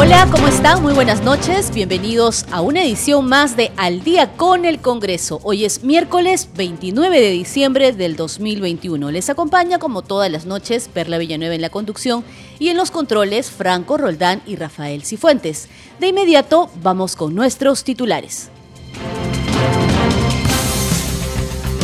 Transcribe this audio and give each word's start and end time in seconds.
Hola, 0.00 0.28
¿cómo 0.30 0.46
están? 0.46 0.80
Muy 0.80 0.94
buenas 0.94 1.24
noches. 1.24 1.74
Bienvenidos 1.74 2.46
a 2.52 2.60
una 2.60 2.84
edición 2.84 3.28
más 3.28 3.56
de 3.56 3.72
Al 3.76 4.04
día 4.04 4.30
con 4.36 4.64
el 4.64 4.78
Congreso. 4.78 5.40
Hoy 5.42 5.64
es 5.64 5.82
miércoles 5.82 6.50
29 6.54 7.20
de 7.20 7.30
diciembre 7.32 7.90
del 7.92 8.14
2021. 8.14 9.10
Les 9.10 9.28
acompaña 9.28 9.80
como 9.80 10.02
todas 10.02 10.30
las 10.30 10.46
noches 10.46 10.86
Perla 10.86 11.18
Villanueva 11.18 11.56
en 11.56 11.62
la 11.62 11.70
conducción 11.70 12.22
y 12.60 12.68
en 12.68 12.76
los 12.76 12.92
controles 12.92 13.50
Franco 13.50 13.98
Roldán 13.98 14.40
y 14.46 14.54
Rafael 14.54 15.02
Cifuentes. 15.02 15.68
De 15.98 16.06
inmediato 16.06 16.70
vamos 16.80 17.16
con 17.16 17.34
nuestros 17.34 17.82
titulares. 17.82 18.50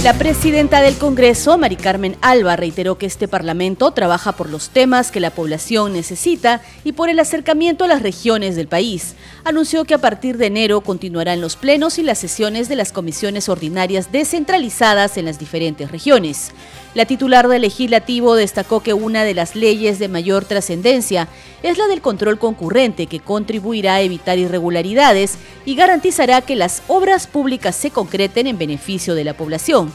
La 0.04 0.12
presidenta 0.12 0.82
del 0.82 0.98
Congreso, 0.98 1.56
Mari 1.56 1.76
Carmen 1.76 2.14
Alba, 2.20 2.56
reiteró 2.56 2.98
que 2.98 3.06
este 3.06 3.26
Parlamento 3.26 3.90
trabaja 3.92 4.32
por 4.32 4.50
los 4.50 4.68
temas 4.68 5.10
que 5.10 5.18
la 5.18 5.30
población 5.30 5.94
necesita 5.94 6.60
y 6.84 6.92
por 6.92 7.08
el 7.08 7.18
acercamiento 7.18 7.84
a 7.84 7.88
las 7.88 8.02
regiones 8.02 8.54
del 8.54 8.68
país. 8.68 9.14
Anunció 9.44 9.86
que 9.86 9.94
a 9.94 9.98
partir 9.98 10.36
de 10.36 10.44
enero 10.44 10.82
continuarán 10.82 11.40
los 11.40 11.56
plenos 11.56 11.98
y 11.98 12.02
las 12.02 12.18
sesiones 12.18 12.68
de 12.68 12.76
las 12.76 12.92
comisiones 12.92 13.48
ordinarias 13.48 14.12
descentralizadas 14.12 15.16
en 15.16 15.24
las 15.24 15.38
diferentes 15.38 15.90
regiones. 15.90 16.52
La 16.94 17.06
titular 17.06 17.48
del 17.48 17.62
legislativo 17.62 18.36
destacó 18.36 18.80
que 18.80 18.94
una 18.94 19.24
de 19.24 19.34
las 19.34 19.56
leyes 19.56 19.98
de 19.98 20.06
mayor 20.06 20.44
trascendencia 20.44 21.26
es 21.64 21.76
la 21.76 21.88
del 21.88 22.00
control 22.00 22.38
concurrente 22.38 23.08
que 23.08 23.18
contribuirá 23.18 23.96
a 23.96 24.00
evitar 24.00 24.38
irregularidades 24.38 25.36
y 25.64 25.74
garantizará 25.74 26.40
que 26.40 26.54
las 26.54 26.82
obras 26.86 27.26
públicas 27.26 27.74
se 27.74 27.90
concreten 27.90 28.46
en 28.46 28.58
beneficio 28.58 29.16
de 29.16 29.24
la 29.24 29.34
población. 29.34 29.92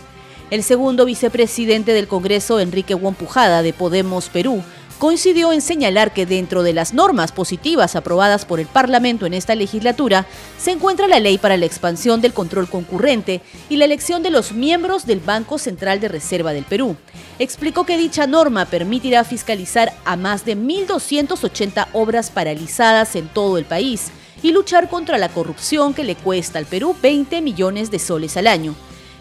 El 0.51 0.61
segundo 0.61 1.05
vicepresidente 1.05 1.93
del 1.93 2.09
Congreso, 2.09 2.59
Enrique 2.59 2.95
Wompujada, 2.95 3.61
de 3.61 3.71
Podemos 3.71 4.27
Perú, 4.27 4.61
coincidió 4.99 5.53
en 5.53 5.61
señalar 5.61 6.13
que 6.13 6.25
dentro 6.25 6.61
de 6.61 6.73
las 6.73 6.93
normas 6.93 7.31
positivas 7.31 7.95
aprobadas 7.95 8.43
por 8.45 8.59
el 8.59 8.67
Parlamento 8.67 9.25
en 9.25 9.33
esta 9.33 9.55
legislatura 9.55 10.27
se 10.59 10.71
encuentra 10.71 11.07
la 11.07 11.21
ley 11.21 11.37
para 11.37 11.55
la 11.55 11.65
expansión 11.65 12.19
del 12.19 12.33
control 12.33 12.69
concurrente 12.69 13.41
y 13.69 13.77
la 13.77 13.85
elección 13.85 14.21
de 14.21 14.29
los 14.29 14.51
miembros 14.51 15.05
del 15.05 15.21
Banco 15.21 15.57
Central 15.57 16.01
de 16.01 16.09
Reserva 16.09 16.51
del 16.51 16.65
Perú. 16.65 16.97
Explicó 17.39 17.85
que 17.85 17.97
dicha 17.97 18.27
norma 18.27 18.65
permitirá 18.65 19.23
fiscalizar 19.23 19.93
a 20.03 20.17
más 20.17 20.43
de 20.43 20.57
1.280 20.57 21.87
obras 21.93 22.29
paralizadas 22.29 23.15
en 23.15 23.29
todo 23.29 23.57
el 23.57 23.63
país 23.63 24.11
y 24.43 24.51
luchar 24.51 24.89
contra 24.89 25.17
la 25.17 25.29
corrupción 25.29 25.93
que 25.93 26.03
le 26.03 26.15
cuesta 26.15 26.59
al 26.59 26.65
Perú 26.65 26.93
20 27.01 27.41
millones 27.41 27.89
de 27.89 27.99
soles 27.99 28.35
al 28.35 28.47
año. 28.47 28.75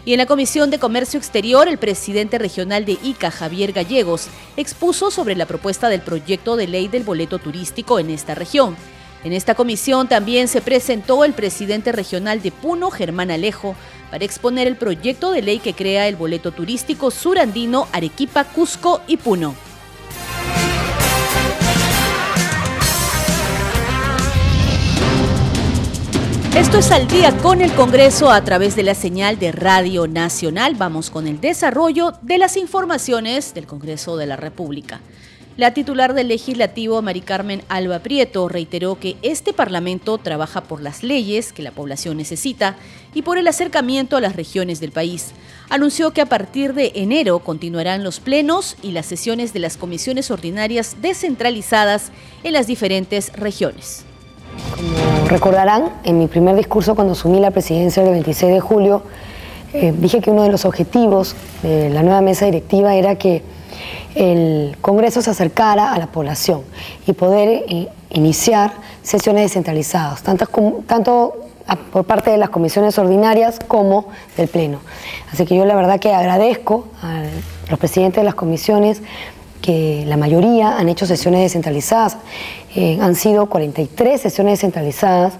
Y 0.09 0.13
en 0.13 0.17
la 0.17 0.25
Comisión 0.25 0.71
de 0.71 0.79
Comercio 0.79 1.19
Exterior, 1.19 1.67
el 1.67 1.77
presidente 1.77 2.39
regional 2.39 2.83
de 2.83 2.97
ICA, 3.03 3.29
Javier 3.29 3.73
Gallegos, 3.73 4.25
expuso 4.57 5.11
sobre 5.11 5.35
la 5.35 5.45
propuesta 5.45 5.87
del 5.87 6.01
proyecto 6.01 6.55
de 6.55 6.65
ley 6.65 6.87
del 6.87 7.03
boleto 7.03 7.37
turístico 7.37 7.99
en 7.99 8.09
esta 8.09 8.33
región. 8.33 8.75
En 9.23 9.33
esta 9.33 9.53
comisión 9.53 10.07
también 10.07 10.47
se 10.47 10.61
presentó 10.61 11.23
el 11.25 11.33
presidente 11.33 11.91
regional 11.91 12.41
de 12.41 12.51
Puno, 12.51 12.89
Germán 12.89 13.29
Alejo, 13.29 13.75
para 14.09 14.25
exponer 14.25 14.65
el 14.65 14.77
proyecto 14.77 15.31
de 15.31 15.43
ley 15.43 15.59
que 15.59 15.75
crea 15.75 16.07
el 16.07 16.15
boleto 16.15 16.51
turístico 16.51 17.11
surandino 17.11 17.87
Arequipa, 17.91 18.45
Cusco 18.45 19.01
y 19.05 19.17
Puno. 19.17 19.68
Esto 26.59 26.79
es 26.79 26.91
al 26.91 27.07
día 27.07 27.37
con 27.37 27.61
el 27.61 27.71
Congreso 27.71 28.29
a 28.29 28.43
través 28.43 28.75
de 28.75 28.83
la 28.83 28.93
señal 28.93 29.39
de 29.39 29.53
Radio 29.53 30.07
Nacional. 30.07 30.75
Vamos 30.75 31.09
con 31.09 31.25
el 31.25 31.39
desarrollo 31.39 32.11
de 32.21 32.37
las 32.37 32.57
informaciones 32.57 33.53
del 33.53 33.65
Congreso 33.65 34.17
de 34.17 34.25
la 34.25 34.35
República. 34.35 34.99
La 35.55 35.73
titular 35.73 36.13
del 36.13 36.27
legislativo, 36.27 37.01
Mari 37.01 37.21
Carmen 37.21 37.63
Alba 37.69 37.99
Prieto, 37.99 38.49
reiteró 38.49 38.99
que 38.99 39.15
este 39.21 39.53
Parlamento 39.53 40.17
trabaja 40.17 40.65
por 40.65 40.81
las 40.81 41.01
leyes 41.01 41.53
que 41.53 41.63
la 41.63 41.71
población 41.71 42.17
necesita 42.17 42.75
y 43.13 43.21
por 43.21 43.37
el 43.37 43.47
acercamiento 43.47 44.17
a 44.17 44.21
las 44.21 44.35
regiones 44.35 44.81
del 44.81 44.91
país. 44.91 45.31
Anunció 45.69 46.11
que 46.11 46.19
a 46.19 46.27
partir 46.27 46.73
de 46.73 46.91
enero 46.93 47.39
continuarán 47.39 48.03
los 48.03 48.19
plenos 48.19 48.75
y 48.83 48.91
las 48.91 49.05
sesiones 49.05 49.53
de 49.53 49.59
las 49.59 49.77
comisiones 49.77 50.29
ordinarias 50.29 50.97
descentralizadas 51.01 52.11
en 52.43 52.51
las 52.51 52.67
diferentes 52.67 53.31
regiones. 53.31 54.03
Como 54.75 55.27
recordarán, 55.27 55.89
en 56.03 56.17
mi 56.17 56.27
primer 56.27 56.55
discurso 56.55 56.95
cuando 56.95 57.13
asumí 57.13 57.39
la 57.39 57.51
presidencia 57.51 58.03
el 58.03 58.09
26 58.09 58.53
de 58.53 58.59
julio, 58.59 59.03
eh, 59.73 59.93
dije 59.95 60.21
que 60.21 60.31
uno 60.31 60.43
de 60.43 60.49
los 60.49 60.65
objetivos 60.65 61.35
de 61.61 61.89
la 61.89 62.01
nueva 62.01 62.21
mesa 62.21 62.45
directiva 62.45 62.95
era 62.95 63.15
que 63.15 63.43
el 64.15 64.75
Congreso 64.81 65.21
se 65.21 65.29
acercara 65.29 65.93
a 65.93 65.99
la 65.99 66.07
población 66.07 66.63
y 67.05 67.13
poder 67.13 67.65
eh, 67.67 67.87
iniciar 68.09 68.73
sesiones 69.03 69.43
descentralizadas, 69.43 70.23
tanto 70.23 71.35
por 71.91 72.05
parte 72.05 72.31
de 72.31 72.37
las 72.37 72.49
comisiones 72.49 72.97
ordinarias 72.97 73.59
como 73.59 74.07
del 74.35 74.47
Pleno. 74.47 74.79
Así 75.31 75.45
que 75.45 75.55
yo 75.55 75.65
la 75.65 75.75
verdad 75.75 75.99
que 75.99 76.13
agradezco 76.13 76.87
a 77.03 77.23
los 77.69 77.79
presidentes 77.79 78.21
de 78.21 78.25
las 78.25 78.35
comisiones 78.35 79.01
que 79.61 80.03
la 80.07 80.17
mayoría 80.17 80.77
han 80.77 80.89
hecho 80.89 81.05
sesiones 81.05 81.41
descentralizadas. 81.41 82.17
Eh, 82.75 82.97
han 83.01 83.15
sido 83.15 83.47
43 83.47 84.21
sesiones 84.21 84.53
descentralizadas. 84.53 85.33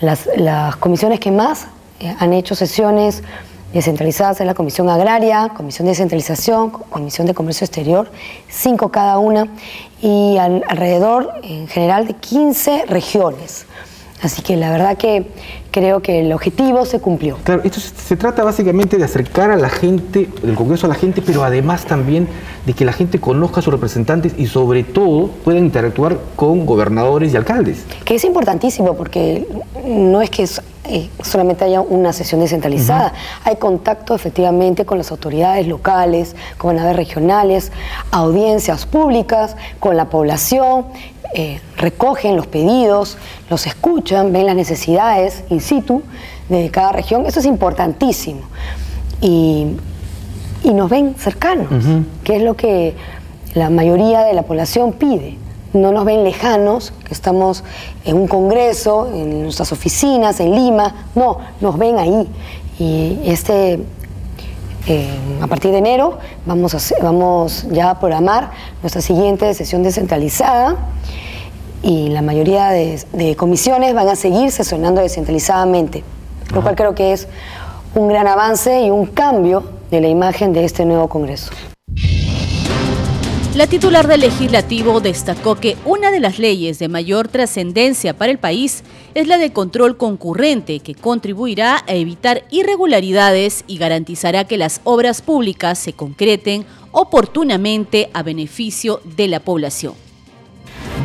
Las, 0.00 0.76
comisiones 0.76 1.20
que 1.20 1.30
más 1.30 1.66
eh, 2.00 2.14
han 2.18 2.32
hecho 2.32 2.54
sesiones 2.54 3.22
descentralizadas 3.72 4.40
es 4.40 4.46
la 4.46 4.54
Comisión 4.54 4.88
Agraria, 4.88 5.50
Comisión 5.54 5.86
de 5.86 5.90
Descentralización, 5.90 6.70
Comisión 6.70 7.26
de 7.26 7.34
Comercio 7.34 7.64
Exterior, 7.64 8.10
cinco 8.48 8.90
cada 8.90 9.18
una, 9.18 9.48
y 10.00 10.36
alrededor 10.38 11.32
en 11.42 11.68
general 11.68 12.06
de 12.06 12.14
15 12.14 12.86
regiones. 12.86 13.66
Así 14.22 14.42
que 14.42 14.56
la 14.56 14.70
verdad 14.70 14.96
que 14.96 15.26
creo 15.70 16.00
que 16.00 16.20
el 16.20 16.32
objetivo 16.32 16.84
se 16.84 17.00
cumplió. 17.00 17.36
Claro, 17.44 17.62
esto 17.64 17.78
se, 17.80 18.16
trata 18.16 18.42
básicamente 18.42 18.96
de 18.96 19.04
acercar 19.04 19.50
a 19.50 19.56
la 19.56 19.68
gente, 19.68 20.28
del 20.42 20.56
Congreso 20.56 20.86
a 20.86 20.88
la 20.88 20.96
gente, 20.96 21.22
pero 21.22 21.44
además 21.44 21.84
también 21.84 22.26
de 22.66 22.72
que 22.72 22.84
la 22.84 22.92
gente 22.92 23.20
conozca 23.20 23.60
a 23.60 23.62
sus 23.62 23.72
representantes 23.72 24.32
y 24.36 24.46
sobre 24.46 24.82
todo 24.82 25.28
puedan 25.44 25.64
interactuar 25.64 26.18
con 26.34 26.66
gobernadores 26.66 27.32
y 27.32 27.36
alcaldes. 27.36 27.84
Que 28.04 28.16
es 28.16 28.24
importantísimo 28.24 28.94
porque 28.94 29.46
no 29.84 30.20
es 30.20 30.30
que 30.30 30.46
eh, 30.88 31.10
solamente 31.22 31.64
haya 31.64 31.80
una 31.80 32.12
sesión 32.12 32.40
descentralizada, 32.40 33.12
hay 33.44 33.56
contacto 33.56 34.14
efectivamente 34.14 34.86
con 34.86 34.98
las 34.98 35.10
autoridades 35.10 35.66
locales, 35.66 36.34
con 36.56 36.70
gobernadores 36.70 36.96
regionales, 36.96 37.72
audiencias 38.10 38.86
públicas, 38.86 39.56
con 39.80 39.96
la 39.96 40.08
población 40.08 40.86
eh, 41.34 41.60
recogen 41.76 42.36
los 42.36 42.46
pedidos, 42.46 43.18
los 43.50 43.66
escuchan, 43.66 44.32
ven 44.32 44.46
las 44.46 44.56
necesidades 44.56 45.44
in 45.50 45.60
situ 45.60 46.02
de 46.48 46.70
cada 46.70 46.92
región. 46.92 47.26
Eso 47.26 47.40
es 47.40 47.46
importantísimo. 47.46 48.40
Y, 49.20 49.76
nos 50.64 50.90
ven 50.90 51.14
cercanos, 51.18 51.68
que 52.24 52.36
es 52.36 52.42
lo 52.42 52.54
que 52.54 52.94
la 53.54 53.70
mayoría 53.70 54.22
de 54.22 54.34
la 54.34 54.42
población 54.42 54.92
pide. 54.92 55.38
No 55.72 55.92
nos 55.92 56.04
ven 56.04 56.24
lejanos, 56.24 56.92
que 57.04 57.14
estamos 57.14 57.64
en 58.04 58.16
un 58.16 58.26
congreso, 58.26 59.08
en 59.12 59.42
nuestras 59.42 59.72
oficinas, 59.72 60.40
en 60.40 60.54
Lima. 60.54 61.08
No, 61.14 61.38
nos 61.60 61.76
ven 61.78 61.98
ahí. 61.98 62.28
Y 62.78 63.20
este 63.24 63.80
eh, 64.90 65.06
a 65.42 65.46
partir 65.46 65.70
de 65.72 65.78
enero 65.78 66.16
vamos, 66.46 66.74
a 66.74 67.02
vamos 67.02 67.66
ya 67.70 67.90
a 67.90 68.00
programar 68.00 68.52
nuestra 68.80 69.02
siguiente 69.02 69.52
sesión 69.52 69.82
descentralizada 69.82 70.76
y 71.82 72.08
la 72.08 72.22
mayoría 72.22 72.70
de, 72.70 73.36
comisiones 73.36 73.94
van 73.94 74.08
a 74.08 74.16
seguir 74.16 74.50
sesionando 74.50 75.02
descentralizadamente, 75.02 76.04
lo 76.54 76.62
cual 76.62 76.74
creo 76.74 76.94
que 76.94 77.12
es 77.12 77.28
un 77.94 78.08
gran 78.08 78.26
avance 78.26 78.80
y 78.80 78.90
un 78.90 79.04
cambio 79.04 79.62
de 79.90 80.00
la 80.00 80.08
imagen 80.08 80.54
de 80.54 80.64
este 80.64 80.86
nuevo 80.86 81.08
Congreso. 81.08 81.50
La 83.58 83.66
titular 83.66 84.06
del 84.06 84.20
legislativo 84.20 85.00
destacó 85.00 85.56
que 85.56 85.76
una 85.84 86.12
de 86.12 86.20
las 86.20 86.38
leyes 86.38 86.78
de 86.78 86.86
mayor 86.86 87.26
trascendencia 87.26 88.16
para 88.16 88.30
el 88.30 88.38
país 88.38 88.84
es 89.16 89.26
la 89.26 89.36
de 89.36 89.52
control 89.52 89.96
concurrente, 89.96 90.78
que 90.78 90.94
contribuirá 90.94 91.82
a 91.88 91.94
evitar 91.94 92.44
irregularidades 92.52 93.64
y 93.66 93.78
garantizará 93.78 94.44
que 94.44 94.58
las 94.58 94.80
obras 94.84 95.22
públicas 95.22 95.76
se 95.76 95.92
concreten 95.92 96.66
oportunamente 96.92 98.10
a 98.14 98.22
beneficio 98.22 99.00
de 99.16 99.26
la 99.26 99.40
población. 99.40 99.94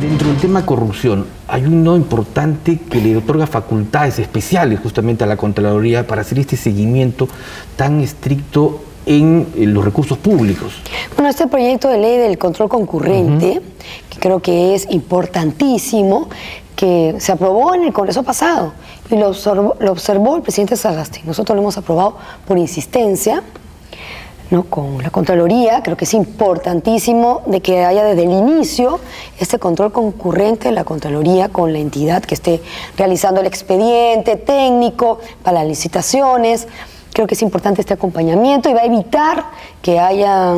Dentro 0.00 0.28
del 0.28 0.36
tema 0.36 0.64
corrupción, 0.64 1.26
hay 1.48 1.64
uno 1.64 1.96
importante 1.96 2.78
que 2.88 3.00
le 3.00 3.16
otorga 3.16 3.48
facultades 3.48 4.20
especiales 4.20 4.78
justamente 4.78 5.24
a 5.24 5.26
la 5.26 5.36
Contraloría 5.36 6.06
para 6.06 6.20
hacer 6.20 6.38
este 6.38 6.56
seguimiento 6.56 7.26
tan 7.74 8.00
estricto 8.00 8.80
en, 9.06 9.46
los 9.56 9.84
recursos 9.84 10.18
públicos. 10.18 10.74
Bueno, 11.16 11.30
este 11.30 11.46
proyecto 11.46 11.88
de 11.88 11.98
ley 11.98 12.16
del 12.18 12.38
control 12.38 12.68
concurrente, 12.68 13.60
que 14.10 14.18
creo 14.18 14.40
que 14.40 14.74
es 14.74 14.86
importantísimo, 14.90 16.28
que 16.76 17.16
se 17.18 17.32
aprobó 17.32 17.74
en 17.74 17.84
el 17.84 17.92
Congreso 17.92 18.22
pasado 18.22 18.72
y 19.10 19.16
lo 19.16 19.28
observó, 19.28 20.36
el 20.36 20.42
presidente 20.42 20.76
Sagasti. 20.76 21.20
Nosotros 21.24 21.54
lo 21.54 21.62
hemos 21.62 21.76
aprobado 21.78 22.16
por 22.46 22.58
insistencia. 22.58 23.42
¿no? 24.50 24.64
con 24.64 25.02
la 25.02 25.08
Contraloría, 25.08 25.82
creo 25.82 25.96
que 25.96 26.04
es 26.04 26.12
importantísimo 26.12 27.40
de 27.46 27.62
que 27.62 27.82
haya 27.82 28.04
desde 28.04 28.24
el 28.24 28.30
inicio 28.30 29.00
este 29.40 29.58
control 29.58 29.90
concurrente 29.90 30.68
de 30.68 30.74
la 30.74 30.84
Contraloría 30.84 31.48
con 31.48 31.72
la 31.72 31.78
entidad 31.78 32.22
que 32.22 32.34
esté 32.34 32.60
realizando 32.96 33.40
el 33.40 33.46
expediente 33.46 34.36
técnico 34.36 35.18
para 35.42 35.60
las 35.60 35.66
licitaciones, 35.66 36.68
Creo 37.14 37.28
que 37.28 37.34
es 37.34 37.42
importante 37.42 37.80
este 37.80 37.94
acompañamiento 37.94 38.68
y 38.68 38.74
va 38.74 38.80
a 38.80 38.86
evitar 38.86 39.44
que 39.80 40.00
haya 40.00 40.52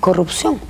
corrupción. 0.00 0.60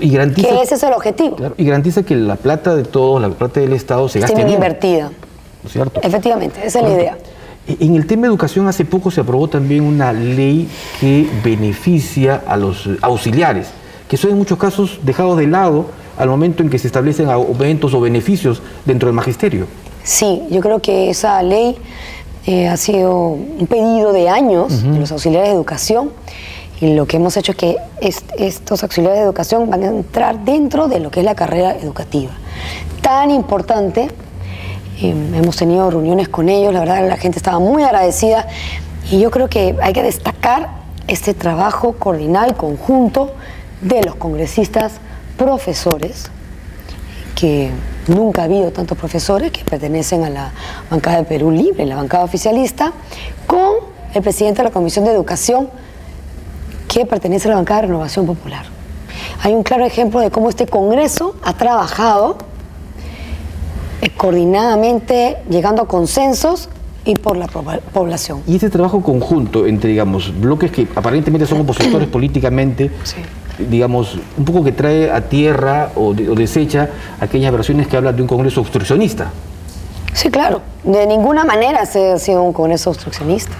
y 0.00 0.10
garantiza, 0.10 0.48
que 0.48 0.62
ese 0.62 0.74
es 0.74 0.82
el 0.82 0.92
objetivo. 0.94 1.36
y 1.56 1.64
garantiza 1.64 2.02
que 2.02 2.16
la 2.16 2.34
plata 2.34 2.74
de 2.74 2.82
todos, 2.82 3.22
la 3.22 3.30
plata 3.30 3.60
del 3.60 3.72
Estado 3.72 4.08
se 4.08 4.18
gaste 4.18 4.34
bien. 4.34 4.48
invertida. 4.50 5.12
cierto? 5.68 6.00
Efectivamente, 6.02 6.58
esa 6.64 6.80
es 6.80 6.84
la 6.84 6.90
idea. 6.90 7.18
En 7.68 7.94
el 7.94 8.06
tema 8.08 8.22
de 8.22 8.28
educación, 8.28 8.66
hace 8.66 8.84
poco 8.84 9.12
se 9.12 9.20
aprobó 9.20 9.46
también 9.46 9.84
una 9.84 10.12
ley 10.12 10.68
que 11.00 11.28
beneficia 11.44 12.42
a 12.44 12.56
los 12.56 12.88
auxiliares, 13.00 13.68
que 14.08 14.16
son 14.16 14.32
en 14.32 14.38
muchos 14.38 14.58
casos 14.58 14.98
dejados 15.04 15.38
de 15.38 15.46
lado 15.46 15.86
al 16.18 16.28
momento 16.28 16.64
en 16.64 16.68
que 16.68 16.80
se 16.80 16.88
establecen 16.88 17.30
aumentos 17.30 17.94
o 17.94 18.00
beneficios 18.00 18.60
dentro 18.84 19.06
del 19.06 19.14
magisterio. 19.14 19.66
Sí, 20.02 20.42
yo 20.50 20.60
creo 20.62 20.80
que 20.80 21.10
esa 21.10 21.42
ley 21.42 21.76
eh, 22.50 22.66
ha 22.66 22.78
sido 22.78 23.12
un 23.12 23.66
pedido 23.68 24.14
de 24.14 24.30
años 24.30 24.82
de 24.82 24.98
los 24.98 25.12
auxiliares 25.12 25.50
de 25.50 25.54
educación 25.54 26.12
y 26.80 26.94
lo 26.94 27.04
que 27.04 27.18
hemos 27.18 27.36
hecho 27.36 27.52
es 27.52 27.58
que 27.58 27.76
estos 28.38 28.82
auxiliares 28.82 29.18
de 29.18 29.24
educación 29.26 29.68
van 29.68 29.82
a 29.82 29.88
entrar 29.88 30.46
dentro 30.46 30.88
de 30.88 30.98
lo 30.98 31.10
que 31.10 31.20
es 31.20 31.26
la 31.26 31.34
carrera 31.34 31.76
educativa. 31.76 32.30
Tan 33.02 33.30
importante, 33.30 34.08
eh, 35.02 35.14
hemos 35.34 35.56
tenido 35.56 35.90
reuniones 35.90 36.30
con 36.30 36.48
ellos, 36.48 36.72
la 36.72 36.80
verdad 36.80 37.06
la 37.06 37.18
gente 37.18 37.36
estaba 37.36 37.58
muy 37.58 37.82
agradecida 37.82 38.46
y 39.10 39.20
yo 39.20 39.30
creo 39.30 39.50
que 39.50 39.76
hay 39.82 39.92
que 39.92 40.02
destacar 40.02 40.70
este 41.06 41.34
trabajo 41.34 41.96
coordinado 41.98 42.50
y 42.50 42.54
conjunto 42.54 43.34
de 43.82 44.02
los 44.04 44.14
congresistas 44.14 44.92
profesores 45.36 46.30
que 47.34 47.72
nunca 48.08 48.42
ha 48.42 48.44
habido 48.46 48.70
tantos 48.70 48.98
profesores 48.98 49.52
que 49.52 49.64
pertenecen 49.64 50.24
a 50.24 50.30
la 50.30 50.52
bancada 50.90 51.18
de 51.18 51.24
Perú 51.24 51.50
Libre, 51.50 51.86
la 51.86 51.96
bancada 51.96 52.24
oficialista, 52.24 52.92
con 53.46 53.76
el 54.14 54.22
presidente 54.22 54.58
de 54.58 54.68
la 54.68 54.70
Comisión 54.70 55.04
de 55.04 55.12
Educación 55.12 55.68
que 56.88 57.04
pertenece 57.04 57.48
a 57.48 57.50
la 57.50 57.56
bancada 57.56 57.82
de 57.82 57.86
Renovación 57.88 58.26
Popular. 58.26 58.66
Hay 59.42 59.52
un 59.52 59.62
claro 59.62 59.84
ejemplo 59.84 60.20
de 60.20 60.30
cómo 60.30 60.48
este 60.48 60.66
Congreso 60.66 61.36
ha 61.44 61.54
trabajado 61.54 62.38
eh, 64.00 64.10
coordinadamente, 64.16 65.38
llegando 65.50 65.82
a 65.82 65.88
consensos 65.88 66.68
y 67.04 67.14
por 67.14 67.36
la 67.36 67.46
población. 67.46 68.42
Y 68.46 68.56
ese 68.56 68.70
trabajo 68.70 69.02
conjunto 69.02 69.66
entre, 69.66 69.90
digamos, 69.90 70.38
bloques 70.38 70.70
que 70.70 70.86
aparentemente 70.94 71.46
son 71.46 71.60
opositores 71.60 72.08
políticamente, 72.08 72.90
digamos, 73.58 74.18
un 74.36 74.44
poco 74.44 74.64
que 74.64 74.72
trae 74.72 75.10
a 75.10 75.22
tierra 75.22 75.90
o, 75.96 76.14
desecha 76.14 76.88
aquellas 77.20 77.52
versiones 77.52 77.88
que 77.88 77.96
hablan 77.96 78.16
de 78.16 78.22
un 78.22 78.28
Congreso 78.28 78.60
obstruccionista. 78.60 79.30
Sí, 80.12 80.30
claro. 80.30 80.62
De 80.84 81.06
ninguna 81.06 81.44
manera 81.44 81.86
se 81.86 82.12
ha 82.12 82.18
sido 82.18 82.42
un 82.42 82.52
Congreso 82.52 82.90
obstruccionista. 82.90 83.54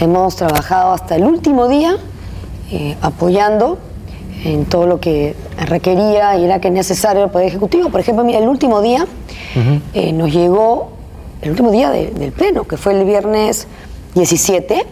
Hemos 0.00 0.36
trabajado 0.36 0.92
hasta 0.92 1.16
el 1.16 1.24
último 1.24 1.68
día 1.68 1.96
eh, 2.70 2.96
apoyando 3.00 3.78
en 4.44 4.64
todo 4.66 4.86
lo 4.86 5.00
que 5.00 5.34
requería 5.66 6.36
y 6.36 6.44
era 6.44 6.60
que 6.60 6.70
necesario 6.70 7.24
el 7.24 7.30
Poder 7.30 7.48
Ejecutivo. 7.48 7.90
Por 7.90 8.00
ejemplo, 8.00 8.24
mira, 8.24 8.38
el 8.38 8.48
último 8.48 8.80
día 8.80 9.06
eh, 9.94 10.12
nos 10.12 10.32
llegó, 10.32 10.90
el 11.42 11.50
último 11.50 11.70
día 11.70 11.90
del 11.90 12.32
Pleno, 12.32 12.64
que 12.64 12.76
fue 12.76 12.98
el 12.98 13.04
viernes 13.04 13.66
17, 14.14 14.86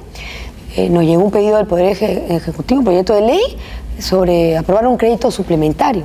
eh, 0.77 0.91
nos 0.91 1.05
llegó 1.05 1.25
un 1.25 1.31
pedido 1.31 1.57
del 1.57 1.67
Poder 1.67 1.97
Ejecutivo, 2.31 2.81
un 2.81 2.85
proyecto 2.85 3.15
de 3.15 3.23
ley 3.23 3.41
sobre 3.99 4.57
aprobar 4.57 4.87
un 4.87 4.97
crédito 4.97 5.31
suplementario. 5.31 6.05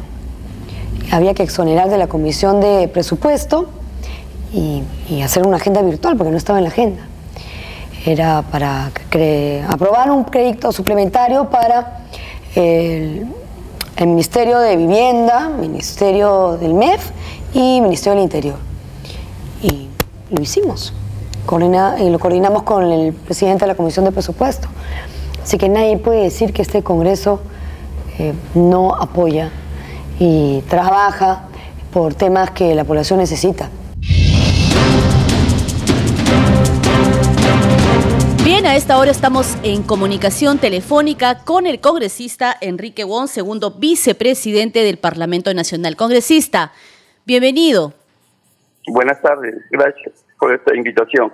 Había 1.12 1.34
que 1.34 1.44
exonerar 1.44 1.90
de 1.90 1.98
la 1.98 2.08
comisión 2.08 2.62
de 2.62 2.88
presupuesto 2.88 3.70
y, 4.54 4.84
hacer 5.22 5.46
una 5.46 5.58
agenda 5.58 5.82
virtual 5.82 6.18
porque 6.18 6.32
no 6.32 6.38
estaba 6.38 6.60
en 6.60 6.64
la 6.64 6.70
agenda. 6.70 7.04
Era 8.06 8.42
para 8.44 8.92
aprobar 9.70 10.10
un 10.10 10.24
crédito 10.24 10.72
suplementario 10.72 11.50
para 11.50 12.06
el, 12.56 13.28
Ministerio 14.00 14.58
de 14.58 14.78
Vivienda, 14.78 15.50
Ministerio 15.50 16.58
del 16.58 16.74
MEF 16.74 17.12
y 17.54 17.82
Ministerio 17.82 18.16
del 18.16 18.24
Interior. 18.24 18.56
Y 19.62 19.90
lo 20.32 20.42
hicimos. 20.42 20.92
y 22.00 22.10
lo 22.10 22.18
coordinamos 22.18 22.64
con 22.64 22.92
el 22.92 23.14
presidente 23.14 23.66
de 23.66 23.68
la 23.68 23.76
Comisión 23.76 24.06
de 24.06 24.12
Presupuesto. 24.12 24.70
Así 25.44 25.60
que 25.60 25.70
nadie 25.70 25.98
puede 25.98 26.24
decir 26.24 26.52
que 26.52 26.64
este 26.64 26.82
Congreso 26.82 27.42
no 28.54 28.96
apoya 28.96 29.52
y 30.20 30.62
trabaja 30.70 31.48
por 31.92 32.14
temas 32.14 32.52
que 32.52 32.76
la 32.76 32.84
población 32.84 33.20
necesita. 33.20 33.70
Bien, 38.44 38.66
a 38.66 38.76
esta 38.76 38.98
hora 38.98 39.12
estamos 39.12 39.58
en 39.64 39.84
comunicación 39.84 40.58
telefónica 40.58 41.40
con 41.44 41.68
el 41.68 41.80
congresista 41.80 42.56
Enrique 42.60 43.04
Wong, 43.04 43.28
segundo 43.28 43.72
vicepresidente 43.72 44.84
del 44.84 44.98
Parlamento 44.98 45.54
Nacional. 45.54 45.96
Congresista, 45.96 46.72
bienvenido. 47.26 47.94
Buenas 48.88 49.22
tardes, 49.22 49.56
gracias 49.70 50.26
por 50.40 50.54
esta 50.54 50.76
invitación. 50.76 51.32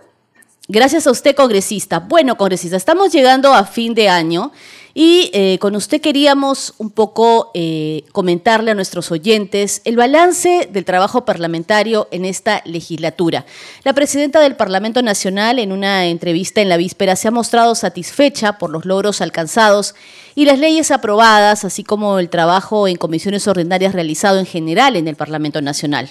Gracias 0.70 1.08
a 1.08 1.12
usted, 1.12 1.34
congresista. 1.34 2.00
Bueno, 2.00 2.36
congresista, 2.36 2.76
estamos 2.76 3.14
llegando 3.14 3.54
a 3.54 3.64
fin 3.64 3.94
de 3.94 4.10
año 4.10 4.52
y 5.00 5.30
eh, 5.32 5.60
con 5.60 5.76
usted 5.76 6.02
queríamos 6.02 6.74
un 6.80 6.90
poco 6.90 7.52
eh, 7.54 8.02
comentarle 8.14 8.72
a 8.72 8.74
nuestros 8.74 9.12
oyentes 9.12 9.80
el 9.86 9.96
balance 9.96 10.68
del 10.72 10.86
trabajo 10.86 11.24
parlamentario 11.24 12.08
en 12.10 12.26
esta 12.26 12.64
legislatura. 12.66 13.46
La 13.84 13.94
presidenta 13.94 14.40
del 14.40 14.56
Parlamento 14.56 15.04
Nacional 15.04 15.60
en 15.60 15.72
una 15.72 16.08
entrevista 16.08 16.62
en 16.62 16.70
la 16.70 16.78
víspera 16.78 17.16
se 17.16 17.28
ha 17.28 17.32
mostrado 17.32 17.76
satisfecha 17.76 18.58
por 18.58 18.72
los 18.72 18.86
logros 18.86 19.22
alcanzados 19.22 19.94
y 20.34 20.46
las 20.46 20.58
leyes 20.58 20.90
aprobadas, 20.90 21.64
así 21.64 21.84
como 21.84 22.18
el 22.18 22.30
trabajo 22.32 22.88
en 22.88 22.96
comisiones 22.96 23.48
ordinarias 23.48 23.94
realizado 23.94 24.40
en 24.40 24.48
general 24.48 24.96
en 24.96 25.08
el 25.08 25.16
Parlamento 25.16 25.62
Nacional. 25.62 26.10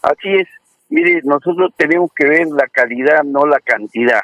Así 0.00 0.28
es, 0.28 0.48
Mire, 0.88 1.20
nosotros 1.24 1.74
tenemos 1.76 2.10
que 2.16 2.26
ver 2.26 2.46
la 2.46 2.68
calidad, 2.68 3.22
no 3.22 3.44
la 3.44 3.60
cantidad. 3.60 4.22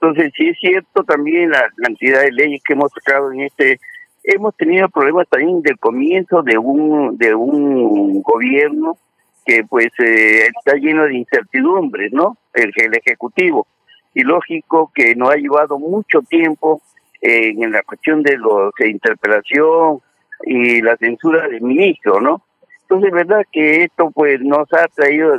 Entonces, 0.00 0.32
sí 0.36 0.48
es 0.48 0.58
cierto 0.58 1.02
también 1.04 1.50
la 1.50 1.68
cantidad 1.76 2.22
de 2.22 2.32
leyes 2.32 2.62
que 2.64 2.74
hemos 2.74 2.92
sacado 2.92 3.32
en 3.32 3.42
este. 3.42 3.80
Hemos 4.24 4.56
tenido 4.56 4.88
problemas 4.88 5.28
también 5.28 5.62
del 5.62 5.78
comienzo 5.78 6.42
de 6.42 6.58
un 6.58 7.16
de 7.16 7.34
un 7.34 8.22
gobierno 8.22 8.96
que 9.44 9.64
pues 9.64 9.88
eh, 9.98 10.48
está 10.48 10.76
lleno 10.76 11.04
de 11.04 11.16
incertidumbres, 11.16 12.12
¿no? 12.12 12.36
El, 12.52 12.72
el 12.76 12.94
ejecutivo 12.94 13.66
y 14.14 14.22
lógico 14.22 14.90
que 14.94 15.14
nos 15.14 15.30
ha 15.30 15.36
llevado 15.36 15.78
mucho 15.78 16.20
tiempo 16.22 16.82
en 17.20 17.72
la 17.72 17.82
cuestión 17.82 18.22
de 18.22 18.36
los 18.36 18.72
interpelación 18.80 20.00
y 20.44 20.80
la 20.82 20.96
censura 20.96 21.48
del 21.48 21.62
ministro, 21.62 22.20
¿no? 22.20 22.42
Entonces, 22.82 23.12
verdad 23.12 23.42
que 23.52 23.84
esto 23.84 24.10
pues 24.10 24.40
nos 24.40 24.72
ha 24.72 24.88
traído 24.88 25.36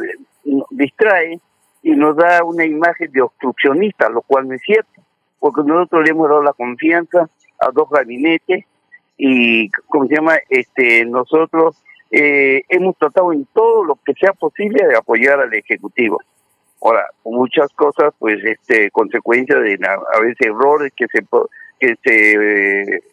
distrae 0.69 1.39
y 1.81 1.91
nos 1.91 2.15
da 2.15 2.43
una 2.43 2.65
imagen 2.65 3.11
de 3.11 3.21
obstruccionista, 3.21 4.09
lo 4.09 4.21
cual 4.21 4.47
no 4.47 4.55
es 4.55 4.61
cierto, 4.61 5.01
porque 5.39 5.61
nosotros 5.65 6.03
le 6.03 6.11
hemos 6.11 6.29
dado 6.29 6.43
la 6.43 6.53
confianza 6.53 7.29
a 7.59 7.71
dos 7.71 7.89
gabinetes 7.89 8.65
y, 9.17 9.69
¿cómo 9.87 10.07
se 10.07 10.15
llama? 10.15 10.37
Este, 10.49 11.05
nosotros 11.05 11.81
eh, 12.11 12.63
hemos 12.69 12.97
tratado 12.97 13.33
en 13.33 13.45
todo 13.53 13.83
lo 13.83 13.95
que 14.05 14.13
sea 14.13 14.33
posible 14.33 14.85
de 14.87 14.97
apoyar 14.97 15.39
al 15.39 15.53
Ejecutivo. 15.53 16.19
Ahora, 16.81 17.05
muchas 17.25 17.71
cosas, 17.73 18.13
pues, 18.17 18.43
este, 18.43 18.89
consecuencia 18.91 19.57
de 19.59 19.77
a 19.83 20.19
veces 20.21 20.37
errores 20.39 20.93
que 20.95 21.05
se 21.07 21.25
que 21.79 21.95
se 22.03 22.93
eh, 22.93 23.03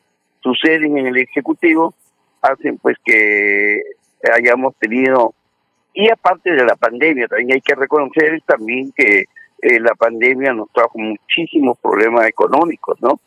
suceden 0.41 0.99
en 0.99 1.07
el 1.07 1.17
Ejecutivo, 1.17 1.95
hacen 2.43 2.79
pues 2.79 2.97
que 3.05 3.81
hayamos 4.33 4.75
tenido 4.77 5.35
y 5.97 6.11
aparte 6.11 6.53
de 6.53 6.63
la 6.63 6.77
pandemia, 6.77 7.27
también 7.27 7.53
hay 7.53 7.61
que 7.63 7.75
reconocer 7.75 8.43
también 8.43 8.93
que 8.95 9.25
eh, 9.63 9.81
la 9.81 9.95
pandemia 9.95 10.53
nos 10.53 10.71
trajo 10.71 10.99
muchísimos 10.99 11.79
problemas 11.79 12.29
económicos, 12.29 13.01
¿no? 13.01 13.19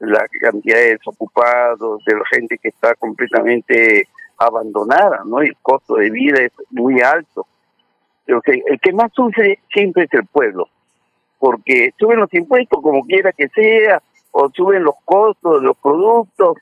La 0.00 0.26
cantidad 0.40 0.76
de 0.76 0.96
desocupados, 0.96 2.04
de 2.04 2.14
la 2.16 2.24
gente 2.28 2.58
que 2.58 2.70
está 2.70 2.96
completamente 2.96 4.08
abandonada, 4.38 5.22
¿no? 5.24 5.40
El 5.40 5.56
costo 5.62 5.94
de 5.94 6.10
vida 6.10 6.42
es 6.42 6.52
muy 6.70 7.00
alto. 7.00 7.46
el 8.26 8.80
que 8.80 8.92
más 8.92 9.12
sufre 9.12 9.60
siempre 9.72 10.02
es 10.02 10.12
el 10.14 10.26
pueblo, 10.26 10.68
porque 11.38 11.94
suben 11.96 12.18
los 12.18 12.34
impuestos 12.34 12.82
como 12.82 13.04
quiera 13.04 13.30
que 13.30 13.46
sea, 13.50 14.02
o 14.32 14.50
suben 14.52 14.82
los 14.82 14.96
costos 15.04 15.60
de 15.60 15.66
los 15.68 15.76
productos, 15.76 16.56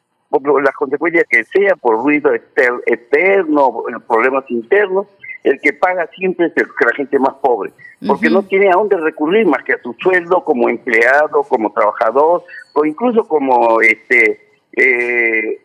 las 0.62 0.75
consecuencias 0.75 1.25
que 1.26 1.44
sea, 1.44 1.75
por 1.76 2.02
ruido 2.04 2.35
externo, 2.35 3.83
problemas 4.06 4.44
internos, 4.50 5.06
el 5.45 5.61
que 5.61 5.75
paga 5.75 6.09
siempre 6.17 6.47
es 6.47 6.53
el, 6.57 6.67
la 6.81 6.95
gente 6.97 7.19
más 7.19 7.35
pobre, 7.35 7.71
porque 8.07 8.31
no 8.31 8.43
tiene 8.43 8.71
a 8.71 8.73
dónde 8.73 8.97
recurrir 8.97 9.47
más 9.47 9.63
que 9.63 9.75
a 9.75 9.83
su 9.83 9.95
sueldo 10.01 10.43
como 10.43 10.71
empleado, 10.71 11.43
como 11.43 11.71
trabajador, 11.71 12.43
o 12.73 12.85
incluso 12.85 13.29
como 13.29 13.81
este 13.83 14.41
eh, 14.73 15.61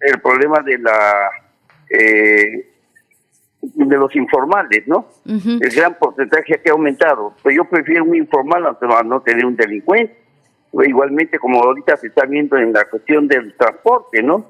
el 0.00 0.20
problema 0.20 0.60
de 0.60 0.78
la 0.78 1.30
eh, 1.88 2.68
de 3.62 3.96
los 3.96 4.14
informales, 4.16 4.88
¿no? 4.88 5.06
El 5.24 5.70
gran 5.70 5.94
porcentaje 5.94 6.60
que 6.60 6.70
ha 6.70 6.72
aumentado. 6.72 7.32
Pues 7.44 7.54
yo 7.54 7.64
prefiero 7.64 8.02
un 8.02 8.16
informal 8.16 8.66
a 8.66 9.02
no 9.04 9.20
tener 9.20 9.46
un 9.46 9.54
delincuente. 9.54 10.16
Igualmente, 10.72 11.38
como 11.38 11.62
ahorita 11.62 11.96
se 11.96 12.08
está 12.08 12.24
viendo 12.24 12.56
en 12.56 12.72
la 12.72 12.86
cuestión 12.86 13.28
del 13.28 13.54
transporte, 13.56 14.20
¿no? 14.20 14.46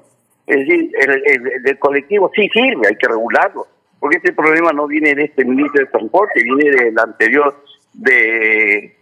Es 0.47 0.57
decir, 0.57 0.91
el, 0.99 1.51
el 1.63 1.77
colectivo 1.77 2.31
sí 2.33 2.49
sirve, 2.51 2.87
hay 2.87 2.95
que 2.95 3.07
regularlo 3.07 3.67
porque 4.03 4.17
este 4.17 4.33
problema 4.33 4.73
no 4.73 4.85
viene 4.85 5.15
de 5.15 5.23
este 5.23 5.45
ministro 5.45 5.79
de 5.79 5.89
Transporte, 5.89 6.43
viene 6.43 6.71
del 6.71 6.99
anterior 6.99 7.63
de 7.93 8.97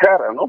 Sara, 0.00 0.32
¿no? 0.32 0.48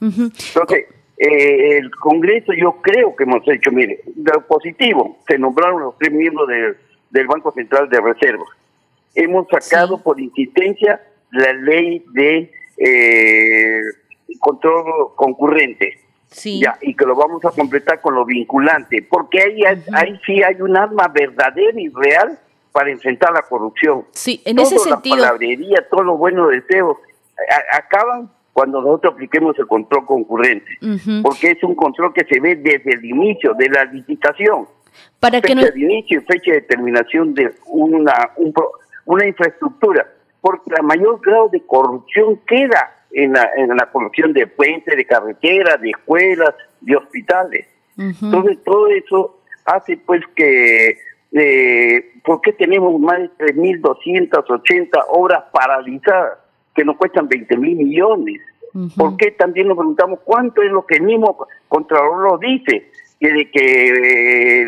Entonces, 0.00 0.86
eh, 1.16 1.78
el 1.78 1.92
Congreso 1.92 2.52
yo 2.52 2.82
creo 2.82 3.14
que 3.14 3.22
hemos 3.22 3.46
hecho, 3.46 3.70
mire, 3.70 4.00
lo 4.16 4.44
positivo, 4.48 5.20
se 5.28 5.38
nombraron 5.38 5.80
los 5.80 5.96
tres 5.96 6.10
miembros 6.10 6.48
del 7.10 7.26
Banco 7.28 7.52
Central 7.52 7.88
de 7.88 8.00
Reserva. 8.00 8.46
Hemos 9.14 9.46
sacado 9.46 10.02
por 10.02 10.20
insistencia 10.20 11.00
la 11.30 11.52
ley 11.52 12.04
de 12.14 12.50
eh, 12.78 13.80
control 14.40 15.14
concurrente. 15.14 16.00
Sí. 16.30 16.60
Ya, 16.60 16.78
y 16.80 16.94
que 16.94 17.04
lo 17.04 17.16
vamos 17.16 17.44
a 17.44 17.50
completar 17.50 18.00
con 18.00 18.14
lo 18.14 18.24
vinculante, 18.24 19.06
porque 19.08 19.42
ahí, 19.42 19.60
ahí 19.92 20.20
sí 20.24 20.42
hay 20.42 20.60
un 20.60 20.76
arma 20.76 21.08
verdadera 21.08 21.80
y 21.80 21.88
real 21.88 22.38
para 22.72 22.90
enfrentar 22.90 23.32
la 23.32 23.42
corrupción. 23.42 24.04
Sí, 24.12 24.40
en 24.44 24.58
ese 24.60 24.78
sentido. 24.78 25.16
La 25.16 25.22
palabrería, 25.22 25.86
todos 25.90 26.04
los 26.04 26.18
buenos 26.18 26.50
deseos 26.50 26.96
acaban 27.72 28.30
cuando 28.52 28.80
nosotros 28.80 29.14
apliquemos 29.14 29.58
el 29.58 29.66
control 29.66 30.06
concurrente, 30.06 30.70
porque 31.22 31.52
es 31.52 31.62
un 31.64 31.74
control 31.74 32.12
que 32.12 32.24
se 32.24 32.40
ve 32.40 32.56
desde 32.56 32.92
el 32.92 33.04
inicio 33.04 33.54
de 33.54 33.68
la 33.68 33.84
licitación. 33.84 34.66
Para 35.18 35.40
fecha 35.40 35.54
que 35.54 35.70
de 35.72 35.80
inicio 35.80 36.20
y 36.20 36.24
fecha 36.24 36.52
de 36.52 36.62
terminación 36.62 37.34
de 37.34 37.54
una, 37.66 38.30
una 39.06 39.26
infraestructura, 39.26 40.06
porque 40.40 40.70
la 40.70 40.82
mayor 40.82 41.20
grado 41.20 41.48
de 41.48 41.64
corrupción 41.64 42.40
queda 42.46 42.99
en 43.12 43.32
la, 43.32 43.50
en 43.56 43.68
la 43.68 43.90
corrupción 43.90 44.32
de 44.32 44.46
puentes, 44.46 44.96
de 44.96 45.04
carreteras, 45.04 45.80
de 45.80 45.90
escuelas, 45.90 46.54
de 46.80 46.96
hospitales. 46.96 47.66
Entonces 47.96 48.58
todo 48.64 48.88
eso 48.88 49.40
hace 49.66 49.98
pues 49.98 50.22
que, 50.34 50.98
eh, 51.32 52.12
¿por 52.24 52.40
qué 52.40 52.52
tenemos 52.52 52.98
más 52.98 53.18
de 53.18 53.54
3.280 53.54 55.04
obras 55.08 55.44
paralizadas 55.52 56.38
que 56.74 56.84
nos 56.84 56.96
cuestan 56.96 57.28
20 57.28 57.56
mil 57.58 57.76
millones? 57.76 58.40
¿Por 58.96 59.16
qué 59.16 59.32
también 59.32 59.68
nos 59.68 59.76
preguntamos 59.76 60.20
cuánto 60.24 60.62
es 60.62 60.70
lo 60.70 60.86
que 60.86 60.96
el 60.96 61.02
mismo 61.02 61.46
Contralor 61.68 62.22
lo 62.22 62.38
dice? 62.38 62.90
Que 63.18 63.32
de 63.32 63.50
que 63.50 63.88
eh, 63.88 64.66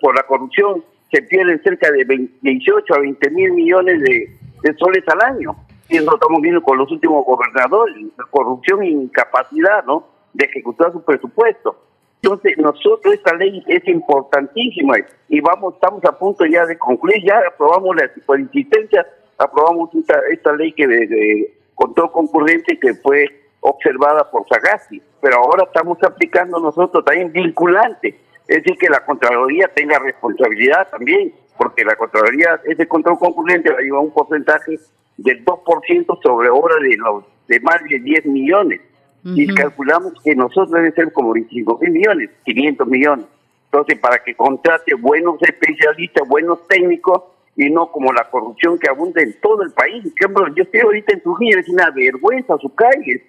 por 0.00 0.14
la 0.14 0.22
corrupción 0.24 0.84
se 1.10 1.22
pierden 1.22 1.60
cerca 1.62 1.90
de 1.90 2.28
18 2.42 2.94
a 2.94 2.98
20 3.00 3.30
mil 3.30 3.52
millones 3.52 4.00
de, 4.02 4.28
de 4.62 4.74
soles 4.74 5.02
al 5.08 5.22
año 5.22 5.56
estamos 5.96 6.40
viendo 6.40 6.62
con 6.62 6.78
los 6.78 6.90
últimos 6.90 7.24
gobernadores, 7.24 7.96
corrupción 8.30 8.82
e 8.82 8.88
incapacidad, 8.88 9.84
¿no? 9.84 10.06
De 10.32 10.46
ejecutar 10.46 10.92
su 10.92 11.02
presupuesto. 11.02 11.76
Entonces, 12.22 12.56
nosotros 12.56 13.14
esta 13.14 13.34
ley 13.34 13.62
es 13.66 13.86
importantísima 13.86 14.94
y 15.28 15.40
vamos, 15.40 15.74
estamos 15.74 16.02
a 16.06 16.18
punto 16.18 16.46
ya 16.46 16.64
de 16.64 16.78
concluir, 16.78 17.22
ya 17.22 17.38
aprobamos 17.46 17.94
la 17.96 18.10
por 18.24 18.40
insistencia, 18.40 19.06
aprobamos 19.36 19.94
esta, 19.94 20.20
esta 20.32 20.52
ley 20.54 20.72
que 20.72 20.86
de, 20.86 21.54
control 21.74 22.10
concurrente 22.12 22.78
que 22.78 22.94
fue 22.94 23.26
observada 23.60 24.30
por 24.30 24.46
Sagasti, 24.48 25.02
pero 25.20 25.36
ahora 25.36 25.64
estamos 25.64 25.98
aplicando 26.02 26.58
nosotros 26.60 27.04
también 27.04 27.32
vinculante, 27.32 28.18
es 28.48 28.62
decir, 28.62 28.78
que 28.78 28.88
la 28.88 29.04
Contraloría 29.04 29.68
tenga 29.74 29.98
responsabilidad 29.98 30.88
también, 30.90 31.34
porque 31.58 31.84
la 31.84 31.96
Contraloría, 31.96 32.60
ese 32.64 32.86
control 32.86 33.18
concurrente 33.18 33.70
va 33.70 33.78
a 33.78 33.82
llevar 33.82 34.00
un 34.00 34.12
porcentaje 34.12 34.78
del 35.16 35.44
2% 35.44 36.22
sobre 36.22 36.48
obra 36.50 36.76
de 36.80 36.96
los 36.96 37.24
de 37.48 37.60
más 37.60 37.82
de 37.88 37.98
10 37.98 38.26
millones. 38.26 38.80
Y 39.24 39.46
calculamos 39.54 40.12
que 40.22 40.34
nosotros 40.34 40.70
debe 40.72 40.92
ser 40.92 41.10
como 41.10 41.32
25 41.32 41.78
mil 41.80 41.92
millones, 41.92 42.30
500 42.44 42.86
millones. 42.86 43.26
Entonces, 43.66 43.98
para 43.98 44.22
que 44.22 44.34
contrate 44.34 44.94
buenos 44.94 45.40
especialistas, 45.40 46.28
buenos 46.28 46.68
técnicos, 46.68 47.22
y 47.56 47.70
no 47.70 47.90
como 47.90 48.12
la 48.12 48.28
corrupción 48.30 48.78
que 48.78 48.88
abunda 48.88 49.22
en 49.22 49.34
todo 49.40 49.62
el 49.62 49.72
país. 49.72 50.02
Por 50.02 50.12
ejemplo, 50.18 50.54
yo 50.54 50.64
estoy 50.64 50.80
ahorita 50.80 51.12
en 51.14 51.22
Trujillo, 51.22 51.58
es 51.58 51.68
una 51.68 51.90
vergüenza 51.90 52.56
su 52.58 52.74
calle, 52.74 53.24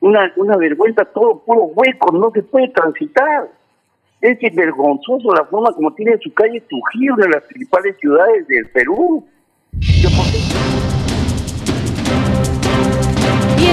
una, 0.00 0.32
una 0.36 0.56
vergüenza, 0.56 1.04
todo 1.04 1.40
puro 1.40 1.64
hueco, 1.64 2.12
no 2.12 2.30
se 2.30 2.42
puede 2.42 2.68
transitar. 2.68 3.48
Es 4.20 4.38
vergonzoso 4.54 5.32
la 5.32 5.44
forma 5.44 5.72
como 5.72 5.94
tiene 5.94 6.18
su 6.18 6.32
calle 6.32 6.60
Trujillo, 6.62 7.14
una 7.14 7.26
de 7.26 7.32
las 7.32 7.44
principales 7.44 7.96
ciudades 7.98 8.46
del 8.48 8.68
Perú. 8.70 9.24
Yo, 9.72 10.08
y 10.08 10.37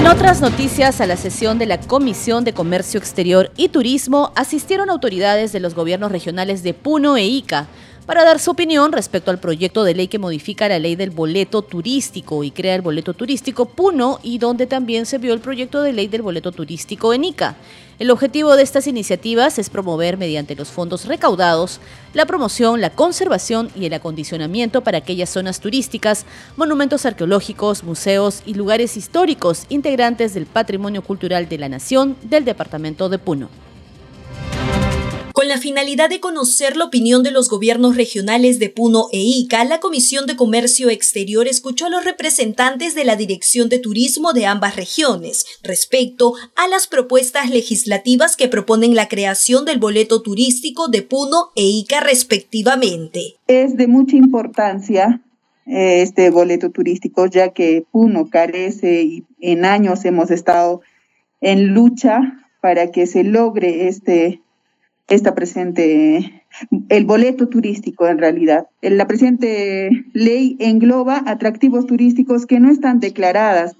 en 0.06 0.12
otras 0.12 0.40
noticias, 0.40 1.00
a 1.00 1.06
la 1.06 1.16
sesión 1.16 1.58
de 1.58 1.66
la 1.66 1.80
Comisión 1.80 2.44
de 2.44 2.52
Comercio 2.52 2.98
Exterior 2.98 3.50
y 3.56 3.70
Turismo 3.70 4.30
asistieron 4.36 4.88
autoridades 4.88 5.50
de 5.50 5.58
los 5.58 5.74
gobiernos 5.74 6.12
regionales 6.12 6.62
de 6.62 6.74
Puno 6.74 7.16
e 7.16 7.24
Ica 7.24 7.66
para 8.06 8.24
dar 8.24 8.38
su 8.38 8.52
opinión 8.52 8.92
respecto 8.92 9.32
al 9.32 9.40
proyecto 9.40 9.82
de 9.82 9.94
ley 9.94 10.06
que 10.06 10.20
modifica 10.20 10.68
la 10.68 10.78
ley 10.78 10.94
del 10.94 11.10
boleto 11.10 11.62
turístico 11.62 12.44
y 12.44 12.52
crea 12.52 12.76
el 12.76 12.82
boleto 12.82 13.14
turístico 13.14 13.66
Puno 13.66 14.20
y 14.22 14.38
donde 14.38 14.66
también 14.66 15.06
se 15.06 15.18
vio 15.18 15.34
el 15.34 15.40
proyecto 15.40 15.82
de 15.82 15.92
ley 15.92 16.06
del 16.06 16.22
boleto 16.22 16.52
turístico 16.52 17.12
en 17.12 17.24
Ica. 17.24 17.56
El 17.98 18.10
objetivo 18.10 18.56
de 18.56 18.62
estas 18.62 18.86
iniciativas 18.86 19.58
es 19.58 19.70
promover 19.70 20.18
mediante 20.18 20.54
los 20.54 20.68
fondos 20.68 21.06
recaudados 21.06 21.80
la 22.14 22.26
promoción, 22.26 22.80
la 22.80 22.90
conservación 22.90 23.70
y 23.74 23.86
el 23.86 23.94
acondicionamiento 23.94 24.82
para 24.82 24.98
aquellas 24.98 25.30
zonas 25.30 25.60
turísticas, 25.60 26.26
monumentos 26.56 27.06
arqueológicos, 27.06 27.82
museos 27.84 28.42
y 28.46 28.54
lugares 28.54 28.96
históricos 28.96 29.66
integrantes 29.68 30.32
del 30.32 30.46
patrimonio 30.46 31.02
cultural 31.02 31.48
de 31.48 31.58
la 31.58 31.68
nación 31.68 32.16
del 32.22 32.44
departamento 32.44 33.08
de 33.08 33.18
Puno. 33.18 33.65
Con 35.36 35.48
la 35.48 35.58
finalidad 35.58 36.08
de 36.08 36.18
conocer 36.18 36.78
la 36.78 36.86
opinión 36.86 37.22
de 37.22 37.30
los 37.30 37.50
gobiernos 37.50 37.94
regionales 37.94 38.58
de 38.58 38.70
Puno 38.70 39.08
e 39.12 39.18
Ica, 39.18 39.62
la 39.66 39.80
Comisión 39.80 40.24
de 40.24 40.34
Comercio 40.34 40.88
Exterior 40.88 41.46
escuchó 41.46 41.84
a 41.84 41.90
los 41.90 42.06
representantes 42.06 42.94
de 42.94 43.04
la 43.04 43.16
Dirección 43.16 43.68
de 43.68 43.78
Turismo 43.78 44.32
de 44.32 44.46
ambas 44.46 44.76
regiones 44.76 45.44
respecto 45.62 46.32
a 46.56 46.68
las 46.68 46.86
propuestas 46.86 47.50
legislativas 47.50 48.34
que 48.34 48.48
proponen 48.48 48.94
la 48.94 49.08
creación 49.08 49.66
del 49.66 49.78
boleto 49.78 50.22
turístico 50.22 50.88
de 50.88 51.02
Puno 51.02 51.50
e 51.54 51.64
Ica 51.64 52.00
respectivamente. 52.00 53.34
Es 53.46 53.76
de 53.76 53.88
mucha 53.88 54.16
importancia 54.16 55.20
eh, 55.66 56.00
este 56.00 56.30
boleto 56.30 56.70
turístico, 56.70 57.26
ya 57.26 57.50
que 57.50 57.84
Puno 57.92 58.30
carece 58.30 59.02
y 59.02 59.26
en 59.40 59.66
años 59.66 60.02
hemos 60.06 60.30
estado 60.30 60.80
en 61.42 61.74
lucha 61.74 62.20
para 62.62 62.90
que 62.90 63.06
se 63.06 63.22
logre 63.22 63.88
este 63.88 64.40
esta 65.08 65.34
presente, 65.34 66.42
el 66.88 67.04
boleto 67.04 67.48
turístico 67.48 68.08
en 68.08 68.18
realidad. 68.18 68.66
La 68.82 69.06
presente 69.06 69.90
ley 70.12 70.56
engloba 70.58 71.22
atractivos 71.26 71.86
turísticos 71.86 72.46
que 72.46 72.60
no 72.60 72.70
están 72.70 72.98
declaradas. 73.00 73.76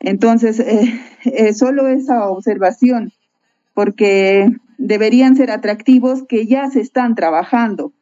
Entonces, 0.00 0.58
eh, 0.58 1.00
eh, 1.24 1.54
solo 1.54 1.86
esa 1.88 2.28
observación, 2.28 3.12
porque 3.74 4.50
deberían 4.78 5.36
ser 5.36 5.50
atractivos 5.50 6.24
que 6.24 6.46
ya 6.46 6.68
se 6.70 6.80
están 6.80 7.14
trabajando. 7.14 7.92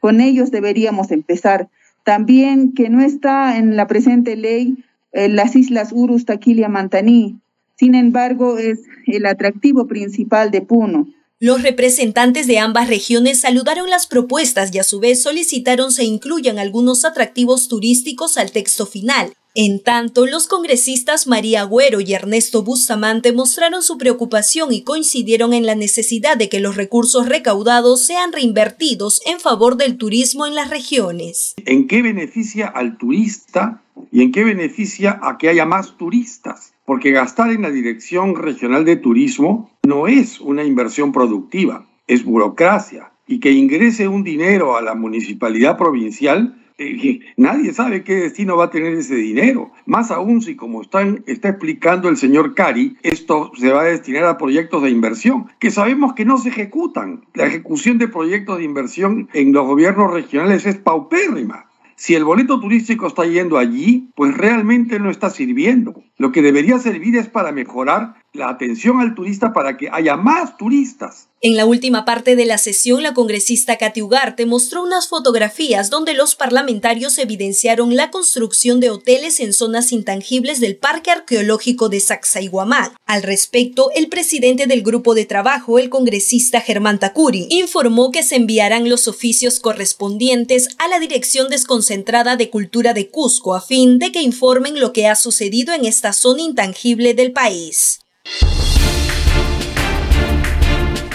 Con 0.00 0.20
ellos 0.20 0.52
deberíamos 0.52 1.10
empezar. 1.10 1.68
También 2.04 2.72
que 2.74 2.88
no 2.88 3.02
está 3.02 3.58
en 3.58 3.76
la 3.76 3.88
presente 3.88 4.36
ley 4.36 4.84
eh, 5.12 5.28
las 5.28 5.56
islas 5.56 5.90
Urus, 5.92 6.26
Taquilia, 6.26 6.68
Mantaní. 6.68 7.40
Sin 7.74 7.94
embargo, 7.94 8.56
es 8.56 8.82
el 9.06 9.26
atractivo 9.26 9.86
principal 9.86 10.50
de 10.52 10.60
Puno. 10.60 11.08
Los 11.40 11.62
representantes 11.62 12.48
de 12.48 12.58
ambas 12.58 12.88
regiones 12.88 13.42
saludaron 13.42 13.88
las 13.88 14.08
propuestas 14.08 14.74
y 14.74 14.80
a 14.80 14.82
su 14.82 14.98
vez 14.98 15.22
solicitaron 15.22 15.92
se 15.92 16.02
incluyan 16.02 16.58
algunos 16.58 17.04
atractivos 17.04 17.68
turísticos 17.68 18.36
al 18.38 18.50
texto 18.50 18.86
final. 18.86 19.34
En 19.54 19.80
tanto, 19.80 20.26
los 20.26 20.48
congresistas 20.48 21.28
María 21.28 21.60
Agüero 21.60 22.00
y 22.00 22.12
Ernesto 22.12 22.64
Bustamante 22.64 23.32
mostraron 23.32 23.84
su 23.84 23.98
preocupación 23.98 24.72
y 24.72 24.82
coincidieron 24.82 25.52
en 25.52 25.64
la 25.64 25.76
necesidad 25.76 26.36
de 26.36 26.48
que 26.48 26.58
los 26.58 26.74
recursos 26.74 27.28
recaudados 27.28 28.04
sean 28.04 28.32
reinvertidos 28.32 29.20
en 29.24 29.38
favor 29.38 29.76
del 29.76 29.96
turismo 29.96 30.44
en 30.44 30.56
las 30.56 30.70
regiones. 30.70 31.54
¿En 31.66 31.86
qué 31.86 32.02
beneficia 32.02 32.66
al 32.66 32.98
turista 32.98 33.80
y 34.10 34.22
en 34.22 34.32
qué 34.32 34.42
beneficia 34.42 35.20
a 35.22 35.38
que 35.38 35.48
haya 35.48 35.66
más 35.66 35.96
turistas? 35.96 36.72
Porque 36.88 37.10
gastar 37.10 37.50
en 37.50 37.60
la 37.60 37.70
Dirección 37.70 38.34
Regional 38.34 38.86
de 38.86 38.96
Turismo 38.96 39.70
no 39.86 40.08
es 40.08 40.40
una 40.40 40.64
inversión 40.64 41.12
productiva, 41.12 41.84
es 42.06 42.24
burocracia. 42.24 43.12
Y 43.26 43.40
que 43.40 43.52
ingrese 43.52 44.08
un 44.08 44.24
dinero 44.24 44.74
a 44.74 44.80
la 44.80 44.94
municipalidad 44.94 45.76
provincial 45.76 46.56
eh, 46.78 47.20
nadie 47.36 47.74
sabe 47.74 48.04
qué 48.04 48.14
destino 48.14 48.56
va 48.56 48.64
a 48.64 48.70
tener 48.70 48.94
ese 48.94 49.16
dinero. 49.16 49.70
Más 49.84 50.10
aún 50.10 50.40
si, 50.40 50.56
como 50.56 50.80
está 50.80 51.02
explicando 51.26 52.08
el 52.08 52.16
señor 52.16 52.54
Cari, 52.54 52.96
esto 53.02 53.52
se 53.58 53.70
va 53.70 53.82
a 53.82 53.84
destinar 53.84 54.24
a 54.24 54.38
proyectos 54.38 54.82
de 54.82 54.88
inversión, 54.88 55.48
que 55.58 55.70
sabemos 55.70 56.14
que 56.14 56.24
no 56.24 56.38
se 56.38 56.48
ejecutan. 56.48 57.26
La 57.34 57.44
ejecución 57.44 57.98
de 57.98 58.08
proyectos 58.08 58.56
de 58.56 58.64
inversión 58.64 59.28
en 59.34 59.52
los 59.52 59.66
gobiernos 59.66 60.10
regionales 60.10 60.64
es 60.64 60.78
paupérrima. 60.78 61.66
Si 61.96 62.14
el 62.14 62.24
boleto 62.24 62.60
turístico 62.60 63.08
está 63.08 63.26
yendo 63.26 63.58
allí, 63.58 64.08
pues 64.14 64.34
realmente 64.34 64.98
no 64.98 65.10
está 65.10 65.28
sirviendo. 65.28 66.02
Lo 66.18 66.32
que 66.32 66.42
debería 66.42 66.80
servir 66.80 67.16
es 67.16 67.28
para 67.28 67.52
mejorar 67.52 68.16
la 68.32 68.48
atención 68.50 69.00
al 69.00 69.14
turista 69.14 69.52
para 69.52 69.76
que 69.76 69.88
haya 69.90 70.16
más 70.16 70.56
turistas. 70.56 71.28
En 71.40 71.56
la 71.56 71.66
última 71.66 72.04
parte 72.04 72.34
de 72.34 72.46
la 72.46 72.58
sesión, 72.58 73.04
la 73.04 73.14
congresista 73.14 73.76
Katy 73.78 74.02
Ugarte 74.02 74.44
mostró 74.44 74.82
unas 74.82 75.06
fotografías 75.06 75.88
donde 75.88 76.12
los 76.12 76.34
parlamentarios 76.34 77.16
evidenciaron 77.16 77.94
la 77.94 78.10
construcción 78.10 78.80
de 78.80 78.90
hoteles 78.90 79.38
en 79.38 79.52
zonas 79.52 79.92
intangibles 79.92 80.58
del 80.58 80.76
Parque 80.76 81.12
Arqueológico 81.12 81.88
de 81.88 82.00
Sacsayhuamán. 82.00 82.90
Al 83.06 83.22
respecto, 83.22 83.92
el 83.94 84.08
presidente 84.08 84.66
del 84.66 84.82
grupo 84.82 85.14
de 85.14 85.26
trabajo, 85.26 85.78
el 85.78 85.90
congresista 85.90 86.60
Germán 86.60 86.98
Tacuri, 86.98 87.46
informó 87.50 88.10
que 88.10 88.24
se 88.24 88.34
enviarán 88.34 88.88
los 88.88 89.06
oficios 89.06 89.60
correspondientes 89.60 90.68
a 90.78 90.88
la 90.88 90.98
Dirección 90.98 91.50
Desconcentrada 91.50 92.34
de 92.34 92.50
Cultura 92.50 92.94
de 92.94 93.10
Cusco 93.10 93.54
a 93.54 93.60
fin 93.60 94.00
de 94.00 94.10
que 94.10 94.22
informen 94.22 94.80
lo 94.80 94.92
que 94.92 95.06
ha 95.06 95.14
sucedido 95.14 95.72
en 95.72 95.84
esta 95.84 96.07
zona 96.12 96.42
intangible 96.42 97.14
del 97.14 97.32
país. 97.32 98.00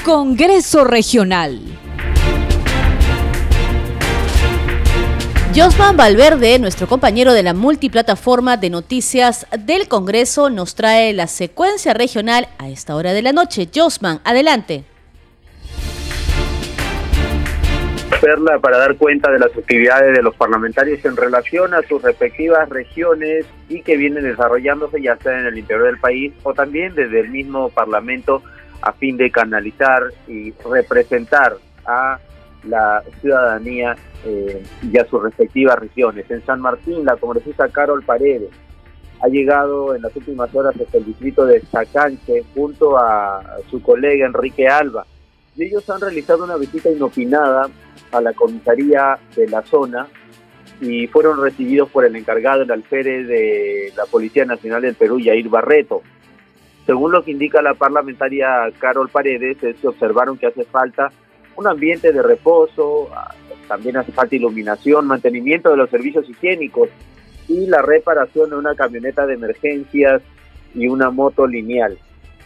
Congreso 0.03 0.83
Regional. 0.83 1.61
Josman 5.55 5.95
Valverde, 5.95 6.57
nuestro 6.57 6.87
compañero 6.87 7.31
de 7.31 7.43
la 7.43 7.53
multiplataforma 7.53 8.57
de 8.57 8.71
noticias 8.71 9.45
del 9.59 9.87
Congreso, 9.87 10.49
nos 10.49 10.73
trae 10.73 11.13
la 11.13 11.27
secuencia 11.27 11.93
regional 11.93 12.49
a 12.57 12.69
esta 12.69 12.95
hora 12.95 13.13
de 13.13 13.21
la 13.21 13.33
noche. 13.33 13.69
Josman, 13.73 14.19
adelante. 14.23 14.83
Para 18.61 18.77
dar 18.77 18.95
cuenta 18.95 19.31
de 19.31 19.39
las 19.39 19.55
actividades 19.55 20.15
de 20.15 20.23
los 20.23 20.35
parlamentarios 20.35 21.03
en 21.03 21.17
relación 21.17 21.73
a 21.73 21.81
sus 21.81 22.01
respectivas 22.01 22.69
regiones 22.69 23.45
y 23.67 23.81
que 23.81 23.97
vienen 23.97 24.23
desarrollándose 24.23 25.01
ya 25.01 25.17
sea 25.17 25.39
en 25.39 25.47
el 25.47 25.57
interior 25.57 25.87
del 25.87 25.99
país 25.99 26.33
o 26.43 26.53
también 26.53 26.95
desde 26.95 27.19
el 27.19 27.29
mismo 27.29 27.69
Parlamento 27.69 28.41
a 28.81 28.93
fin 28.93 29.17
de 29.17 29.29
canalizar 29.29 30.03
y 30.27 30.53
representar 30.69 31.57
a 31.85 32.17
la 32.63 33.03
ciudadanía 33.19 33.95
eh, 34.25 34.63
y 34.81 34.97
a 34.97 35.05
sus 35.05 35.21
respectivas 35.21 35.77
regiones. 35.79 36.29
En 36.31 36.45
San 36.45 36.61
Martín, 36.61 37.03
la 37.03 37.17
congresista 37.17 37.67
Carol 37.67 38.03
Paredes 38.03 38.51
ha 39.21 39.27
llegado 39.27 39.95
en 39.95 40.01
las 40.01 40.15
últimas 40.15 40.53
horas 40.55 40.75
hasta 40.79 40.97
el 40.97 41.05
distrito 41.05 41.45
de 41.45 41.61
Chacanche 41.71 42.43
junto 42.53 42.97
a 42.97 43.41
su 43.69 43.81
colega 43.81 44.25
Enrique 44.25 44.67
Alba. 44.67 45.05
Y 45.55 45.65
ellos 45.65 45.87
han 45.89 46.01
realizado 46.01 46.43
una 46.43 46.57
visita 46.57 46.89
inopinada 46.89 47.69
a 48.11 48.21
la 48.21 48.33
comisaría 48.33 49.17
de 49.35 49.47
la 49.47 49.61
zona 49.63 50.07
y 50.81 51.07
fueron 51.07 51.41
recibidos 51.41 51.89
por 51.89 52.05
el 52.05 52.15
encargado, 52.15 52.63
el 52.63 52.71
alférez 52.71 53.27
de 53.27 53.93
la 53.95 54.05
Policía 54.05 54.45
Nacional 54.45 54.81
del 54.81 54.95
Perú, 54.95 55.19
Yair 55.19 55.47
Barreto. 55.49 56.01
Según 56.85 57.11
lo 57.11 57.23
que 57.23 57.31
indica 57.31 57.61
la 57.61 57.75
parlamentaria 57.75 58.69
Carol 58.79 59.09
Paredes, 59.09 59.57
se 59.59 59.87
observaron 59.87 60.37
que 60.37 60.47
hace 60.47 60.65
falta 60.65 61.11
un 61.55 61.67
ambiente 61.67 62.11
de 62.11 62.21
reposo, 62.21 63.09
ah, 63.13 63.33
también 63.67 63.97
hace 63.97 64.11
falta 64.11 64.35
iluminación, 64.35 65.05
mantenimiento 65.05 65.69
de 65.69 65.77
los 65.77 65.89
servicios 65.89 66.29
higiénicos 66.29 66.89
y 67.47 67.67
la 67.67 67.81
reparación 67.81 68.49
de 68.49 68.55
una 68.57 68.75
camioneta 68.75 69.25
de 69.25 69.35
emergencias 69.35 70.21
y 70.73 70.87
una 70.87 71.11
moto 71.11 71.47
lineal. 71.47 71.97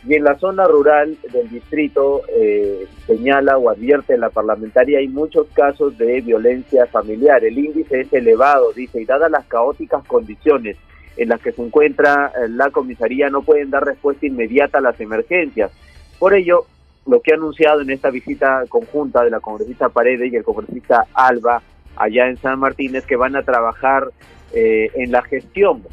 Y 0.05 0.15
en 0.15 0.23
la 0.23 0.37
zona 0.37 0.65
rural 0.65 1.17
del 1.31 1.49
distrito 1.49 2.21
eh, 2.29 2.85
señala 3.05 3.57
o 3.57 3.69
advierte 3.69 4.17
la 4.17 4.29
parlamentaria 4.29 4.99
hay 4.99 5.07
muchos 5.07 5.47
casos 5.53 5.97
de 5.97 6.21
violencia 6.21 6.85
familiar. 6.85 7.43
El 7.43 7.57
índice 7.57 8.01
es 8.01 8.13
elevado, 8.13 8.71
dice, 8.73 9.01
y 9.01 9.05
dadas 9.05 9.31
las 9.31 9.45
caóticas 9.45 10.05
condiciones 10.05 10.77
en 11.17 11.29
las 11.29 11.41
que 11.41 11.51
se 11.51 11.61
encuentra 11.61 12.27
eh, 12.27 12.47
la 12.47 12.69
comisaría 12.69 13.29
no 13.29 13.41
pueden 13.41 13.71
dar 13.71 13.83
respuesta 13.83 14.25
inmediata 14.25 14.77
a 14.77 14.81
las 14.81 14.99
emergencias. 15.01 15.71
Por 16.19 16.33
ello, 16.33 16.65
lo 17.05 17.21
que 17.21 17.31
ha 17.31 17.35
anunciado 17.35 17.81
en 17.81 17.89
esta 17.89 18.09
visita 18.09 18.63
conjunta 18.69 19.23
de 19.23 19.31
la 19.31 19.39
congresista 19.39 19.89
Paredes 19.89 20.31
y 20.31 20.35
el 20.35 20.43
congresista 20.43 21.05
Alba 21.13 21.61
allá 21.95 22.27
en 22.27 22.37
San 22.37 22.59
Martín 22.59 22.95
es 22.95 23.05
que 23.05 23.15
van 23.15 23.35
a 23.35 23.43
trabajar 23.43 24.11
eh, 24.53 24.91
en 24.95 25.11
la 25.11 25.21
gestión 25.23 25.83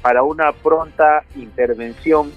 para 0.00 0.22
una 0.22 0.52
pronta 0.52 1.22
intervención 1.36 2.32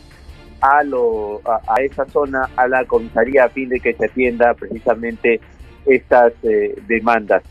a, 0.66 0.84
lo, 0.84 1.42
a, 1.46 1.76
esa 1.82 2.06
zona, 2.06 2.50
a 2.56 2.68
la 2.68 2.86
comisaría, 2.86 3.46
a 3.46 3.50
fin 3.50 3.70
de 3.70 3.80
que 3.80 3.94
se 3.94 4.06
atienda 4.06 4.54
precisamente 4.56 5.40
estas 5.86 6.34
eh, 6.44 6.76
demandas. 6.88 7.44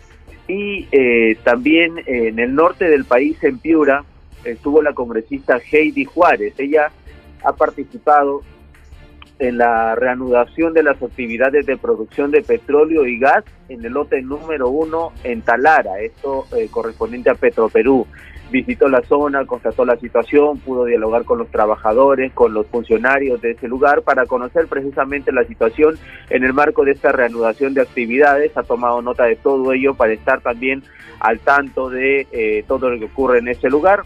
Y 0.49 0.89
eh, 0.91 1.39
también 1.45 2.03
en 2.07 2.39
el 2.39 2.55
norte 2.55 2.89
del 2.89 3.05
país, 3.05 3.43
en 3.45 3.59
Piura, 3.59 4.05
estuvo 4.45 4.83
la 4.83 4.93
congresista 4.93 5.59
Heidi 5.71 6.05
Juárez. 6.05 6.55
Ella 6.59 6.91
ha 7.45 7.53
participado 7.53 8.43
en 9.39 9.59
la 9.59 9.95
reanudación 9.95 10.75
de 10.75 10.83
las 10.83 11.01
actividades 11.01 11.67
de 11.67 11.77
producción 11.77 12.31
de 12.31 12.43
petróleo 12.43 13.07
y 13.07 13.19
gas 13.19 13.45
en 13.69 13.85
el 13.85 13.93
lote 13.93 14.23
número 14.23 14.69
uno 14.69 15.13
en 15.23 15.43
Talara, 15.43 16.01
esto 16.01 16.47
eh, 16.57 16.69
correspondiente 16.71 17.31
a 17.31 17.35
Petroperú 17.35 18.07
visitó 18.51 18.89
la 18.89 19.03
zona, 19.03 19.47
constató 19.47 19.85
la 19.85 19.97
situación, 19.97 20.59
pudo 20.59 20.85
dialogar 20.85 21.25
con 21.25 21.39
los 21.39 21.51
trabajadores, 21.51 22.33
con 22.33 22.55
los 22.55 22.67
funcionarios 22.67 23.41
de 23.41 23.53
ese 23.53 23.69
lugar 23.69 24.03
para 24.03 24.27
conocer 24.27 24.67
precisamente 24.67 25.33
la 25.33 25.45
situación 25.45 25.97
en 26.31 26.45
el 26.45 26.53
marco 26.53 26.85
de 26.85 26.93
esta 26.93 27.13
reanudación 27.13 27.75
de 27.75 27.83
actividades. 27.83 28.57
Ha 28.57 28.63
tomado 28.63 29.03
nota 29.03 29.25
de 29.25 29.37
todo 29.37 29.73
ello 29.73 29.95
para 29.95 30.13
estar 30.13 30.41
también 30.41 30.83
al 31.21 31.41
tanto 31.41 31.91
de 31.91 32.27
eh, 32.33 32.65
todo 32.67 32.91
lo 32.91 32.99
que 32.99 33.07
ocurre 33.07 33.39
en 33.39 33.49
ese 33.49 33.69
lugar. 33.71 34.03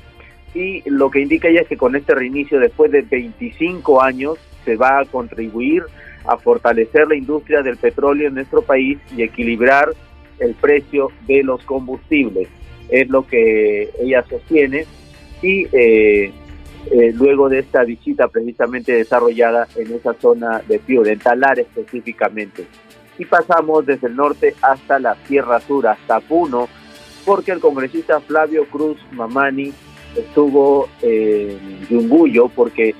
Y 0.54 0.88
lo 0.88 1.10
que 1.10 1.20
indica 1.20 1.48
ella 1.48 1.60
es 1.60 1.68
que 1.68 1.76
con 1.76 1.94
este 1.94 2.14
reinicio, 2.14 2.58
después 2.58 2.90
de 2.90 3.02
25 3.02 4.02
años, 4.02 4.38
se 4.64 4.76
va 4.76 5.00
a 5.00 5.04
contribuir 5.04 5.82
a 6.26 6.36
fortalecer 6.36 7.06
la 7.08 7.16
industria 7.16 7.62
del 7.62 7.76
petróleo 7.76 8.28
en 8.28 8.34
nuestro 8.34 8.62
país 8.62 8.98
y 9.16 9.22
equilibrar 9.22 9.90
el 10.38 10.54
precio 10.54 11.10
de 11.26 11.42
los 11.42 11.62
combustibles 11.64 12.48
es 12.88 13.08
lo 13.08 13.26
que 13.26 13.90
ella 14.00 14.24
sostiene 14.28 14.86
y 15.42 15.66
eh, 15.72 16.32
eh, 16.90 17.12
luego 17.14 17.48
de 17.48 17.60
esta 17.60 17.84
visita 17.84 18.28
precisamente 18.28 18.92
desarrollada 18.92 19.68
en 19.76 19.92
esa 19.92 20.14
zona 20.14 20.62
de 20.66 20.78
Piura, 20.78 21.12
en 21.12 21.18
Talar 21.18 21.58
específicamente. 21.58 22.64
Y 23.18 23.24
pasamos 23.24 23.84
desde 23.84 24.06
el 24.06 24.16
norte 24.16 24.54
hasta 24.62 24.98
la 24.98 25.16
Sierra 25.26 25.60
Sur, 25.60 25.86
hasta 25.88 26.20
Puno, 26.20 26.68
porque 27.24 27.52
el 27.52 27.60
congresista 27.60 28.20
Flavio 28.20 28.64
Cruz 28.66 28.98
Mamani 29.12 29.72
estuvo 30.16 30.88
en 31.02 31.86
Yunguyo 31.90 32.48
porque 32.48 32.94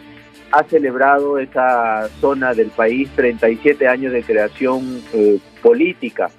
ha 0.51 0.64
celebrado 0.64 1.38
esa 1.38 2.09
zona 2.20 2.55
del 2.55 2.68
país 2.68 3.09
37 3.14 3.87
años 3.87 4.12
de 4.12 4.22
creación 4.22 5.03
eh, 5.12 5.38
política 5.62 6.31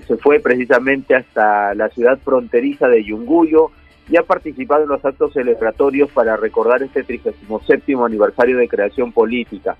se 0.00 0.16
fue 0.16 0.40
precisamente 0.40 1.14
hasta 1.14 1.74
la 1.74 1.88
ciudad 1.90 2.18
fronteriza 2.18 2.88
de 2.88 3.04
Yunguyo 3.04 3.70
y 4.08 4.16
ha 4.16 4.22
participado 4.22 4.82
en 4.82 4.88
los 4.88 5.04
actos 5.04 5.32
celebratorios 5.32 6.10
para 6.10 6.36
recordar 6.36 6.82
este 6.82 7.02
37 7.02 7.94
aniversario 8.04 8.58
de 8.58 8.68
creación 8.68 9.12
política. 9.12 9.76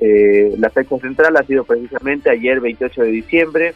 Eh, 0.00 0.54
la 0.58 0.70
fecha 0.70 0.98
central 0.98 1.36
ha 1.36 1.44
sido 1.44 1.64
precisamente 1.64 2.30
ayer 2.30 2.60
28 2.60 3.02
de 3.02 3.08
diciembre, 3.08 3.74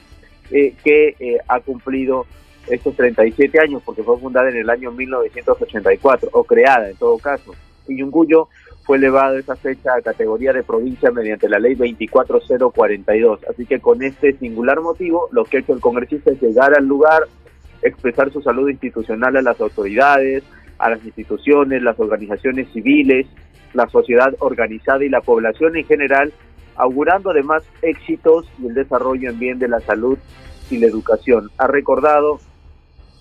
eh, 0.51 0.75
que 0.83 1.15
eh, 1.21 1.39
ha 1.47 1.61
cumplido 1.61 2.27
estos 2.69 2.97
37 2.97 3.61
años 3.61 3.83
porque 3.85 4.03
fue 4.03 4.19
fundada 4.19 4.51
en 4.51 4.57
el 4.57 4.69
año 4.69 4.91
1984, 4.91 6.31
o 6.33 6.45
creada 6.45 6.91
en 6.91 6.97
todo 6.97 7.19
caso. 7.19 7.55
Y 7.87 7.99
Yunguyo 7.99 8.49
fue 8.89 8.97
elevado 8.97 9.37
esa 9.37 9.55
fecha 9.55 9.91
a 9.95 10.01
categoría 10.01 10.51
de 10.55 10.63
provincia 10.63 11.11
mediante 11.11 11.47
la 11.47 11.59
ley 11.59 11.75
24042. 11.75 13.41
Así 13.51 13.67
que 13.67 13.81
con 13.81 14.03
este 14.03 14.33
singular 14.39 14.81
motivo, 14.81 15.29
lo 15.31 15.45
que 15.45 15.59
ha 15.59 15.61
hecho 15.61 15.75
el 15.75 15.81
congresista 15.81 16.31
es 16.31 16.41
llegar 16.41 16.73
al 16.75 16.87
lugar, 16.87 17.25
expresar 17.83 18.33
su 18.33 18.41
salud 18.41 18.67
institucional 18.71 19.37
a 19.37 19.43
las 19.43 19.61
autoridades, 19.61 20.43
a 20.79 20.89
las 20.89 21.05
instituciones, 21.05 21.83
las 21.83 22.01
organizaciones 22.01 22.73
civiles, 22.73 23.27
la 23.75 23.87
sociedad 23.91 24.35
organizada 24.39 25.05
y 25.05 25.11
la 25.11 25.21
población 25.21 25.77
en 25.77 25.85
general, 25.85 26.33
augurando 26.75 27.33
además 27.33 27.65
éxitos 27.83 28.47
y 28.59 28.69
el 28.69 28.75
desarrollo 28.75 29.29
en 29.29 29.39
bien 29.39 29.59
de 29.59 29.69
la 29.69 29.81
salud 29.81 30.17
y 30.71 30.79
la 30.79 30.87
educación. 30.87 31.51
Ha 31.59 31.67
recordado 31.67 32.41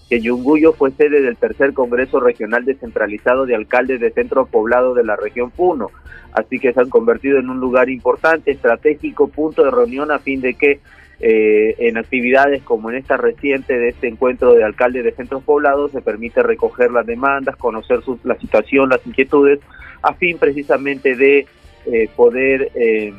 que 0.10 0.22
Yunguyo 0.22 0.74
fue 0.74 0.92
sede 0.92 1.22
del 1.22 1.38
tercer 1.38 1.74
Congreso 1.74 2.20
Regional 2.20 2.66
Descentralizado 2.66 3.46
de 3.46 3.56
Alcaldes 3.56 4.00
de 4.00 4.12
Centro 4.12 4.46
Poblado 4.46 4.94
de 4.94 5.04
la 5.04 5.16
región 5.16 5.52
Puno, 5.52 5.92
así 6.34 6.60
que 6.60 6.74
se 6.74 6.80
han 6.80 6.90
convertido 6.90 7.40
en 7.40 7.50
un 7.50 7.60
lugar 7.60 7.90
importante, 7.90 8.52
estratégico, 8.52 9.28
punto 9.28 9.64
de 9.64 9.72
reunión 9.72 10.12
a 10.12 10.20
fin 10.20 10.42
de 10.42 10.54
que 10.54 10.80
eh, 11.20 11.76
en 11.80 11.98
actividades 11.98 12.62
como 12.62 12.92
en 12.92 12.98
esta 12.98 13.18
reciente 13.18 13.78
de 13.78 13.90
este 13.90 14.08
encuentro 14.08 14.54
de 14.54 14.64
alcaldes 14.64 15.04
de 15.04 15.14
centros 15.14 15.44
poblados 15.44 15.92
se 15.92 16.02
permite 16.02 16.44
recoger 16.44 16.92
las 16.92 17.08
demandas, 17.08 17.56
conocer 17.56 18.02
la 18.24 18.38
situación, 18.38 18.90
las 18.90 19.06
inquietudes, 19.06 19.60
a 20.04 20.14
fin 20.14 20.38
precisamente 20.38 21.16
de 21.16 21.48
eh, 21.88 22.10
poder 22.16 22.72
eh, 22.76 23.14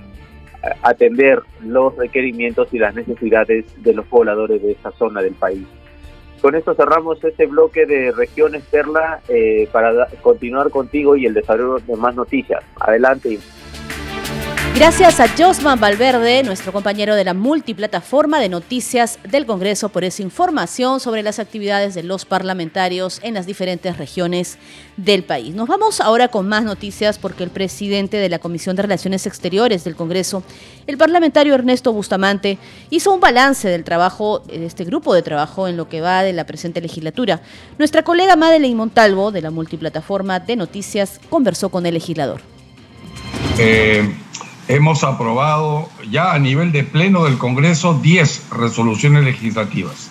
atender 0.83 1.42
los 1.61 1.96
requerimientos 1.96 2.72
y 2.72 2.79
las 2.79 2.94
necesidades 2.94 3.64
de 3.83 3.94
los 3.94 4.07
pobladores 4.07 4.62
de 4.62 4.72
esta 4.72 4.92
zona 4.92 5.20
del 5.20 5.35
país. 5.35 5.66
Con 6.40 6.55
esto 6.55 6.74
cerramos 6.74 7.22
este 7.24 7.46
bloque 7.46 7.85
de 7.87 8.12
regiones 8.12 8.62
Perla 8.70 9.20
para 9.72 10.09
continuar 10.22 10.70
contigo 10.70 11.16
y 11.16 11.27
el 11.27 11.35
desarrollo 11.35 11.85
de 11.85 11.96
más 11.96 12.14
noticias. 12.14 12.62
Adelante. 12.81 13.38
Gracias 14.78 15.18
a 15.18 15.26
Josman 15.36 15.80
Valverde, 15.80 16.44
nuestro 16.44 16.72
compañero 16.72 17.16
de 17.16 17.24
la 17.24 17.34
multiplataforma 17.34 18.38
de 18.38 18.48
noticias 18.48 19.18
del 19.28 19.44
Congreso, 19.44 19.88
por 19.88 20.04
esa 20.04 20.22
información 20.22 21.00
sobre 21.00 21.24
las 21.24 21.40
actividades 21.40 21.94
de 21.94 22.04
los 22.04 22.24
parlamentarios 22.24 23.18
en 23.24 23.34
las 23.34 23.44
diferentes 23.44 23.96
regiones 23.96 24.56
del 24.96 25.24
país. 25.24 25.52
Nos 25.52 25.66
vamos 25.66 26.00
ahora 26.00 26.28
con 26.28 26.48
más 26.48 26.62
noticias 26.62 27.18
porque 27.18 27.42
el 27.42 27.50
presidente 27.50 28.18
de 28.18 28.28
la 28.28 28.38
Comisión 28.38 28.76
de 28.76 28.82
Relaciones 28.82 29.26
Exteriores 29.26 29.82
del 29.82 29.96
Congreso, 29.96 30.44
el 30.86 30.96
parlamentario 30.96 31.56
Ernesto 31.56 31.92
Bustamante, 31.92 32.56
hizo 32.88 33.12
un 33.12 33.18
balance 33.18 33.68
del 33.68 33.82
trabajo 33.82 34.44
de 34.46 34.64
este 34.64 34.84
grupo 34.84 35.12
de 35.12 35.22
trabajo 35.22 35.66
en 35.66 35.76
lo 35.76 35.88
que 35.88 36.00
va 36.00 36.22
de 36.22 36.32
la 36.32 36.46
presente 36.46 36.80
legislatura. 36.80 37.42
Nuestra 37.78 38.04
colega 38.04 38.36
Madeleine 38.36 38.76
Montalvo, 38.76 39.32
de 39.32 39.42
la 39.42 39.50
multiplataforma 39.50 40.38
de 40.38 40.54
noticias, 40.54 41.20
conversó 41.28 41.68
con 41.68 41.84
el 41.84 41.94
legislador. 41.94 42.42
Eh 43.58 44.08
hemos 44.68 45.02
aprobado 45.02 45.88
ya 46.11 46.33
a 46.33 46.38
nivel 46.38 46.72
de 46.72 46.85
pleno 46.85 47.24
del 47.24 47.38
Congreso 47.38 47.98
10 48.00 48.50
resoluciones 48.50 49.24
legislativas 49.24 50.11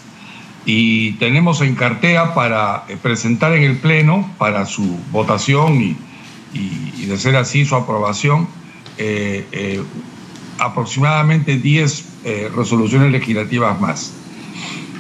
y 0.66 1.14
tenemos 1.14 1.62
en 1.62 1.76
cartera 1.76 2.34
para 2.34 2.84
eh, 2.90 2.98
presentar 3.02 3.54
en 3.54 3.64
el 3.64 3.78
pleno 3.78 4.30
para 4.38 4.66
su 4.66 5.00
votación 5.12 5.82
y, 5.82 5.96
de 7.06 7.18
ser 7.18 7.36
así 7.38 7.64
su 7.64 7.76
aprobación 7.76 8.48
eh, 8.98 9.46
eh, 9.52 9.82
aproximadamente 10.60 11.58
10 11.58 12.06
resoluciones 12.54 13.12
legislativas 13.12 13.80
más. 13.80 14.12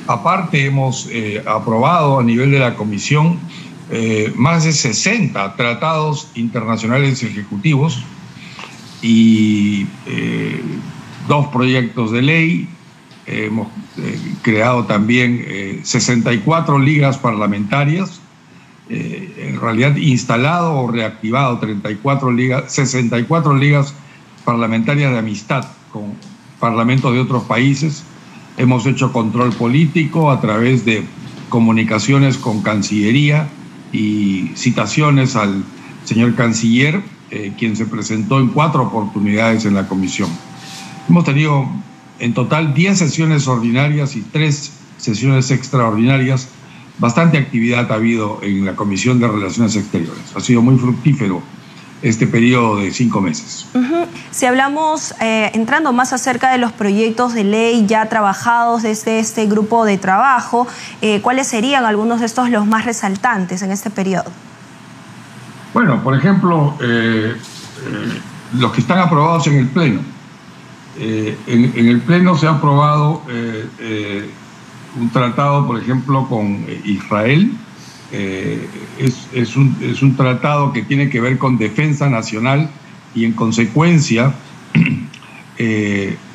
Aparte 0.08 0.65
hemos 0.65 1.10
aprobado 1.46 2.20
a 2.20 2.24
nivel 2.24 2.52
de 2.52 2.60
la 2.60 2.76
Comisión 2.76 3.39
más 4.36 4.63
de 4.63 4.72
60 4.72 5.56
tratados 5.58 6.30
internacionales 6.36 7.24
ejecutivos 7.24 8.02
y 9.08 9.88
eh, 10.06 10.62
dos 11.30 11.48
proyectos 11.48 12.12
de 12.12 12.22
ley. 12.22 12.70
hemos 13.26 13.67
eh, 13.98 14.20
creado 14.41 14.84
también 14.84 15.46
64 15.84 16.76
eh, 16.76 16.80
ligas 16.86 17.17
parlamentarias, 17.17 18.20
en 18.89 19.60
realidad 19.60 19.98
instalado 19.98 20.74
o 20.74 20.89
reactivado 20.89 21.60
34 21.60 22.32
ligas, 22.32 22.72
64 22.72 23.56
ligas 23.56 23.93
parlamentarias 24.46 25.12
de 25.12 25.17
amistad 25.17 25.65
con 25.91 26.13
parlamentos 26.60 27.13
de 27.13 27.20
otros 27.20 27.43
países. 27.43 28.04
Hemos 28.58 28.86
hecho 28.86 29.12
control 29.12 29.52
político 29.54 30.32
a 30.32 30.39
través 30.39 30.86
de 30.86 31.04
comunicaciones 31.50 32.38
con 32.38 32.62
Cancillería 32.62 33.48
y 33.91 34.52
citaciones 34.56 35.36
al 35.36 35.63
señor 36.06 36.36
canciller 36.36 37.02
eh, 37.32 37.54
quien 37.58 37.76
se 37.76 37.86
presentó 37.86 38.40
en 38.40 38.50
cuatro 38.50 38.84
oportunidades 38.84 39.66
en 39.66 39.74
la 39.74 39.88
comisión. 39.88 40.30
Hemos 41.10 41.24
tenido 41.24 41.68
en 42.20 42.34
total 42.34 42.74
10 42.74 42.98
sesiones 42.98 43.48
ordinarias 43.48 44.16
y 44.16 44.22
3 44.22 44.72
sesiones 44.98 45.52
extraordinarias. 45.52 46.50
Bastante 47.00 47.38
actividad 47.38 47.92
ha 47.92 47.96
habido 47.96 48.40
en 48.42 48.66
la 48.66 48.76
Comisión 48.76 49.20
de 49.20 49.28
Relaciones 49.28 49.76
Exteriores. 49.76 50.36
Ha 50.36 50.40
sido 50.40 50.62
muy 50.62 50.78
fructífero 50.78 51.42
este 52.02 52.28
periodo 52.28 52.78
de 52.78 52.92
cinco 52.92 53.22
meses. 53.22 53.66
Si 54.32 54.46
hablamos, 54.46 55.13
eh, 55.20 55.52
entrando 55.54 55.94
más 55.94 56.13
acerca 56.13 56.52
de 56.52 56.58
los 56.58 56.72
proyectos 56.72 57.34
de 57.34 57.44
ley 57.44 57.86
ya 57.88 58.08
trabajados 58.08 58.84
desde 58.84 59.20
este 59.20 59.48
grupo 59.48 59.86
de 59.86 59.98
trabajo, 59.98 60.68
eh, 61.02 61.22
¿cuáles 61.22 61.48
serían 61.48 61.86
algunos 61.86 62.20
de 62.20 62.28
estos 62.28 62.50
los 62.50 62.66
más 62.68 62.86
resaltantes 62.86 63.62
en 63.62 63.72
este 63.72 63.90
periodo? 63.90 64.32
Bueno, 65.78 66.04
por 66.04 66.18
ejemplo, 66.18 66.74
eh, 66.82 67.36
eh, 67.36 68.20
los 68.58 68.72
que 68.72 68.82
están 68.82 68.98
aprobados 68.98 69.46
en 69.46 69.58
el 69.58 69.68
Pleno. 69.68 70.00
Eh, 70.98 71.38
en, 71.46 71.88
el 71.88 72.02
Pleno 72.02 72.36
se 72.36 72.48
ha 72.48 72.54
aprobado 72.54 73.22
un 75.00 75.10
tratado, 75.12 75.68
por 75.68 75.80
ejemplo, 75.80 76.28
con 76.28 76.66
Israel. 76.84 77.52
Es, 78.12 79.56
un, 79.56 79.78
es, 79.80 80.02
un, 80.02 80.16
tratado 80.16 80.74
que 80.74 80.82
tiene 80.82 81.12
que 81.12 81.22
ver 81.22 81.38
con 81.38 81.60
defensa 81.60 82.10
nacional 82.10 82.72
y 83.13 83.26
en 83.26 83.34
consecuencia 83.34 84.34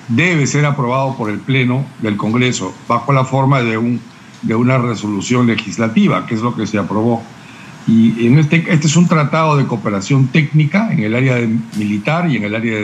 debe 0.09 0.47
ser 0.47 0.67
aprobado 0.67 1.17
por 1.17 1.31
el 1.31 1.41
Pleno 1.41 1.85
del 2.01 2.17
Congreso 2.17 2.73
bajo 2.87 3.13
la 3.13 3.25
forma 3.25 3.61
de, 3.61 3.77
un, 3.77 4.01
de 4.43 4.55
una 4.55 4.79
resolución 4.79 5.49
legislativa, 5.49 6.27
que 6.27 6.37
es 6.37 6.43
lo 6.43 6.55
que 6.55 6.65
se 6.65 6.79
aprobó 6.79 7.25
y 7.87 8.27
en 8.27 8.39
este, 8.39 8.65
este 8.69 8.87
es 8.87 8.97
un 8.97 9.09
tratado 9.09 9.57
de 9.57 9.67
cooperación 9.67 10.29
técnica 10.29 10.93
en 10.93 11.01
el 11.01 11.15
área 11.15 11.37
militar 11.77 12.31
y 12.31 12.37
en 12.37 12.45
el 12.45 12.55
área 12.55 12.79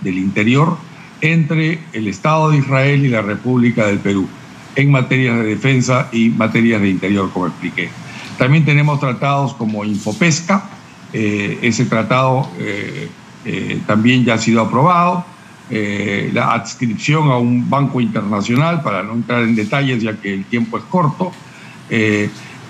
del 0.00 0.18
interior 0.18 0.76
entre 1.20 1.78
el 1.92 2.08
Estado 2.08 2.50
de 2.50 2.58
Israel 2.58 3.06
y 3.06 3.08
la 3.08 3.22
República 3.22 3.86
del 3.86 3.98
Perú 3.98 4.28
en 4.74 4.90
materias 4.90 5.38
de 5.38 5.44
defensa 5.44 6.08
y 6.12 6.30
materias 6.30 6.80
de 6.82 6.88
interior, 6.88 7.30
como 7.32 7.46
expliqué. 7.46 7.90
También 8.38 8.64
tenemos 8.64 8.98
tratados 8.98 9.54
como 9.54 9.84
Infopesca, 9.84 10.64
eh, 11.12 11.58
ese 11.62 11.84
tratado 11.84 12.50
eh, 12.58 13.08
eh, 13.44 13.80
también 13.86 14.24
ya 14.24 14.34
ha 14.34 14.38
sido 14.38 14.62
aprobado, 14.62 15.26
la 15.70 16.52
adscripción 16.52 17.30
a 17.30 17.38
un 17.38 17.70
banco 17.70 17.98
internacional, 17.98 18.82
para 18.82 19.02
no 19.02 19.14
entrar 19.14 19.42
en 19.42 19.56
detalles 19.56 20.02
ya 20.02 20.20
que 20.20 20.34
el 20.34 20.44
tiempo 20.44 20.76
es 20.76 20.84
corto, 20.84 21.32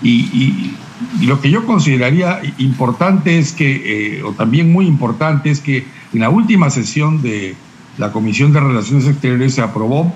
y 0.03 0.75
lo 1.21 1.41
que 1.41 1.51
yo 1.51 1.67
consideraría 1.67 2.41
importante 2.59 3.38
es 3.38 3.53
que, 3.53 4.19
eh, 4.19 4.23
o 4.23 4.33
también 4.33 4.73
muy 4.73 4.87
importante, 4.87 5.51
es 5.51 5.61
que 5.61 5.85
en 6.12 6.21
la 6.21 6.31
última 6.31 6.71
sesión 6.71 7.23
de 7.23 7.55
la 7.99 8.12
Comisión 8.12 8.53
de 8.53 8.61
Relaciones 8.61 9.07
Exteriores 9.07 9.55
se 9.55 9.62
aprobó 9.62 10.12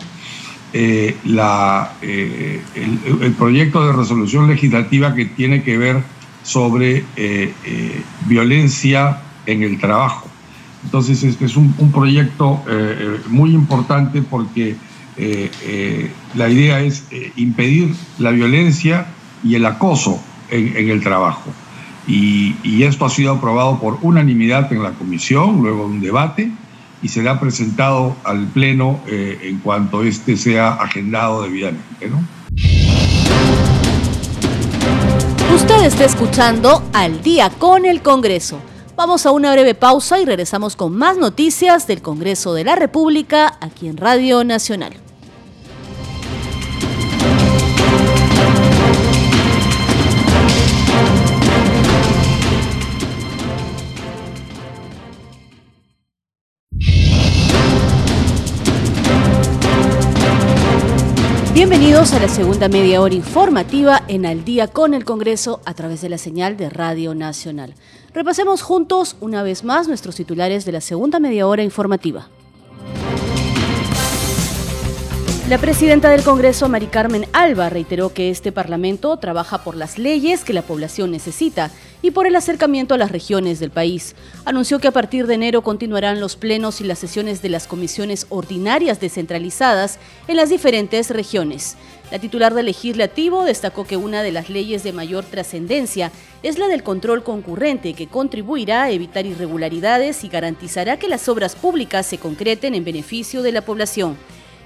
eh, 0.72 1.16
la, 1.24 1.92
eh, 2.02 2.60
el, 2.74 3.32
proyecto 3.32 3.86
de 3.86 3.92
resolución 3.92 4.48
legislativa 4.48 5.14
que 5.14 5.26
tiene 5.26 5.62
que 5.62 5.78
ver 5.78 6.02
sobre 6.42 7.04
violencia 8.26 9.22
en 9.46 9.62
el 9.62 9.78
trabajo. 9.80 10.28
Entonces, 10.84 11.24
este 11.24 11.46
es 11.46 11.56
un 11.56 11.90
proyecto 11.92 12.62
muy 13.28 13.50
importante 13.50 14.22
porque 14.22 14.76
la 16.36 16.48
idea 16.48 16.80
es 16.82 17.04
impedir 17.34 17.92
la 18.20 18.30
violencia 18.30 19.08
y 19.46 19.54
el 19.54 19.64
acoso 19.64 20.20
en, 20.50 20.90
el 20.90 21.02
trabajo. 21.02 21.50
Y, 22.06 22.82
esto 22.82 23.04
ha 23.04 23.10
sido 23.10 23.32
aprobado 23.32 23.80
por 23.80 23.98
unanimidad 24.02 24.72
en 24.72 24.82
la 24.82 24.92
comisión, 24.92 25.60
luego 25.62 25.84
de 25.84 25.94
un 25.94 26.00
debate, 26.00 26.50
y 27.02 27.08
será 27.08 27.40
presentado 27.40 28.16
al 28.24 28.46
Pleno 28.46 29.00
eh, 29.06 29.38
en 29.42 29.58
cuanto 29.58 30.02
este 30.02 30.36
sea 30.36 30.74
agendado 30.74 31.42
debidamente. 31.42 32.08
¿no? 32.08 32.22
Usted 35.54 35.84
está 35.84 36.04
escuchando 36.04 36.82
Al 36.92 37.22
día 37.22 37.50
con 37.50 37.84
el 37.84 38.02
Congreso. 38.02 38.60
Vamos 38.96 39.26
a 39.26 39.30
una 39.30 39.52
breve 39.52 39.74
pausa 39.74 40.18
y 40.18 40.24
regresamos 40.24 40.74
con 40.74 40.96
más 40.96 41.18
noticias 41.18 41.86
del 41.86 42.02
Congreso 42.02 42.54
de 42.54 42.64
la 42.64 42.76
República 42.76 43.58
aquí 43.60 43.88
en 43.88 43.96
Radio 43.96 44.42
Nacional. 44.42 45.05
Bienvenidos 61.56 62.12
a 62.12 62.20
la 62.20 62.28
segunda 62.28 62.68
media 62.68 63.00
hora 63.00 63.14
informativa 63.14 64.02
en 64.08 64.26
Al 64.26 64.44
día 64.44 64.68
con 64.68 64.92
el 64.92 65.06
Congreso 65.06 65.62
a 65.64 65.72
través 65.72 66.02
de 66.02 66.10
la 66.10 66.18
señal 66.18 66.58
de 66.58 66.68
Radio 66.68 67.14
Nacional. 67.14 67.72
Repasemos 68.12 68.60
juntos 68.60 69.16
una 69.22 69.42
vez 69.42 69.64
más 69.64 69.88
nuestros 69.88 70.16
titulares 70.16 70.66
de 70.66 70.72
la 70.72 70.82
segunda 70.82 71.18
media 71.18 71.46
hora 71.46 71.62
informativa. 71.62 72.28
La 75.48 75.56
presidenta 75.56 76.10
del 76.10 76.24
Congreso, 76.24 76.68
Mari 76.68 76.88
Carmen 76.88 77.24
Alba, 77.32 77.70
reiteró 77.70 78.12
que 78.12 78.28
este 78.28 78.52
Parlamento 78.52 79.16
trabaja 79.16 79.64
por 79.64 79.76
las 79.76 79.96
leyes 79.96 80.44
que 80.44 80.52
la 80.52 80.60
población 80.60 81.10
necesita 81.10 81.70
y 82.06 82.12
por 82.12 82.28
el 82.28 82.36
acercamiento 82.36 82.94
a 82.94 82.98
las 82.98 83.10
regiones 83.10 83.58
del 83.58 83.72
país. 83.72 84.14
Anunció 84.44 84.78
que 84.78 84.86
a 84.86 84.92
partir 84.92 85.26
de 85.26 85.34
enero 85.34 85.62
continuarán 85.62 86.20
los 86.20 86.36
plenos 86.36 86.80
y 86.80 86.84
las 86.84 87.00
sesiones 87.00 87.42
de 87.42 87.48
las 87.48 87.66
comisiones 87.66 88.26
ordinarias 88.28 89.00
descentralizadas 89.00 89.98
en 90.28 90.36
las 90.36 90.48
diferentes 90.48 91.10
regiones. 91.10 91.76
La 92.12 92.20
titular 92.20 92.54
del 92.54 92.66
legislativo 92.66 93.44
destacó 93.44 93.84
que 93.84 93.96
una 93.96 94.22
de 94.22 94.30
las 94.30 94.48
leyes 94.48 94.84
de 94.84 94.92
mayor 94.92 95.24
trascendencia 95.24 96.12
es 96.44 96.60
la 96.60 96.68
del 96.68 96.84
control 96.84 97.24
concurrente, 97.24 97.94
que 97.94 98.06
contribuirá 98.06 98.84
a 98.84 98.90
evitar 98.92 99.26
irregularidades 99.26 100.22
y 100.22 100.28
garantizará 100.28 101.00
que 101.00 101.08
las 101.08 101.28
obras 101.28 101.56
públicas 101.56 102.06
se 102.06 102.18
concreten 102.18 102.76
en 102.76 102.84
beneficio 102.84 103.42
de 103.42 103.50
la 103.50 103.62
población. 103.62 104.16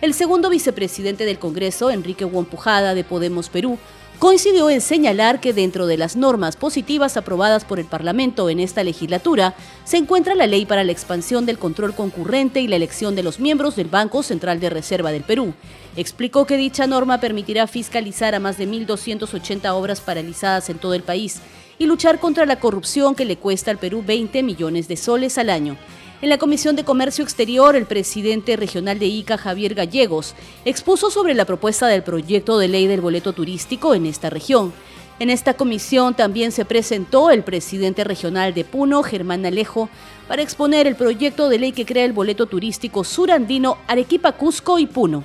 El 0.02 0.12
segundo 0.12 0.50
vicepresidente 0.50 1.24
del 1.24 1.38
Congreso, 1.38 1.90
Enrique 1.90 2.26
Huampujada 2.26 2.94
de 2.94 3.04
Podemos 3.04 3.48
Perú, 3.48 3.78
coincidió 4.20 4.68
en 4.68 4.82
señalar 4.82 5.40
que 5.40 5.54
dentro 5.54 5.86
de 5.86 5.96
las 5.96 6.14
normas 6.14 6.54
positivas 6.54 7.16
aprobadas 7.16 7.64
por 7.64 7.80
el 7.80 7.86
Parlamento 7.86 8.50
en 8.50 8.60
esta 8.60 8.84
legislatura 8.84 9.54
se 9.84 9.96
encuentra 9.96 10.34
la 10.34 10.46
ley 10.46 10.66
para 10.66 10.84
la 10.84 10.92
expansión 10.92 11.46
del 11.46 11.58
control 11.58 11.94
concurrente 11.94 12.60
y 12.60 12.68
la 12.68 12.76
elección 12.76 13.16
de 13.16 13.22
los 13.22 13.40
miembros 13.40 13.76
del 13.76 13.88
Banco 13.88 14.22
Central 14.22 14.60
de 14.60 14.68
Reserva 14.68 15.10
del 15.10 15.22
Perú. 15.22 15.54
Explicó 15.96 16.44
que 16.44 16.58
dicha 16.58 16.86
norma 16.86 17.18
permitirá 17.18 17.66
fiscalizar 17.66 18.34
a 18.34 18.40
más 18.40 18.58
de 18.58 18.68
1.280 18.68 19.70
obras 19.72 20.02
paralizadas 20.02 20.68
en 20.68 20.76
todo 20.76 20.92
el 20.92 21.02
país 21.02 21.40
y 21.78 21.86
luchar 21.86 22.20
contra 22.20 22.44
la 22.44 22.60
corrupción 22.60 23.14
que 23.14 23.24
le 23.24 23.38
cuesta 23.38 23.70
al 23.70 23.78
Perú 23.78 24.04
20 24.06 24.42
millones 24.42 24.86
de 24.86 24.98
soles 24.98 25.38
al 25.38 25.48
año. 25.48 25.78
En 26.22 26.28
la 26.28 26.36
Comisión 26.36 26.76
de 26.76 26.84
Comercio 26.84 27.24
Exterior, 27.24 27.74
el 27.74 27.86
presidente 27.86 28.54
regional 28.56 28.98
de 28.98 29.06
ICA, 29.06 29.38
Javier 29.38 29.74
Gallegos, 29.74 30.34
expuso 30.66 31.10
sobre 31.10 31.32
la 31.32 31.46
propuesta 31.46 31.86
del 31.86 32.02
proyecto 32.02 32.58
de 32.58 32.68
ley 32.68 32.86
del 32.86 33.00
boleto 33.00 33.32
turístico 33.32 33.94
en 33.94 34.04
esta 34.04 34.28
región. 34.28 34.74
En 35.18 35.30
esta 35.30 35.54
comisión 35.54 36.12
también 36.12 36.52
se 36.52 36.66
presentó 36.66 37.30
el 37.30 37.42
presidente 37.42 38.04
regional 38.04 38.52
de 38.52 38.64
Puno, 38.64 39.02
Germán 39.02 39.46
Alejo, 39.46 39.88
para 40.28 40.42
exponer 40.42 40.86
el 40.86 40.94
proyecto 40.94 41.48
de 41.48 41.58
ley 41.58 41.72
que 41.72 41.86
crea 41.86 42.04
el 42.04 42.12
boleto 42.12 42.44
turístico 42.44 43.02
surandino 43.02 43.78
Arequipa, 43.86 44.32
Cusco 44.32 44.78
y 44.78 44.86
Puno. 44.86 45.24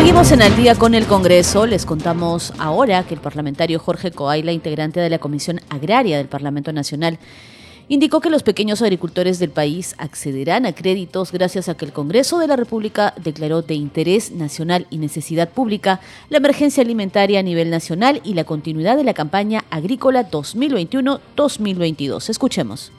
Seguimos 0.00 0.32
en 0.32 0.40
el 0.40 0.56
día 0.56 0.74
con 0.76 0.94
el 0.94 1.04
Congreso. 1.04 1.66
Les 1.66 1.84
contamos 1.84 2.54
ahora 2.58 3.02
que 3.02 3.12
el 3.12 3.20
parlamentario 3.20 3.78
Jorge 3.78 4.10
Coaila, 4.10 4.50
integrante 4.50 4.98
de 4.98 5.10
la 5.10 5.18
Comisión 5.18 5.58
Agraria 5.68 6.16
del 6.16 6.26
Parlamento 6.26 6.72
Nacional, 6.72 7.18
indicó 7.86 8.20
que 8.20 8.30
los 8.30 8.42
pequeños 8.42 8.80
agricultores 8.80 9.38
del 9.38 9.50
país 9.50 9.94
accederán 9.98 10.64
a 10.64 10.72
créditos 10.72 11.32
gracias 11.32 11.68
a 11.68 11.76
que 11.76 11.84
el 11.84 11.92
Congreso 11.92 12.38
de 12.38 12.46
la 12.46 12.56
República 12.56 13.12
declaró 13.22 13.60
de 13.60 13.74
interés 13.74 14.32
nacional 14.32 14.86
y 14.88 14.96
necesidad 14.96 15.50
pública 15.50 16.00
la 16.30 16.38
emergencia 16.38 16.82
alimentaria 16.82 17.40
a 17.40 17.42
nivel 17.42 17.68
nacional 17.68 18.22
y 18.24 18.32
la 18.32 18.44
continuidad 18.44 18.96
de 18.96 19.04
la 19.04 19.12
campaña 19.12 19.64
agrícola 19.70 20.30
2021-2022. 20.30 22.30
Escuchemos. 22.30 22.90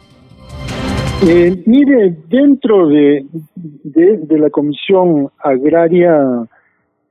Eh, 1.28 1.64
mire, 1.66 2.16
dentro 2.28 2.90
de, 2.90 3.26
de 3.56 4.38
la 4.38 4.52
Comisión 4.52 5.32
Agraria 5.44 6.48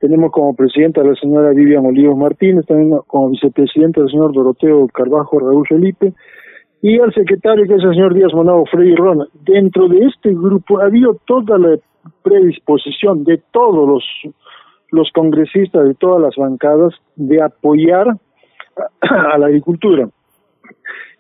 tenemos 0.01 0.33
como 0.33 0.57
presidenta 0.57 1.03
a 1.03 1.05
la 1.05 1.15
señora 1.15 1.51
Vivian 1.51 1.85
Olivos 1.85 2.17
Martínez, 2.17 2.65
también 2.67 2.99
como 3.07 3.29
vicepresidente 3.29 4.01
al 4.01 4.11
señor 4.11 4.33
Doroteo 4.33 4.89
Carbajo 4.89 5.39
Raúl 5.39 5.67
Felipe, 5.69 6.15
y 6.81 6.99
al 6.99 7.13
secretario 7.13 7.67
que 7.67 7.75
es 7.75 7.85
el 7.85 7.91
señor 7.91 8.15
Díaz 8.15 8.33
Monado 8.33 8.65
Freddy 8.65 8.95
Rona. 8.97 9.27
Dentro 9.45 9.89
de 9.89 10.07
este 10.07 10.31
grupo 10.31 10.81
ha 10.81 10.87
habido 10.87 11.19
toda 11.27 11.59
la 11.59 11.77
predisposición 12.23 13.25
de 13.25 13.43
todos 13.53 14.03
los, 14.91 15.13
congresistas 15.13 15.85
de 15.85 15.95
todas 15.95 16.23
las 16.23 16.35
bancadas 16.35 16.95
de 17.17 17.43
apoyar 17.43 18.07
a 19.03 19.39
la 19.39 19.47
agricultura. 19.47 20.09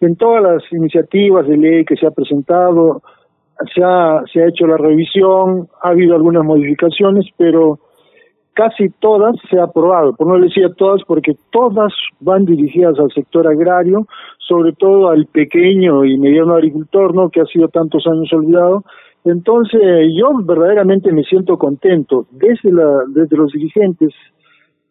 En 0.00 0.16
todas 0.16 0.42
las 0.42 0.72
iniciativas 0.72 1.46
de 1.46 1.58
ley 1.58 1.84
que 1.84 1.96
se 1.96 2.06
ha 2.06 2.10
presentado, 2.10 3.02
se 3.74 3.84
ha 3.84 4.46
hecho 4.48 4.66
la 4.66 4.78
revisión, 4.78 5.68
ha 5.82 5.90
habido 5.90 6.16
algunas 6.16 6.42
modificaciones, 6.42 7.26
pero 7.36 7.78
casi 8.60 8.90
todas 9.00 9.36
se 9.48 9.58
ha 9.58 9.64
aprobado, 9.64 10.14
por 10.14 10.26
no 10.26 10.38
decir 10.38 10.68
todas, 10.76 11.00
porque 11.06 11.32
todas 11.50 11.94
van 12.20 12.44
dirigidas 12.44 12.98
al 12.98 13.10
sector 13.10 13.48
agrario, 13.48 14.06
sobre 14.36 14.74
todo 14.74 15.08
al 15.08 15.24
pequeño 15.24 16.04
y 16.04 16.18
mediano 16.18 16.56
agricultor, 16.56 17.14
¿no? 17.14 17.30
que 17.30 17.40
ha 17.40 17.46
sido 17.46 17.68
tantos 17.68 18.06
años 18.06 18.30
olvidado. 18.34 18.84
Entonces, 19.24 19.80
yo 20.14 20.28
verdaderamente 20.44 21.10
me 21.10 21.22
siento 21.22 21.56
contento, 21.56 22.26
desde, 22.32 22.70
la, 22.70 23.04
desde 23.08 23.34
los 23.34 23.50
dirigentes 23.50 24.12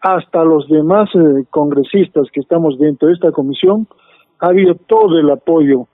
hasta 0.01 0.43
los 0.43 0.67
demás 0.67 1.08
eh, 1.13 1.43
congresistas 1.51 2.27
que 2.34 2.39
estamos 2.39 2.79
dentro 2.79 3.08
de 3.08 3.13
esta 3.13 3.32
comisión, 3.32 3.86
ha 4.39 4.47
habido 4.47 4.73
todo 4.88 5.19
el 5.19 5.29
apoyo, 5.29 5.86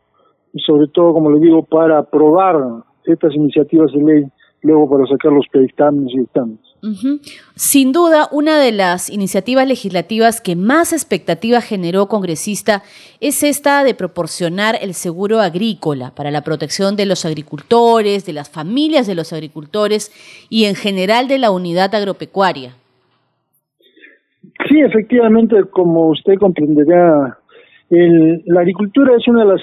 y 0.53 0.61
sobre 0.61 0.87
todo, 0.87 1.11
como 1.11 1.29
le 1.29 1.41
digo, 1.41 1.65
para 1.65 1.97
aprobar 1.97 2.55
estas 3.03 3.33
iniciativas 3.35 3.91
de 3.91 4.01
ley, 4.01 4.23
luego 4.61 4.89
para 4.89 5.05
sacar 5.07 5.33
los 5.33 5.45
predictámenes 5.51 6.13
y 6.13 6.19
dictámenes. 6.19 6.64
Sin 7.55 7.91
duda, 7.91 8.27
una 8.31 8.59
de 8.59 8.71
las 8.71 9.09
iniciativas 9.09 9.67
legislativas 9.67 10.41
que 10.41 10.55
más 10.55 10.93
expectativa 10.93 11.61
generó 11.61 12.07
congresista 12.07 12.83
es 13.21 13.43
esta 13.43 13.83
de 13.83 13.93
proporcionar 13.93 14.75
el 14.81 14.93
seguro 14.93 15.39
agrícola 15.39 16.11
para 16.15 16.31
la 16.31 16.41
protección 16.41 16.95
de 16.95 17.05
los 17.05 17.25
agricultores, 17.25 18.25
de 18.25 18.33
las 18.33 18.49
familias 18.49 19.07
de 19.07 19.15
los 19.15 19.33
agricultores 19.33 20.11
y 20.49 20.65
en 20.65 20.75
general 20.75 21.27
de 21.27 21.39
la 21.39 21.51
unidad 21.51 21.93
agropecuaria. 21.95 22.73
Sí, 24.69 24.79
efectivamente, 24.81 25.55
como 25.71 26.09
usted 26.09 26.35
comprenderá, 26.39 27.37
la 27.89 28.61
agricultura 28.61 29.15
es 29.15 29.27
una 29.27 29.45
de 29.45 29.51
las 29.51 29.61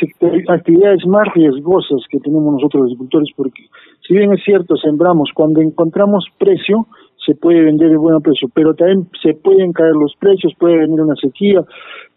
actividades 0.49 1.05
más 1.07 1.27
riesgosas 1.35 2.01
que 2.09 2.21
tenemos 2.21 2.55
nosotros 2.55 2.83
los 2.83 2.93
agricultores 2.93 3.29
porque 3.37 3.63
si 4.07 4.15
bien 4.15 4.33
es 4.33 4.43
cierto, 4.45 4.77
sembramos, 4.77 5.31
cuando 5.35 5.61
encontramos 5.61 6.27
precio, 6.39 6.87
se 7.25 7.35
puede 7.35 7.63
vender 7.63 7.91
de 7.91 7.97
buen 7.97 8.21
precio, 8.21 8.49
pero 8.53 8.75
también 8.75 9.09
se 9.23 9.35
pueden 9.35 9.73
caer 9.73 9.95
los 9.95 10.15
precios, 10.19 10.53
puede 10.59 10.79
venir 10.79 11.01
una 11.01 11.15
sequía, 11.17 11.63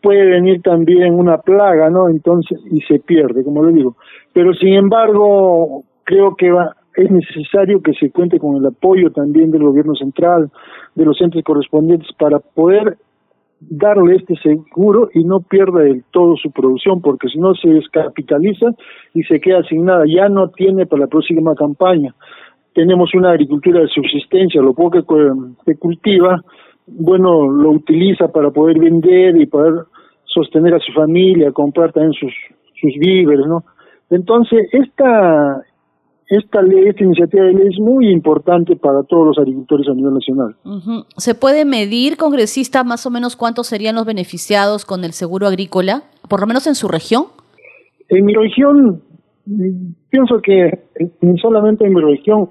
puede 0.01 0.25
venir 0.25 0.61
también 0.61 1.13
una 1.13 1.37
plaga, 1.37 1.89
¿no? 1.89 2.09
Entonces, 2.09 2.59
y 2.71 2.81
se 2.81 2.99
pierde, 2.99 3.43
como 3.43 3.63
le 3.63 3.73
digo. 3.73 3.95
Pero 4.33 4.53
sin 4.53 4.73
embargo, 4.73 5.83
creo 6.03 6.35
que 6.35 6.51
es 6.95 7.11
necesario 7.11 7.81
que 7.81 7.93
se 7.93 8.09
cuente 8.11 8.39
con 8.39 8.55
el 8.57 8.65
apoyo 8.65 9.11
también 9.11 9.51
del 9.51 9.63
gobierno 9.63 9.95
central, 9.95 10.49
de 10.95 11.05
los 11.05 11.21
entes 11.21 11.43
correspondientes, 11.43 12.09
para 12.17 12.39
poder 12.39 12.97
darle 13.59 14.17
este 14.17 14.35
seguro 14.37 15.09
y 15.13 15.23
no 15.23 15.39
pierda 15.39 15.81
del 15.81 16.03
todo 16.11 16.35
su 16.35 16.51
producción, 16.51 17.01
porque 17.01 17.29
si 17.29 17.39
no 17.39 17.53
se 17.55 17.69
descapitaliza 17.69 18.67
y 19.13 19.23
se 19.23 19.39
queda 19.39 19.63
sin 19.63 19.85
nada, 19.85 20.03
ya 20.07 20.29
no 20.29 20.49
tiene 20.49 20.85
para 20.85 21.01
la 21.01 21.07
próxima 21.07 21.55
campaña. 21.55 22.13
Tenemos 22.75 23.09
una 23.15 23.31
agricultura 23.31 23.79
de 23.79 23.87
subsistencia, 23.87 24.61
lo 24.61 24.73
poco 24.73 25.01
que, 25.65 25.75
cultiva, 25.77 26.43
bueno, 26.85 27.49
lo 27.49 27.71
utiliza 27.71 28.27
para 28.27 28.51
poder 28.51 28.77
vender 28.77 29.37
y 29.37 29.45
poder 29.45 29.85
sostener 30.25 30.75
a 30.75 30.79
su 30.79 30.91
familia, 30.91 31.53
comprar 31.53 31.93
también 31.93 32.11
sus, 32.13 32.33
sus 32.79 32.91
víveres, 32.99 33.47
¿no? 33.47 33.63
Entonces, 34.09 34.67
esta, 34.73 35.63
esta 36.27 36.61
ley, 36.61 36.87
esta 36.87 37.03
iniciativa 37.05 37.45
de 37.45 37.53
ley 37.53 37.67
es 37.67 37.79
muy 37.79 38.09
importante 38.11 38.75
para 38.75 39.03
todos 39.03 39.27
los 39.27 39.37
agricultores 39.37 39.87
a 39.87 39.93
nivel 39.93 40.13
nacional. 40.13 40.55
¿Se 41.15 41.33
puede 41.33 41.63
medir, 41.63 42.17
congresista, 42.17 42.83
más 42.83 43.05
o 43.05 43.09
menos 43.09 43.37
cuántos 43.37 43.67
serían 43.67 43.95
los 43.95 44.05
beneficiados 44.05 44.85
con 44.85 45.05
el 45.05 45.13
seguro 45.13 45.47
agrícola, 45.47 46.03
por 46.29 46.41
lo 46.41 46.47
menos 46.47 46.67
en 46.67 46.75
su 46.75 46.89
región? 46.89 47.23
En 48.09 48.25
mi 48.25 48.33
región, 48.33 49.01
pienso 50.09 50.41
que 50.41 50.83
solamente 51.41 51.85
en 51.85 51.93
mi 51.93 52.01
región 52.01 52.49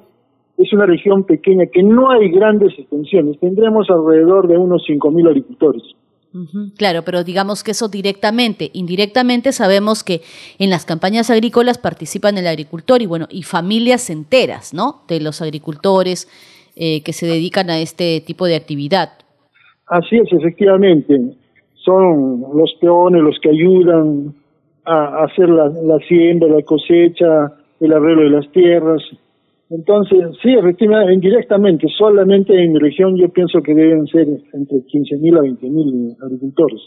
es 0.56 0.72
una 0.72 0.86
región 0.86 1.24
pequeña 1.24 1.66
que 1.66 1.82
no 1.82 2.10
hay 2.10 2.30
grandes 2.30 2.78
extensiones. 2.78 3.38
Tendremos 3.40 3.88
alrededor 3.90 4.48
de 4.48 4.56
unos 4.56 4.82
5.000 4.88 5.28
agricultores. 5.28 5.82
Claro, 6.76 7.02
pero 7.02 7.22
digamos 7.22 7.62
que 7.62 7.70
eso 7.70 7.86
directamente, 7.88 8.70
indirectamente 8.72 9.52
sabemos 9.52 10.02
que 10.02 10.20
en 10.58 10.68
las 10.68 10.84
campañas 10.84 11.30
agrícolas 11.30 11.78
participan 11.78 12.36
el 12.38 12.48
agricultor 12.48 13.02
y 13.02 13.06
bueno, 13.06 13.28
y 13.30 13.44
familias 13.44 14.10
enteras, 14.10 14.74
¿no? 14.74 15.02
De 15.06 15.20
los 15.20 15.40
agricultores 15.40 16.28
eh, 16.74 17.04
que 17.04 17.12
se 17.12 17.26
dedican 17.26 17.70
a 17.70 17.78
este 17.78 18.20
tipo 18.20 18.46
de 18.46 18.56
actividad. 18.56 19.10
Así 19.86 20.16
es, 20.16 20.32
efectivamente. 20.32 21.20
Son 21.84 22.40
los 22.52 22.74
peones 22.80 23.22
los 23.22 23.38
que 23.40 23.50
ayudan 23.50 24.34
a 24.84 25.24
hacer 25.24 25.48
la, 25.48 25.98
siembra, 26.08 26.48
la 26.48 26.62
cosecha, 26.62 27.52
el 27.78 27.92
arreglo 27.92 28.22
de 28.22 28.30
las 28.30 28.50
tierras. 28.50 29.02
Entonces, 29.74 30.20
sí, 30.40 30.52
efectivamente, 30.52 31.14
indirectamente, 31.14 31.88
solamente 31.98 32.52
en 32.54 32.72
mi 32.72 32.78
región 32.78 33.16
yo 33.16 33.28
pienso 33.28 33.60
que 33.60 33.74
deben 33.74 34.06
ser 34.06 34.28
entre 34.52 34.78
15.000 34.78 35.36
a 35.36 35.40
20.000 35.40 36.16
agricultores. 36.22 36.80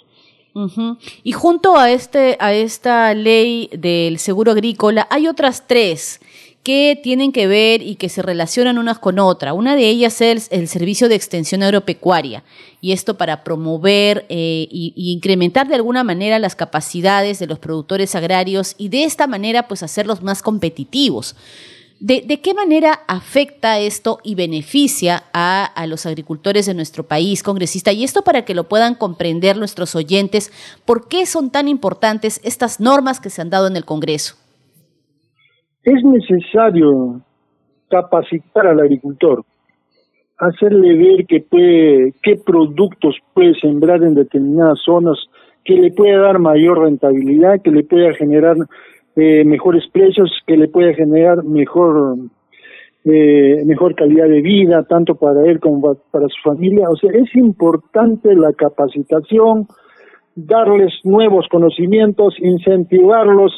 Y 1.23 1.34
junto 1.34 1.78
a 1.78 1.91
este 1.91 2.36
a 2.39 2.52
esta 2.52 3.13
ley 3.13 3.69
del 3.78 4.17
seguro 4.17 4.54
agrícola 4.54 5.06
hay 5.12 5.28
otras 5.28 5.67
tres 5.67 6.19
que 6.63 7.00
tienen 7.02 7.32
que 7.32 7.45
ver 7.45 7.84
y 7.84 7.95
que 7.95 8.10
se 8.10 8.23
relacionan 8.23 8.80
unas 8.80 8.97
con 8.97 9.19
otras. 9.19 9.54
Una 9.54 9.76
de 9.76 9.88
ellas 9.88 10.19
es 10.19 10.50
el, 10.52 10.67
servicio 10.67 11.10
de 11.10 11.15
extensión 11.15 11.62
agropecuaria 11.62 12.43
y 12.82 12.91
esto 12.91 13.17
para 13.17 13.43
promover 13.43 14.26
e 14.30 14.67
incrementar 14.71 15.67
de 15.67 15.76
alguna 15.76 16.04
manera 16.04 16.39
las 16.39 16.56
capacidades 16.56 17.38
de 17.38 17.47
los 17.47 17.60
productores 17.60 18.15
agrarios 18.15 18.73
y 18.80 18.89
de 18.89 19.04
esta 19.04 19.28
manera 19.28 19.67
pues 19.67 19.84
hacerlos 19.84 20.23
más 20.23 20.41
competitivos. 20.41 21.36
¿De, 21.99 22.41
qué 22.43 22.53
manera 22.53 22.99
afecta 23.07 23.79
esto 23.79 24.19
y 24.23 24.36
beneficia 24.36 25.23
a, 25.33 25.86
los 25.88 26.05
agricultores 26.05 26.67
de 26.67 26.75
nuestro 26.75 27.03
país, 27.03 27.41
congresista? 27.41 27.91
Y 27.91 28.03
esto 28.03 28.21
para 28.21 28.45
que 28.45 28.53
lo 28.53 28.65
puedan 28.65 28.93
comprender 28.93 29.57
nuestros 29.57 29.95
oyentes, 29.95 30.51
¿por 30.86 31.07
qué 31.07 31.25
son 31.25 31.49
tan 31.51 31.67
importantes 31.67 32.39
estas 32.43 32.79
normas 32.79 33.19
que 33.19 33.31
se 33.31 33.41
han 33.41 33.49
dado 33.49 33.67
en 33.67 33.75
el 33.75 33.83
Congreso? 33.83 34.36
Es 35.83 36.03
necesario 36.03 37.21
capacitar 37.89 38.67
al 38.67 38.79
agricultor, 38.79 39.43
hacerle 40.38 40.95
ver 40.95 41.25
que 41.25 41.39
puede, 41.39 42.13
qué 42.21 42.36
productos 42.36 43.15
puede 43.33 43.55
sembrar 43.60 44.03
en 44.03 44.13
determinadas 44.13 44.79
zonas, 44.86 45.17
que 45.65 45.73
le 45.73 45.91
puede 45.91 46.15
dar 46.15 46.38
mayor 46.38 46.83
rentabilidad, 46.83 47.62
que 47.63 47.71
le 47.71 47.83
pueda 47.83 48.13
generar 48.13 48.55
eh, 49.17 49.43
mejores 49.43 49.84
precios, 49.91 50.32
que 50.45 50.56
le 50.56 50.67
pueda 50.67 50.93
generar 50.93 51.43
mejor 51.43 52.17
eh, 53.03 53.63
mejor 53.65 53.95
calidad 53.95 54.27
de 54.27 54.41
vida, 54.41 54.84
tanto 54.84 55.15
para 55.15 55.43
él 55.45 55.60
como 55.60 55.95
para 56.12 56.27
su 56.27 56.41
familia. 56.43 56.88
O 56.89 56.95
sea, 56.97 57.10
es 57.13 57.34
importante 57.36 58.36
la 58.36 58.53
capacitación, 58.53 59.65
darles 60.36 60.93
nuevos 61.03 61.47
conocimientos, 61.49 62.36
incentivarlos 62.39 63.53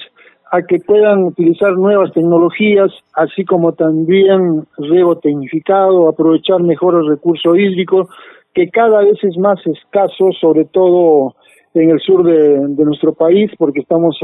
a 0.51 0.61
que 0.61 0.77
puedan 0.85 1.23
utilizar 1.23 1.73
nuevas 1.73 2.13
tecnologías, 2.13 2.91
así 3.15 3.43
como 3.43 3.73
también 3.73 4.65
riego 4.77 5.17
tecnificado, 5.17 6.07
aprovechar 6.07 6.61
mejor 6.61 6.95
el 6.95 7.09
recurso 7.09 7.55
hídrico, 7.55 8.07
que 8.53 8.69
cada 8.69 9.01
vez 9.01 9.21
es 9.23 9.37
más 9.37 9.59
escaso, 9.67 10.29
sobre 10.39 10.65
todo 10.65 11.35
en 11.73 11.89
el 11.89 11.99
sur 11.99 12.23
de, 12.23 12.67
de 12.67 12.85
nuestro 12.85 13.13
país, 13.13 13.51
porque 13.57 13.81
estamos 13.81 14.17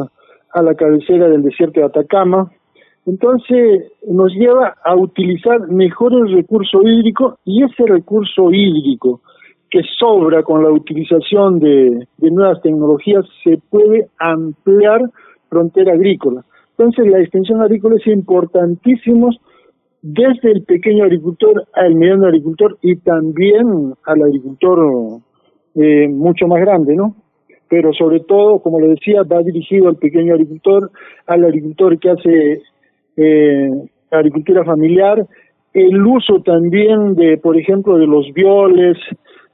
a 0.55 0.61
la 0.61 0.73
cabecera 0.73 1.27
del 1.27 1.43
desierto 1.43 1.81
de 1.81 1.85
Atacama. 1.85 2.49
Entonces 3.05 3.91
nos 4.07 4.33
lleva 4.33 4.75
a 4.83 4.95
utilizar 4.95 5.67
mejor 5.67 6.13
el 6.13 6.33
recurso 6.33 6.81
hídrico 6.81 7.37
y 7.45 7.63
ese 7.63 7.85
recurso 7.85 8.51
hídrico 8.51 9.21
que 9.69 9.81
sobra 9.99 10.41
con 10.43 10.63
la 10.63 10.71
utilización 10.71 11.59
de, 11.59 12.07
nuevas 12.19 12.61
tecnologías 12.61 13.25
se 13.43 13.59
puede 13.69 14.07
ampliar 14.17 15.01
frontera 15.49 15.93
agrícola. 15.93 16.43
Entonces 16.77 17.07
la 17.11 17.19
extensión 17.19 17.61
agrícola 17.61 17.97
es 17.97 18.07
importantísimo 18.07 19.29
desde 20.01 20.51
el 20.51 20.63
pequeño 20.63 21.03
agricultor 21.03 21.67
al 21.73 21.95
mediano 21.95 22.27
agricultor 22.27 22.77
y 22.81 22.95
también 22.97 23.93
al 24.05 24.23
agricultor 24.23 25.19
eh, 25.75 26.07
mucho 26.07 26.47
más 26.47 26.61
grande, 26.61 26.95
¿no? 26.95 27.15
Pero 27.69 27.93
sobre 27.93 28.19
todo, 28.21 28.59
como 28.59 28.79
le 28.79 28.89
decía, 28.89 29.23
va 29.23 29.41
dirigido 29.41 29.87
al 29.87 29.97
pequeño 29.97 30.33
agricultor, 30.33 30.91
al 31.27 31.45
agricultor 31.45 31.99
que 31.99 32.09
hace 32.09 32.61
eh, 33.17 33.69
agricultura 34.11 34.63
familiar, 34.63 35.25
el 35.73 36.05
uso 36.05 36.41
también 36.41 37.15
de, 37.15 37.37
por 37.37 37.57
ejemplo, 37.57 37.97
de 37.97 38.07
los 38.07 38.31
violes, 38.33 38.97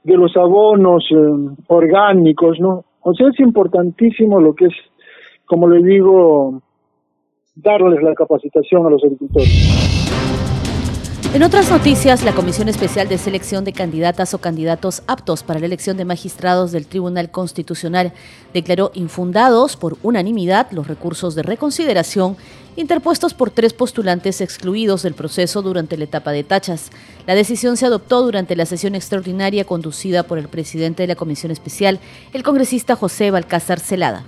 de 0.04 0.16
los 0.16 0.36
abonos 0.36 1.04
eh, 1.10 1.54
orgánicos, 1.68 2.60
¿no? 2.60 2.84
O 3.00 3.14
sea, 3.14 3.28
es 3.28 3.40
importantísimo 3.40 4.40
lo 4.40 4.54
que 4.54 4.66
es, 4.66 4.74
como 5.46 5.68
le 5.68 5.82
digo, 5.82 6.62
darles 7.56 8.02
la 8.02 8.14
capacitación 8.14 8.86
a 8.86 8.90
los 8.90 9.02
agricultores. 9.02 9.91
En 11.34 11.42
otras 11.42 11.70
noticias, 11.70 12.24
la 12.24 12.34
Comisión 12.34 12.68
Especial 12.68 13.08
de 13.08 13.16
Selección 13.16 13.64
de 13.64 13.72
Candidatas 13.72 14.34
o 14.34 14.38
Candidatos 14.38 15.02
aptos 15.06 15.42
para 15.42 15.60
la 15.60 15.64
elección 15.64 15.96
de 15.96 16.04
magistrados 16.04 16.72
del 16.72 16.86
Tribunal 16.86 17.30
Constitucional 17.30 18.12
declaró 18.52 18.90
infundados 18.92 19.78
por 19.78 19.96
unanimidad 20.02 20.70
los 20.72 20.88
recursos 20.88 21.34
de 21.34 21.42
reconsideración 21.42 22.36
interpuestos 22.76 23.32
por 23.32 23.48
tres 23.48 23.72
postulantes 23.72 24.42
excluidos 24.42 25.04
del 25.04 25.14
proceso 25.14 25.62
durante 25.62 25.96
la 25.96 26.04
etapa 26.04 26.32
de 26.32 26.44
tachas. 26.44 26.90
La 27.26 27.34
decisión 27.34 27.78
se 27.78 27.86
adoptó 27.86 28.22
durante 28.22 28.54
la 28.54 28.66
sesión 28.66 28.94
extraordinaria 28.94 29.64
conducida 29.64 30.24
por 30.24 30.36
el 30.36 30.48
presidente 30.48 31.04
de 31.04 31.06
la 31.06 31.16
Comisión 31.16 31.50
Especial, 31.50 31.98
el 32.34 32.42
congresista 32.42 32.94
José 32.94 33.30
Balcázar 33.30 33.80
Celada. 33.80 34.22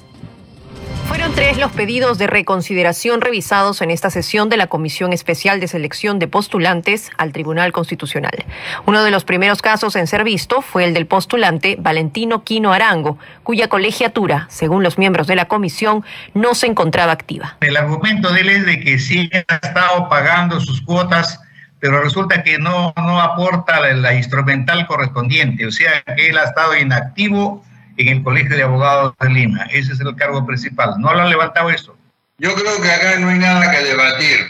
Fueron 1.09 1.33
tres 1.35 1.59
los 1.59 1.71
pedidos 1.73 2.19
de 2.19 2.27
reconsideración 2.27 3.21
revisados 3.21 3.83
en 3.83 3.91
esta 3.91 4.11
sesión 4.11 4.49
de 4.49 4.57
la 4.57 4.67
Comisión 4.67 5.13
Especial 5.13 5.61
de 5.61 5.69
Selección 5.69 6.19
de 6.19 6.29
Postulantes 6.29 7.11
al 7.19 7.33
Tribunal 7.33 7.73
Constitucional. 7.73 8.45
Uno 8.87 9.05
de 9.05 9.11
los 9.11 9.25
primeros 9.25 9.63
casos 9.63 9.97
en 9.97 10.07
ser 10.07 10.25
visto 10.25 10.63
fue 10.63 10.85
el 10.85 10.95
del 10.95 11.07
postulante 11.07 11.77
Valentino 11.79 12.43
Quino 12.43 12.73
Arango, 12.73 13.19
cuya 13.43 13.69
colegiatura, 13.69 14.47
según 14.51 14.83
los 14.83 14.99
miembros 14.99 15.27
de 15.27 15.37
la 15.37 15.45
comisión, 15.47 16.05
no 16.33 16.55
se 16.55 16.67
encontraba 16.67 17.13
activa. 17.13 17.57
El 17.61 17.77
argumento 17.77 18.33
de 18.33 18.41
él 18.41 18.49
es 18.49 18.67
de 18.67 18.81
que 18.81 18.99
sí 18.99 19.31
ha 19.49 19.55
estado 19.67 20.09
pagando 20.09 20.61
sus 20.61 20.81
cuotas 20.83 21.41
pero 21.81 22.03
resulta 22.03 22.43
que 22.43 22.59
no, 22.59 22.95
no 22.97 23.21
aporta 23.21 23.79
la, 23.79 23.93
la 23.93 24.15
instrumental 24.15 24.87
correspondiente, 24.87 25.67
o 25.67 25.71
sea 25.71 26.03
que 26.17 26.31
él 26.31 26.39
ha 26.39 26.45
estado 26.45 26.75
inactivo 26.75 27.63
en 27.97 28.09
el 28.09 28.23
Colegio 28.23 28.57
de 28.57 28.63
Abogados 28.63 29.15
de 29.21 29.31
Lima. 29.31 29.65
Ese 29.71 29.93
es 29.93 30.01
el 30.01 30.15
cargo 30.17 30.45
principal. 30.47 30.95
¿No 30.99 31.13
lo 31.13 31.23
han 31.23 31.31
levantado 31.31 31.71
eso? 31.71 31.97
Yo 32.39 32.55
creo 32.55 32.81
que 32.81 32.91
acá 32.91 33.19
no 33.19 33.29
hay 33.29 33.39
nada 33.39 33.71
que 33.71 33.85
debatir. 33.85 34.41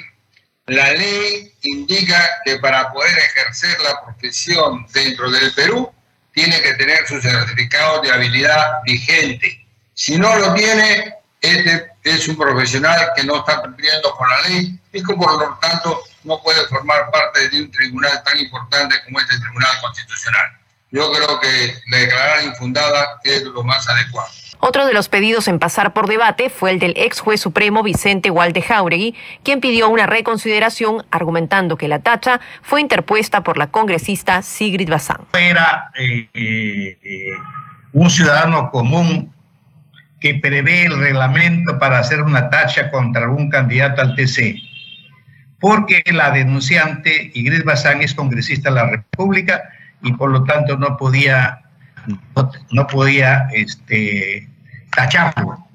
La 0.67 0.93
ley 0.93 1.53
indica 1.63 2.19
que 2.45 2.59
para 2.59 2.91
poder 2.91 3.17
ejercer 3.19 3.79
la 3.83 4.03
profesión 4.03 4.87
dentro 4.93 5.31
del 5.31 5.53
Perú 5.53 5.91
tiene 6.33 6.61
que 6.63 6.75
tener 6.75 7.07
su 7.07 7.21
certificado 7.21 8.01
de 8.01 8.11
habilidad 8.11 8.81
vigente. 8.85 9.67
Si 9.93 10.19
no 10.19 10.35
lo 10.37 10.55
tiene, 10.55 11.15
este 11.43 11.91
es 12.03 12.27
un 12.29 12.37
profesional 12.37 13.11
que 13.15 13.25
no 13.25 13.37
está 13.37 13.61
cumpliendo 13.61 14.11
con 14.13 14.29
la 14.29 14.41
ley 14.49 14.79
y 14.93 15.05
que 15.05 15.15
por 15.15 15.39
lo 15.39 15.59
tanto 15.61 16.03
no 16.25 16.41
puede 16.43 16.67
formar 16.69 17.11
parte 17.11 17.49
de 17.51 17.63
un 17.63 17.71
tribunal 17.71 18.23
tan 18.25 18.39
importante 18.39 18.97
como 19.05 19.21
este 19.21 19.39
Tribunal 19.39 19.81
Constitucional 19.83 20.64
yo 20.95 21.11
creo 21.11 21.41
que 21.41 21.75
la 21.91 21.99
declarar 21.99 22.45
infundada 22.45 23.19
es 23.25 23.43
lo 23.43 23.65
más 23.65 23.89
adecuado. 23.89 24.29
Otro 24.61 24.87
de 24.87 24.95
los 24.95 25.09
pedidos 25.09 25.49
en 25.49 25.59
pasar 25.59 25.93
por 25.93 26.09
debate 26.09 26.51
fue 26.51 26.71
el 26.71 26.79
del 26.79 26.95
ex 26.97 27.19
juez 27.19 27.41
supremo 27.41 27.83
Vicente 27.83 28.31
Walde 28.31 28.63
Jauregui, 28.63 29.17
quien 29.43 29.61
pidió 29.61 29.89
una 29.89 30.07
reconsideración 30.07 31.05
argumentando 31.11 31.77
que 31.77 31.89
la 31.89 31.99
tacha 31.99 32.41
fue 32.63 32.81
interpuesta 32.81 33.43
por 33.43 33.59
la 33.59 33.67
congresista 33.67 34.41
Sigrid 34.43 34.89
Bazán. 34.89 35.23
Era 35.33 35.91
eh, 35.97 36.29
eh, 36.33 36.97
un 37.93 38.09
ciudadano 38.09 38.71
común 38.71 39.35
que 40.21 40.37
prevé 40.37 40.85
el 40.87 40.97
reglamento 40.97 41.77
para 41.79 41.99
hacer 41.99 42.23
una 42.23 42.49
tacha 42.51 42.91
contra 42.93 43.25
algún 43.25 43.51
candidato 43.51 44.01
al 44.01 44.15
TC, 44.15 44.55
porque 45.59 46.05
la 46.13 46.31
denunciante 46.31 47.33
Ingrid 47.35 47.65
Bazán 47.65 48.01
es 48.01 48.15
congresista 48.15 48.71
de 48.71 48.77
la 48.77 48.87
República 48.87 49.74
y 50.05 50.13
por 50.13 50.31
lo 50.31 50.45
tanto 50.45 50.77
no 50.77 50.97
podía, 50.97 51.63
no, 52.71 52.87
podía 52.87 53.49
este, 53.53 54.49
tacharlo. 54.95 55.67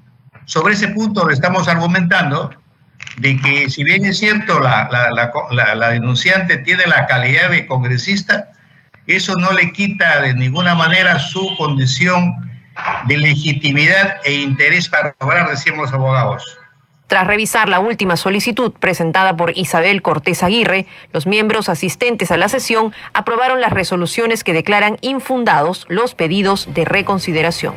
Sobre 0.46 0.74
ese 0.74 0.88
punto 0.88 1.28
estamos 1.28 1.68
argumentando 1.68 2.50
de 3.18 3.36
que 3.38 3.68
si 3.68 3.84
bien 3.84 4.04
es 4.04 4.18
cierto 4.18 4.60
la, 4.60 4.88
la, 4.90 5.74
la, 5.74 5.90
denunciante 5.90 6.58
tiene 6.58 6.86
la 6.86 7.06
calidad 7.06 7.50
de 7.50 7.66
congresista, 7.66 8.50
eso 9.06 9.34
no 9.36 9.52
le 9.52 9.72
quita 9.72 10.22
de 10.22 10.34
ninguna 10.34 10.74
manera 10.74 11.18
su 11.18 11.56
condición 11.56 12.34
de 13.06 13.18
legitimidad 13.18 14.16
e 14.24 14.34
interés 14.34 14.88
para 14.88 15.14
lograr, 15.20 15.50
decimos 15.50 15.90
los 15.90 15.92
abogados. 15.92 16.59
Tras 17.10 17.26
revisar 17.26 17.68
la 17.68 17.80
última 17.80 18.16
solicitud 18.16 18.70
presentada 18.70 19.36
por 19.36 19.58
Isabel 19.58 20.00
Cortés 20.00 20.44
Aguirre, 20.44 20.86
los 21.12 21.26
miembros 21.26 21.68
asistentes 21.68 22.30
a 22.30 22.36
la 22.36 22.48
sesión 22.48 22.92
aprobaron 23.12 23.60
las 23.60 23.72
resoluciones 23.72 24.44
que 24.44 24.52
declaran 24.52 24.96
infundados 25.00 25.86
los 25.88 26.14
pedidos 26.14 26.68
de 26.72 26.84
reconsideración. 26.84 27.74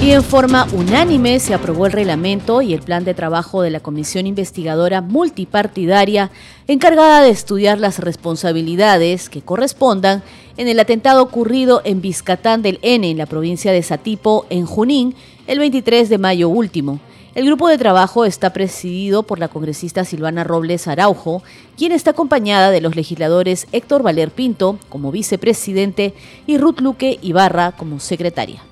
Y 0.00 0.12
en 0.12 0.22
forma 0.22 0.68
unánime 0.72 1.40
se 1.40 1.54
aprobó 1.54 1.86
el 1.86 1.92
reglamento 1.92 2.62
y 2.62 2.74
el 2.74 2.82
plan 2.82 3.02
de 3.04 3.14
trabajo 3.14 3.62
de 3.62 3.70
la 3.70 3.80
Comisión 3.80 4.28
Investigadora 4.28 5.00
Multipartidaria 5.00 6.30
encargada 6.68 7.22
de 7.22 7.30
estudiar 7.30 7.80
las 7.80 7.98
responsabilidades 7.98 9.28
que 9.28 9.42
correspondan 9.42 10.22
en 10.56 10.68
el 10.68 10.78
atentado 10.78 11.24
ocurrido 11.24 11.82
en 11.84 12.00
Vizcatán 12.00 12.62
del 12.62 12.78
N, 12.82 13.10
en 13.10 13.18
la 13.18 13.26
provincia 13.26 13.72
de 13.72 13.82
Satipo, 13.82 14.46
en 14.48 14.64
Junín, 14.66 15.16
el 15.46 15.58
23 15.58 16.08
de 16.08 16.18
mayo 16.18 16.48
último. 16.48 17.00
El 17.34 17.46
grupo 17.46 17.68
de 17.68 17.78
trabajo 17.78 18.24
está 18.24 18.52
presidido 18.52 19.24
por 19.24 19.40
la 19.40 19.48
congresista 19.48 20.04
Silvana 20.04 20.44
Robles 20.44 20.86
Araujo, 20.86 21.42
quien 21.76 21.90
está 21.90 22.12
acompañada 22.12 22.70
de 22.70 22.80
los 22.80 22.94
legisladores 22.94 23.66
Héctor 23.72 24.04
Valer 24.04 24.30
Pinto 24.30 24.78
como 24.88 25.10
vicepresidente 25.10 26.14
y 26.46 26.58
Ruth 26.58 26.80
Luque 26.80 27.18
Ibarra 27.22 27.72
como 27.72 27.98
secretaria. 27.98 28.62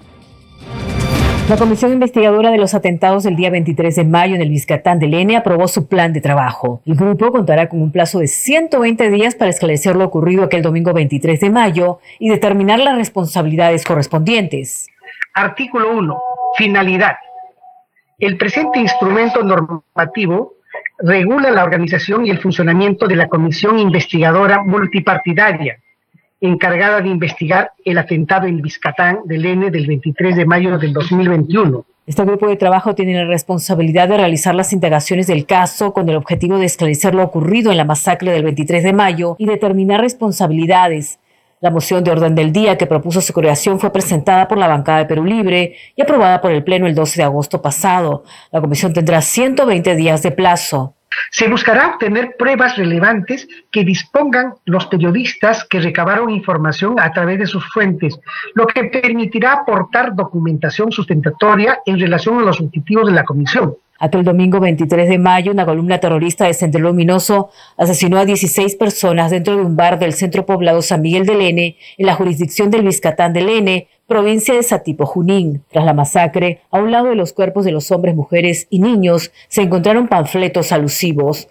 La 1.48 1.56
Comisión 1.56 1.92
Investigadora 1.92 2.52
de 2.52 2.56
los 2.56 2.72
Atentados 2.72 3.24
del 3.24 3.34
día 3.34 3.50
23 3.50 3.96
de 3.96 4.04
mayo 4.04 4.36
en 4.36 4.42
el 4.42 4.48
Vizcatán 4.48 5.00
del 5.00 5.12
N 5.12 5.36
aprobó 5.36 5.66
su 5.66 5.88
plan 5.88 6.12
de 6.12 6.20
trabajo. 6.20 6.80
El 6.86 6.94
grupo 6.94 7.32
contará 7.32 7.68
con 7.68 7.82
un 7.82 7.90
plazo 7.90 8.20
de 8.20 8.28
120 8.28 9.10
días 9.10 9.34
para 9.34 9.50
esclarecer 9.50 9.96
lo 9.96 10.04
ocurrido 10.04 10.44
aquel 10.44 10.62
domingo 10.62 10.92
23 10.92 11.40
de 11.40 11.50
mayo 11.50 11.98
y 12.20 12.28
determinar 12.28 12.78
las 12.78 12.96
responsabilidades 12.96 13.84
correspondientes. 13.84 14.86
Artículo 15.34 15.96
1. 15.96 16.22
Finalidad. 16.57 17.16
El 18.18 18.36
presente 18.36 18.78
instrumento 18.78 19.42
normativo 19.42 20.55
regula 20.98 21.50
la 21.50 21.64
organización 21.64 22.26
y 22.26 22.30
el 22.30 22.38
funcionamiento 22.38 23.07
de 23.07 23.16
la 23.16 23.28
Comisión 23.28 23.78
Investigadora 23.78 24.62
Multipartidaria, 24.62 25.78
encargada 26.40 27.00
de 27.00 27.09
investigar 27.09 27.72
el 27.84 27.98
atentado 27.98 28.46
en 28.46 28.61
Vizcatán 28.61 29.20
del 29.24 29.44
N 29.44 29.70
del 29.70 29.86
23 29.86 30.36
de 30.36 30.44
mayo 30.46 30.78
del 30.78 30.92
2021. 30.92 31.84
Este 32.05 32.24
grupo 32.24 32.48
de 32.48 32.57
trabajo 32.57 32.96
tiene 32.96 33.14
la 33.14 33.26
responsabilidad 33.26 34.09
de 34.09 34.16
realizar 34.16 34.57
las 34.57 34.72
indagaciones 34.72 35.28
del 35.28 35.46
caso 35.46 35.92
con 35.92 36.09
el 36.09 36.16
objetivo 36.16 36.59
de 36.59 36.66
esclarecer 36.66 37.14
lo 37.14 37.22
ocurrido 37.22 37.70
en 37.70 37.76
la 37.76 37.84
masacre 37.84 38.32
del 38.32 38.42
23 38.42 38.82
de 38.82 38.92
mayo 38.92 39.36
y 39.38 39.46
determinar 39.46 40.00
responsabilidades, 40.00 41.20
la 41.62 41.70
moción 41.70 42.02
de 42.02 42.10
orden 42.10 42.34
del 42.34 42.52
día 42.52 42.76
que 42.76 42.88
propuso 42.88 43.20
su 43.20 43.32
creación 43.32 43.78
fue 43.78 43.92
presentada 43.92 44.48
por 44.48 44.58
la 44.58 44.66
bancada 44.66 44.98
de 44.98 45.04
Perú 45.06 45.24
Libre 45.24 45.76
y 45.94 46.02
aprobada 46.02 46.40
por 46.40 46.50
el 46.50 46.64
Pleno 46.64 46.88
el 46.88 46.94
12 46.94 47.18
de 47.18 47.22
agosto 47.22 47.62
pasado. 47.62 48.24
La 48.50 48.60
comisión 48.60 48.92
tendrá 48.92 49.22
120 49.22 49.94
días 49.94 50.22
de 50.22 50.32
plazo. 50.32 50.96
Se 51.30 51.46
buscará 51.46 51.92
obtener 51.92 52.34
pruebas 52.36 52.76
relevantes 52.76 53.46
que 53.70 53.84
dispongan 53.84 54.54
los 54.64 54.86
periodistas 54.86 55.64
que 55.64 55.78
recabaron 55.78 56.30
información 56.30 56.98
a 56.98 57.12
través 57.12 57.38
de 57.38 57.46
sus 57.46 57.64
fuentes, 57.72 58.18
lo 58.54 58.66
que 58.66 58.84
permitirá 58.84 59.52
aportar 59.52 60.16
documentación 60.16 60.90
sustentatoria 60.90 61.78
en 61.86 62.00
relación 62.00 62.40
a 62.40 62.42
los 62.42 62.60
objetivos 62.60 63.06
de 63.06 63.12
la 63.12 63.24
comisión. 63.24 63.76
Aquel 64.05 64.24
domingo 64.24 64.59
23 64.59 65.09
de 65.09 65.16
mayo, 65.16 65.53
una 65.53 65.64
columna 65.64 66.00
terrorista 66.00 66.44
de 66.44 66.55
Sendero 66.55 66.86
Luminoso 66.86 67.50
asesinó 67.76 68.18
a 68.18 68.24
16 68.24 68.74
personas 68.74 69.30
dentro 69.30 69.55
de 69.55 69.62
un 69.62 69.76
bar 69.76 70.00
del 70.00 70.12
centro 70.12 70.44
poblado 70.44 70.82
San 70.82 71.03
Miguel 71.03 71.24
del 71.24 71.40
N, 71.40 71.76
en 71.98 72.07
la 72.07 72.16
jurisdicción 72.16 72.72
del 72.72 72.82
Vizcatán 72.82 73.32
del 73.32 73.48
N, 73.48 73.86
provincia 74.09 74.55
de 74.55 74.64
Satipo 74.64 75.07
Junín. 75.07 75.62
Tras 75.70 75.84
la 75.84 75.94
masacre, 75.94 76.62
a 76.72 76.80
un 76.80 76.90
lado 76.90 77.11
de 77.11 77.14
los 77.14 77.32
cuerpos 77.32 77.64
de 77.64 77.70
los 77.70 77.92
hombres, 77.92 78.16
mujeres 78.16 78.66
y 78.70 78.80
niños, 78.80 79.30
se 79.46 79.62
encontraron 79.62 80.09
panfletos 80.09 80.72
alusivos. 80.72 81.46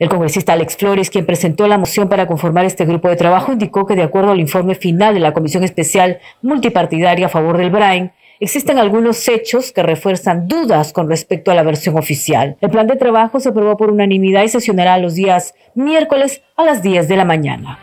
El 0.00 0.08
congresista 0.08 0.54
Alex 0.54 0.76
Flores, 0.76 1.08
quien 1.08 1.24
presentó 1.24 1.68
la 1.68 1.78
moción 1.78 2.08
para 2.08 2.26
conformar 2.26 2.64
este 2.64 2.84
grupo 2.84 3.10
de 3.10 3.14
trabajo, 3.14 3.52
indicó 3.52 3.86
que 3.86 3.94
de 3.94 4.02
acuerdo 4.02 4.32
al 4.32 4.40
informe 4.40 4.74
final 4.74 5.14
de 5.14 5.20
la 5.20 5.32
Comisión 5.32 5.62
Especial 5.62 6.18
Multipartidaria 6.42 7.26
a 7.26 7.28
favor 7.28 7.58
del 7.58 7.70
BRAIN, 7.70 8.10
existen 8.42 8.78
algunos 8.78 9.28
hechos 9.28 9.70
que 9.70 9.84
refuerzan 9.84 10.48
dudas 10.48 10.92
con 10.92 11.08
respecto 11.08 11.52
a 11.52 11.54
la 11.54 11.62
versión 11.62 11.96
oficial. 11.96 12.56
El 12.60 12.70
plan 12.70 12.88
de 12.88 12.96
trabajo 12.96 13.38
se 13.38 13.50
aprobó 13.50 13.76
por 13.76 13.90
unanimidad 13.90 14.42
y 14.42 14.48
sesionará 14.48 14.98
los 14.98 15.14
días 15.14 15.54
miércoles 15.76 16.42
a 16.56 16.64
las 16.64 16.82
10 16.82 17.06
de 17.06 17.16
la 17.16 17.24
mañana. 17.24 17.78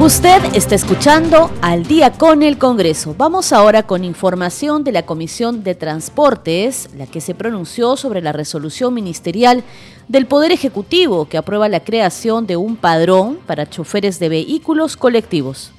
Usted 0.00 0.42
está 0.54 0.74
escuchando 0.74 1.50
Al 1.62 1.86
día 1.86 2.10
con 2.10 2.42
el 2.42 2.58
Congreso. 2.58 3.14
Vamos 3.16 3.52
ahora 3.52 3.84
con 3.84 4.04
información 4.04 4.82
de 4.82 4.90
la 4.90 5.06
Comisión 5.06 5.62
de 5.62 5.76
Transportes, 5.76 6.90
la 6.96 7.06
que 7.06 7.20
se 7.20 7.36
pronunció 7.36 7.96
sobre 7.96 8.20
la 8.20 8.32
resolución 8.32 8.92
ministerial 8.94 9.62
del 10.08 10.26
Poder 10.26 10.50
Ejecutivo 10.50 11.26
que 11.26 11.38
aprueba 11.38 11.68
la 11.68 11.80
creación 11.80 12.46
de 12.48 12.56
un 12.56 12.76
padrón 12.76 13.38
para 13.46 13.70
choferes 13.70 14.18
de 14.18 14.28
vehículos 14.28 14.96
colectivos. 14.96 15.72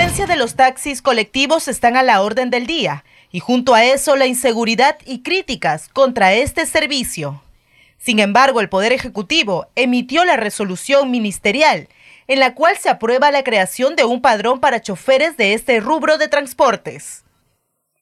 La 0.00 0.06
afluencia 0.06 0.34
de 0.34 0.40
los 0.40 0.54
taxis 0.54 1.02
colectivos 1.02 1.68
están 1.68 1.94
a 1.94 2.02
la 2.02 2.22
orden 2.22 2.48
del 2.48 2.66
día 2.66 3.04
y 3.30 3.40
junto 3.40 3.74
a 3.74 3.84
eso 3.84 4.16
la 4.16 4.26
inseguridad 4.26 4.96
y 5.04 5.22
críticas 5.22 5.90
contra 5.90 6.32
este 6.32 6.64
servicio. 6.64 7.42
Sin 7.98 8.18
embargo, 8.18 8.62
el 8.62 8.70
Poder 8.70 8.94
Ejecutivo 8.94 9.66
emitió 9.76 10.24
la 10.24 10.38
resolución 10.38 11.10
ministerial 11.10 11.88
en 12.28 12.40
la 12.40 12.54
cual 12.54 12.78
se 12.78 12.88
aprueba 12.88 13.30
la 13.30 13.44
creación 13.44 13.94
de 13.94 14.04
un 14.04 14.22
padrón 14.22 14.58
para 14.58 14.80
choferes 14.80 15.36
de 15.36 15.52
este 15.52 15.80
rubro 15.80 16.16
de 16.16 16.28
transportes. 16.28 17.22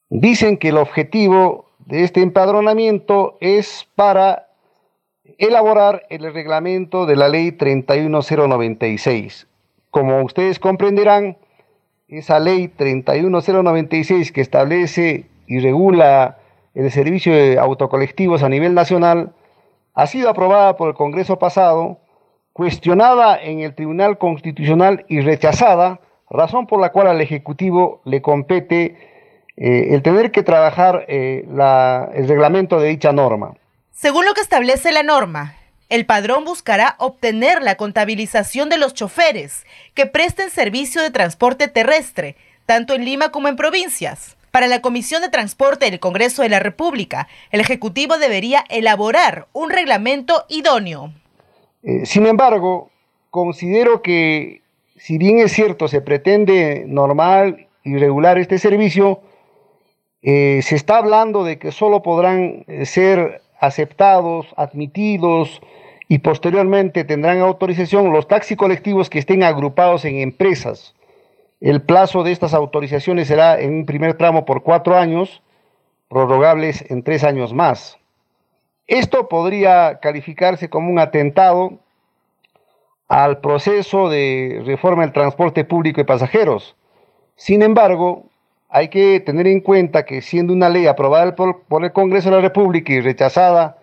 Dicen 0.08 0.56
que 0.56 0.68
el 0.68 0.76
objetivo 0.76 1.68
de 1.80 2.04
este 2.04 2.20
empadronamiento 2.20 3.38
es 3.40 3.88
para 3.96 4.46
elaborar 5.36 6.06
el 6.10 6.32
reglamento 6.32 7.06
de 7.06 7.16
la 7.16 7.28
ley 7.28 7.50
31096. 7.50 9.48
Como 9.90 10.22
ustedes 10.22 10.60
comprenderán, 10.60 11.36
esa 12.08 12.38
ley 12.40 12.68
31096 12.68 14.32
que 14.32 14.40
establece 14.40 15.26
y 15.46 15.60
regula 15.60 16.38
el 16.74 16.90
servicio 16.90 17.34
de 17.34 17.58
autocolectivos 17.58 18.42
a 18.42 18.48
nivel 18.48 18.74
nacional 18.74 19.32
ha 19.94 20.06
sido 20.06 20.30
aprobada 20.30 20.76
por 20.76 20.88
el 20.88 20.94
Congreso 20.94 21.38
pasado, 21.38 21.98
cuestionada 22.52 23.36
en 23.40 23.60
el 23.60 23.74
Tribunal 23.74 24.16
Constitucional 24.16 25.04
y 25.08 25.20
rechazada, 25.20 26.00
razón 26.30 26.66
por 26.66 26.80
la 26.80 26.92
cual 26.92 27.08
al 27.08 27.20
Ejecutivo 27.20 28.00
le 28.04 28.22
compete 28.22 28.96
eh, 29.56 29.88
el 29.90 30.02
tener 30.02 30.30
que 30.30 30.42
trabajar 30.42 31.04
eh, 31.08 31.44
el 32.14 32.28
reglamento 32.28 32.78
de 32.80 32.88
dicha 32.88 33.12
norma. 33.12 33.54
Según 33.90 34.24
lo 34.24 34.34
que 34.34 34.40
establece 34.40 34.92
la 34.92 35.02
norma, 35.02 35.56
el 35.88 36.04
padrón 36.04 36.44
buscará 36.44 36.96
obtener 36.98 37.62
la 37.62 37.76
contabilización 37.76 38.68
de 38.68 38.78
los 38.78 38.94
choferes 38.94 39.64
que 39.94 40.06
presten 40.06 40.50
servicio 40.50 41.02
de 41.02 41.10
transporte 41.10 41.68
terrestre, 41.68 42.36
tanto 42.66 42.94
en 42.94 43.04
Lima 43.04 43.30
como 43.30 43.48
en 43.48 43.56
provincias. 43.56 44.36
Para 44.50 44.66
la 44.66 44.80
Comisión 44.80 45.22
de 45.22 45.28
Transporte 45.28 45.90
del 45.90 46.00
Congreso 46.00 46.42
de 46.42 46.48
la 46.48 46.58
República, 46.58 47.28
el 47.50 47.60
Ejecutivo 47.60 48.18
debería 48.18 48.64
elaborar 48.68 49.46
un 49.52 49.70
reglamento 49.70 50.44
idóneo. 50.48 51.12
Eh, 51.82 52.04
sin 52.04 52.26
embargo, 52.26 52.90
considero 53.30 54.02
que, 54.02 54.62
si 54.96 55.16
bien 55.18 55.38
es 55.38 55.52
cierto, 55.52 55.88
se 55.88 56.00
pretende 56.00 56.84
normal 56.86 57.68
y 57.84 57.96
regular 57.96 58.38
este 58.38 58.58
servicio, 58.58 59.20
eh, 60.22 60.60
se 60.62 60.74
está 60.76 60.98
hablando 60.98 61.44
de 61.44 61.58
que 61.58 61.70
solo 61.70 62.02
podrán 62.02 62.64
eh, 62.66 62.84
ser 62.86 63.42
aceptados, 63.60 64.46
admitidos 64.56 65.60
y 66.08 66.18
posteriormente 66.18 67.04
tendrán 67.04 67.40
autorización 67.40 68.12
los 68.12 68.26
taxis 68.26 68.56
colectivos 68.56 69.10
que 69.10 69.18
estén 69.18 69.42
agrupados 69.42 70.06
en 70.06 70.16
empresas. 70.16 70.94
El 71.60 71.82
plazo 71.82 72.22
de 72.22 72.32
estas 72.32 72.54
autorizaciones 72.54 73.28
será 73.28 73.60
en 73.60 73.74
un 73.74 73.86
primer 73.86 74.14
tramo 74.14 74.44
por 74.44 74.62
cuatro 74.62 74.96
años, 74.96 75.42
prorrogables 76.08 76.90
en 76.90 77.02
tres 77.02 77.24
años 77.24 77.52
más. 77.52 77.98
Esto 78.86 79.28
podría 79.28 79.98
calificarse 80.00 80.70
como 80.70 80.90
un 80.90 80.98
atentado 80.98 81.78
al 83.08 83.40
proceso 83.40 84.08
de 84.08 84.62
reforma 84.64 85.02
del 85.02 85.12
transporte 85.12 85.64
público 85.64 86.00
de 86.00 86.06
pasajeros. 86.06 86.74
Sin 87.36 87.62
embargo, 87.62 88.24
hay 88.70 88.88
que 88.88 89.20
tener 89.20 89.46
en 89.46 89.60
cuenta 89.60 90.04
que 90.04 90.22
siendo 90.22 90.52
una 90.52 90.68
ley 90.68 90.86
aprobada 90.86 91.34
por, 91.34 91.64
el 91.82 91.92
Congreso 91.92 92.30
de 92.30 92.36
la 92.36 92.42
República 92.42 92.92
y 92.92 93.00
rechazada 93.00 93.77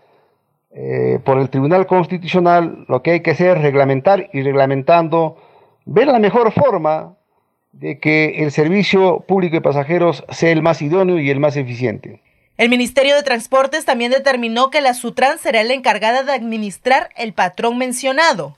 eh, 0.78 1.20
por 1.24 1.40
el 1.40 1.50
Tribunal 1.50 1.88
Constitucional, 1.88 2.84
lo 2.90 3.02
que 3.02 3.12
hay 3.12 3.20
que 3.22 3.32
hacer 3.32 3.56
es 3.56 3.64
reglamentar 3.64 4.30
y 4.34 4.42
reglamentando, 4.42 5.38
ver 5.86 6.08
la 6.08 6.20
mejor 6.20 6.52
forma 6.52 7.16
de 7.72 7.98
que 8.00 8.44
el 8.44 8.52
servicio 8.52 9.22
público 9.22 9.56
de 9.56 9.62
pasajeros 9.62 10.26
sea 10.30 10.52
el 10.52 10.62
más 10.62 10.82
idóneo 10.82 11.18
y 11.18 11.30
el 11.30 11.40
más 11.40 11.56
eficiente. 11.56 12.22
El 12.58 12.68
Ministerio 12.68 13.16
de 13.16 13.24
Transportes 13.24 13.86
también 13.86 14.12
determinó 14.12 14.70
que 14.70 14.82
la 14.82 14.94
Sutran 14.94 15.40
será 15.40 15.64
la 15.64 15.74
encargada 15.74 16.24
de 16.24 16.34
administrar 16.34 17.10
el 17.16 17.34
patrón 17.34 17.78
mencionado, 17.78 18.58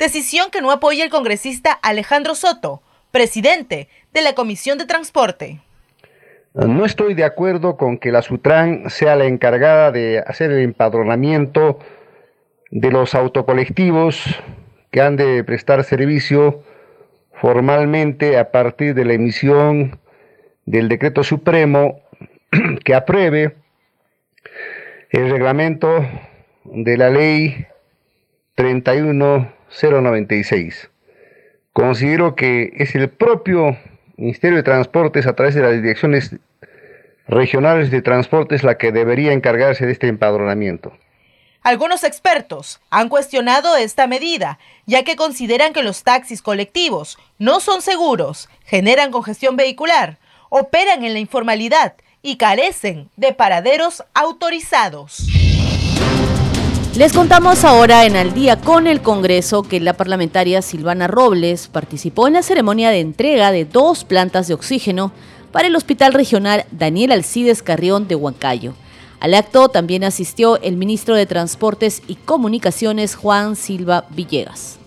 decisión 0.00 0.50
que 0.50 0.62
no 0.62 0.72
apoya 0.72 1.04
el 1.04 1.10
congresista 1.10 1.70
Alejandro 1.72 2.34
Soto, 2.34 2.82
presidente 3.12 3.88
de 4.12 4.22
la 4.22 4.32
Comisión 4.32 4.78
de 4.78 4.86
Transporte. 4.86 5.60
No 6.54 6.84
estoy 6.84 7.14
de 7.14 7.24
acuerdo 7.24 7.78
con 7.78 7.96
que 7.96 8.12
la 8.12 8.20
Sutran 8.20 8.90
sea 8.90 9.16
la 9.16 9.24
encargada 9.24 9.90
de 9.90 10.18
hacer 10.18 10.50
el 10.50 10.60
empadronamiento 10.60 11.78
de 12.70 12.90
los 12.90 13.14
autocolectivos 13.14 14.22
que 14.90 15.00
han 15.00 15.16
de 15.16 15.42
prestar 15.44 15.82
servicio 15.82 16.62
formalmente 17.32 18.36
a 18.36 18.50
partir 18.50 18.94
de 18.94 19.06
la 19.06 19.14
emisión 19.14 19.98
del 20.66 20.90
decreto 20.90 21.24
supremo 21.24 22.02
que 22.84 22.94
apruebe 22.94 23.56
el 25.08 25.30
reglamento 25.30 26.04
de 26.64 26.98
la 26.98 27.08
ley 27.08 27.66
31096. 28.56 30.90
Considero 31.72 32.34
que 32.34 32.74
es 32.76 32.94
el 32.94 33.08
propio 33.08 33.78
Ministerio 34.22 34.58
de 34.58 34.62
Transportes 34.62 35.26
a 35.26 35.34
través 35.34 35.56
de 35.56 35.62
las 35.62 35.72
direcciones 35.72 36.36
regionales 37.26 37.90
de 37.90 38.02
transporte 38.02 38.54
es 38.54 38.62
la 38.62 38.78
que 38.78 38.92
debería 38.92 39.32
encargarse 39.32 39.84
de 39.84 39.90
este 39.90 40.06
empadronamiento. 40.06 40.92
Algunos 41.62 42.04
expertos 42.04 42.80
han 42.88 43.08
cuestionado 43.08 43.76
esta 43.76 44.06
medida, 44.06 44.60
ya 44.86 45.02
que 45.02 45.16
consideran 45.16 45.72
que 45.72 45.82
los 45.82 46.04
taxis 46.04 46.40
colectivos 46.40 47.18
no 47.38 47.58
son 47.58 47.82
seguros, 47.82 48.48
generan 48.64 49.10
congestión 49.10 49.56
vehicular, 49.56 50.18
operan 50.50 51.04
en 51.04 51.14
la 51.14 51.18
informalidad 51.18 51.94
y 52.22 52.36
carecen 52.36 53.10
de 53.16 53.32
paraderos 53.32 54.04
autorizados. 54.14 55.26
Les 56.94 57.14
contamos 57.14 57.64
ahora 57.64 58.04
en 58.04 58.16
Al 58.16 58.34
día 58.34 58.60
con 58.60 58.86
el 58.86 59.00
Congreso 59.00 59.62
que 59.62 59.80
la 59.80 59.94
parlamentaria 59.94 60.60
Silvana 60.60 61.06
Robles 61.06 61.68
participó 61.68 62.28
en 62.28 62.34
la 62.34 62.42
ceremonia 62.42 62.90
de 62.90 63.00
entrega 63.00 63.50
de 63.50 63.64
dos 63.64 64.04
plantas 64.04 64.46
de 64.46 64.52
oxígeno 64.52 65.10
para 65.52 65.68
el 65.68 65.74
Hospital 65.74 66.12
Regional 66.12 66.66
Daniel 66.70 67.12
Alcides 67.12 67.62
Carrión 67.62 68.08
de 68.08 68.14
Huancayo. 68.14 68.74
Al 69.20 69.32
acto 69.32 69.70
también 69.70 70.04
asistió 70.04 70.60
el 70.60 70.76
ministro 70.76 71.14
de 71.14 71.24
Transportes 71.24 72.02
y 72.08 72.16
Comunicaciones 72.16 73.14
Juan 73.14 73.56
Silva 73.56 74.04
Villegas. 74.10 74.81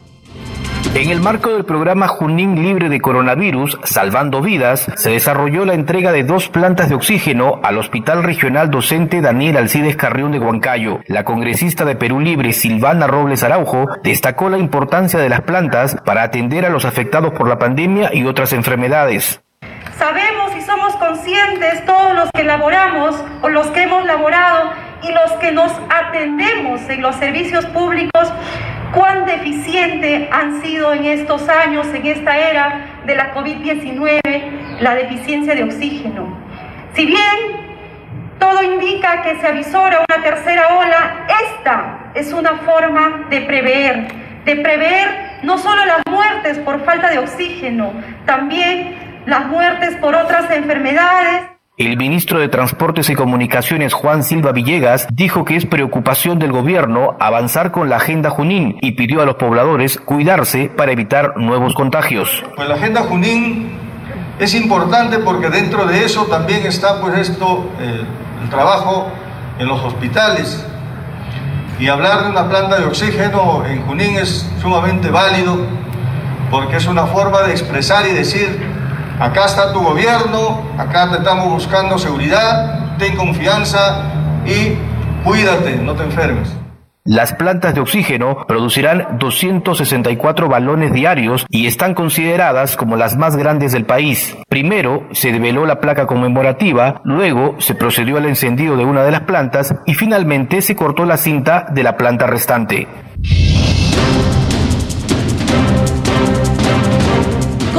En 0.94 1.10
el 1.10 1.20
marco 1.20 1.54
del 1.54 1.66
programa 1.66 2.08
Junín 2.08 2.62
Libre 2.62 2.90
de 2.90 3.02
Coronavirus, 3.02 3.80
Salvando 3.84 4.42
Vidas, 4.42 4.88
se 4.96 5.12
desarrolló 5.12 5.66
la 5.66 5.74
entrega 5.74 6.12
de 6.12 6.24
dos 6.24 6.50
plantas 6.50 6.90
de 6.90 6.96
oxígeno 6.96 7.60
al 7.64 7.78
Hospital 7.78 8.24
Regional 8.24 8.70
Docente 8.70 9.22
Daniel 9.22 9.58
Alcides 9.58 9.96
Carrión 9.98 10.32
de 10.32 10.40
Huancayo. 10.40 11.00
La 11.08 11.26
congresista 11.26 11.84
de 11.86 11.96
Perú 11.96 12.20
Libre, 12.20 12.54
Silvana 12.54 13.08
Robles 13.08 13.44
Araujo, 13.44 13.88
destacó 14.04 14.50
la 14.50 14.58
importancia 14.58 15.20
de 15.20 15.30
las 15.30 15.42
plantas 15.42 15.98
para 16.06 16.24
atender 16.24 16.66
a 16.66 16.70
los 16.70 16.86
afectados 16.86 17.34
por 17.34 17.50
la 17.50 17.60
pandemia 17.60 18.12
y 18.14 18.26
otras 18.26 18.54
enfermedades. 18.54 19.42
Sabemos 19.98 20.56
y 20.58 20.62
somos 20.62 20.96
conscientes 20.96 21.86
todos 21.86 22.16
los 22.16 22.30
que 22.32 22.44
laboramos 22.44 23.16
o 23.42 23.50
los 23.50 23.68
que 23.68 23.84
hemos 23.84 24.06
laborado 24.06 24.72
y 25.04 25.12
los 25.12 25.32
que 25.40 25.52
nos 25.52 25.72
atendemos 25.90 26.82
en 26.90 27.02
los 27.02 27.16
servicios 27.16 27.66
públicos, 27.68 28.32
cuán 28.96 29.26
deficiente 29.26 30.30
han 30.32 30.62
sido 30.62 30.94
en 30.94 31.06
estos 31.06 31.48
años, 31.50 31.86
en 31.94 32.06
esta 32.06 32.38
era 32.38 33.02
de 33.06 33.16
la 33.16 33.36
COVID-19, 33.36 34.80
la 34.80 34.96
deficiencia 34.96 35.54
de 35.54 35.66
oxígeno. 35.66 36.36
Si 36.94 37.06
bien 37.06 37.20
todo 38.40 38.64
indica 38.64 39.22
que 39.22 39.36
se 39.36 39.48
avisora 39.48 40.06
una 40.10 40.24
tercera 40.24 40.78
ola, 40.78 41.28
esta 41.44 42.12
es 42.16 42.32
una 42.32 42.54
forma 42.60 43.26
de 43.30 43.42
prever, 43.42 44.08
de 44.46 44.56
prever 44.56 45.40
no 45.44 45.58
solo 45.58 45.86
las 45.86 46.02
muertes 46.10 46.58
por 46.60 46.84
falta 46.86 47.10
de 47.10 47.20
oxígeno, 47.20 47.92
también 48.26 49.24
las 49.26 49.46
muertes 49.48 49.96
por 49.98 50.16
otras 50.16 50.50
enfermedades. 50.52 51.55
El 51.78 51.98
ministro 51.98 52.40
de 52.40 52.48
Transportes 52.48 53.10
y 53.10 53.16
Comunicaciones, 53.16 53.94
Juan 53.94 54.24
Silva 54.24 54.54
Villegas, 54.54 55.08
dijo 55.12 55.44
que 55.44 55.58
es 55.58 55.66
preocupación 55.66 56.40
del 56.40 56.54
gobierno 56.54 57.18
avanzar 57.20 57.74
con 57.74 57.90
la 57.90 57.98
Agenda 57.98 58.30
Junín 58.30 58.78
y 58.82 58.94
pidió 58.94 59.22
a 59.22 59.26
los 59.26 59.36
pobladores 59.36 59.98
cuidarse 59.98 60.70
para 60.70 60.94
evitar 60.94 61.36
nuevos 61.36 61.74
contagios. 61.74 62.46
Pues 62.56 62.70
la 62.70 62.76
Agenda 62.76 63.02
Junín 63.02 63.78
es 64.40 64.56
importante 64.56 65.20
porque 65.20 65.50
dentro 65.50 65.86
de 65.86 66.06
eso 66.06 66.28
también 66.28 66.66
está 66.66 67.02
pues 67.02 67.30
esto, 67.30 67.70
eh, 67.82 68.06
el 68.42 68.50
trabajo 68.50 69.10
en 69.60 69.68
los 69.68 69.82
hospitales. 69.82 70.66
Y 71.78 71.90
hablar 71.90 72.24
de 72.24 72.30
una 72.30 72.48
planta 72.48 72.80
de 72.80 72.86
oxígeno 72.86 73.66
en 73.66 73.82
Junín 73.82 74.16
es 74.16 74.50
sumamente 74.62 75.10
válido 75.10 75.58
porque 76.50 76.78
es 76.78 76.88
una 76.88 77.06
forma 77.08 77.42
de 77.42 77.52
expresar 77.52 78.08
y 78.08 78.14
decir 78.14 78.75
Acá 79.20 79.46
está 79.46 79.72
tu 79.72 79.82
gobierno, 79.82 80.62
acá 80.78 81.10
te 81.10 81.18
estamos 81.18 81.50
buscando 81.50 81.98
seguridad, 81.98 82.98
ten 82.98 83.16
confianza 83.16 84.12
y 84.46 84.76
cuídate, 85.24 85.78
no 85.78 85.94
te 85.94 86.04
enfermes. 86.04 86.54
Las 87.06 87.34
plantas 87.34 87.76
de 87.76 87.82
oxígeno 87.82 88.46
producirán 88.46 89.18
264 89.20 90.50
balones 90.50 90.92
diarios 90.92 91.46
y 91.50 91.68
están 91.68 91.94
consideradas 91.94 92.76
como 92.76 92.98
las 92.98 93.16
más 93.16 93.38
grandes 93.38 93.72
del 93.72 93.86
país. 93.86 94.36
Primero 94.50 95.08
se 95.12 95.32
develó 95.32 95.66
la 95.66 95.80
placa 95.80 96.08
conmemorativa, 96.08 97.00
luego 97.06 97.56
se 97.60 97.76
procedió 97.76 98.18
al 98.18 98.26
encendido 98.26 98.76
de 98.76 98.86
una 98.86 99.04
de 99.04 99.12
las 99.12 99.22
plantas 99.22 99.76
y 99.86 99.94
finalmente 99.94 100.62
se 100.62 100.76
cortó 100.76 101.06
la 101.06 101.18
cinta 101.18 101.68
de 101.72 101.84
la 101.84 101.96
planta 101.96 102.28
restante. 102.28 102.88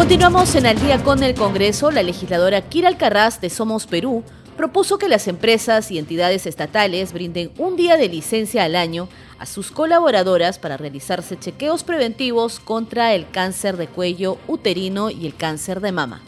Continuamos 0.07 0.54
en 0.54 0.66
Al 0.66 0.78
día 0.78 1.02
con 1.02 1.24
el 1.24 1.34
Congreso. 1.34 1.90
La 1.90 2.04
legisladora 2.04 2.61
Kira 2.61 2.86
Alcarraz 2.86 3.40
de 3.40 3.50
Somos 3.50 3.88
Perú 3.88 4.22
propuso 4.57 4.98
que 4.98 5.09
las 5.09 5.26
empresas 5.26 5.90
y 5.90 5.98
entidades 5.98 6.46
estatales 6.46 7.12
brinden 7.12 7.50
un 7.59 7.74
día 7.74 7.96
de 7.96 8.07
licencia 8.09 8.62
al 8.62 8.76
año 8.76 9.09
a 9.40 9.46
sus 9.46 9.72
colaboradoras 9.72 10.61
para 10.61 10.76
realizarse 10.76 11.36
chequeos 11.36 11.82
preventivos 11.82 12.61
contra 12.61 13.14
el 13.14 13.28
cáncer 13.28 13.76
de 13.76 13.88
cuello 13.88 14.36
uterino 14.46 15.11
y 15.11 15.26
el 15.26 15.36
cáncer 15.36 15.80
de 15.80 15.90
mama. 15.90 16.20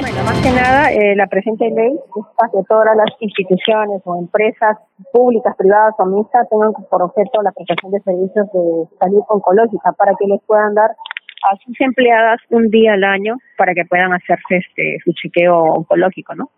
Bueno, 0.00 0.22
más 0.22 0.40
que 0.40 0.50
nada, 0.52 0.92
eh, 0.92 1.16
la 1.16 1.26
presente 1.26 1.68
ley 1.70 1.98
busca 2.14 2.48
que 2.52 2.62
todas 2.68 2.96
las 2.96 3.10
instituciones 3.18 4.00
o 4.04 4.16
empresas 4.16 4.78
públicas, 5.12 5.56
privadas 5.56 5.94
o 5.98 6.06
mixtas 6.06 6.48
tengan 6.48 6.72
por 6.88 7.02
objeto 7.02 7.42
la 7.42 7.50
prestación 7.50 7.90
de 7.90 8.00
servicios 8.02 8.46
de 8.52 8.96
salud 9.00 9.22
oncológica 9.28 9.90
para 9.92 10.12
que 10.14 10.28
les 10.28 10.40
puedan 10.46 10.74
dar 10.74 10.94
a 11.48 11.56
sus 11.64 11.80
empleadas 11.80 12.40
un 12.50 12.68
día 12.68 12.94
al 12.94 13.04
año 13.04 13.38
para 13.56 13.74
que 13.74 13.84
puedan 13.84 14.12
hacerse 14.12 14.56
este 14.56 14.98
su 15.04 15.12
chequeo 15.12 15.58
oncológico, 15.58 16.34
¿no? 16.34 16.50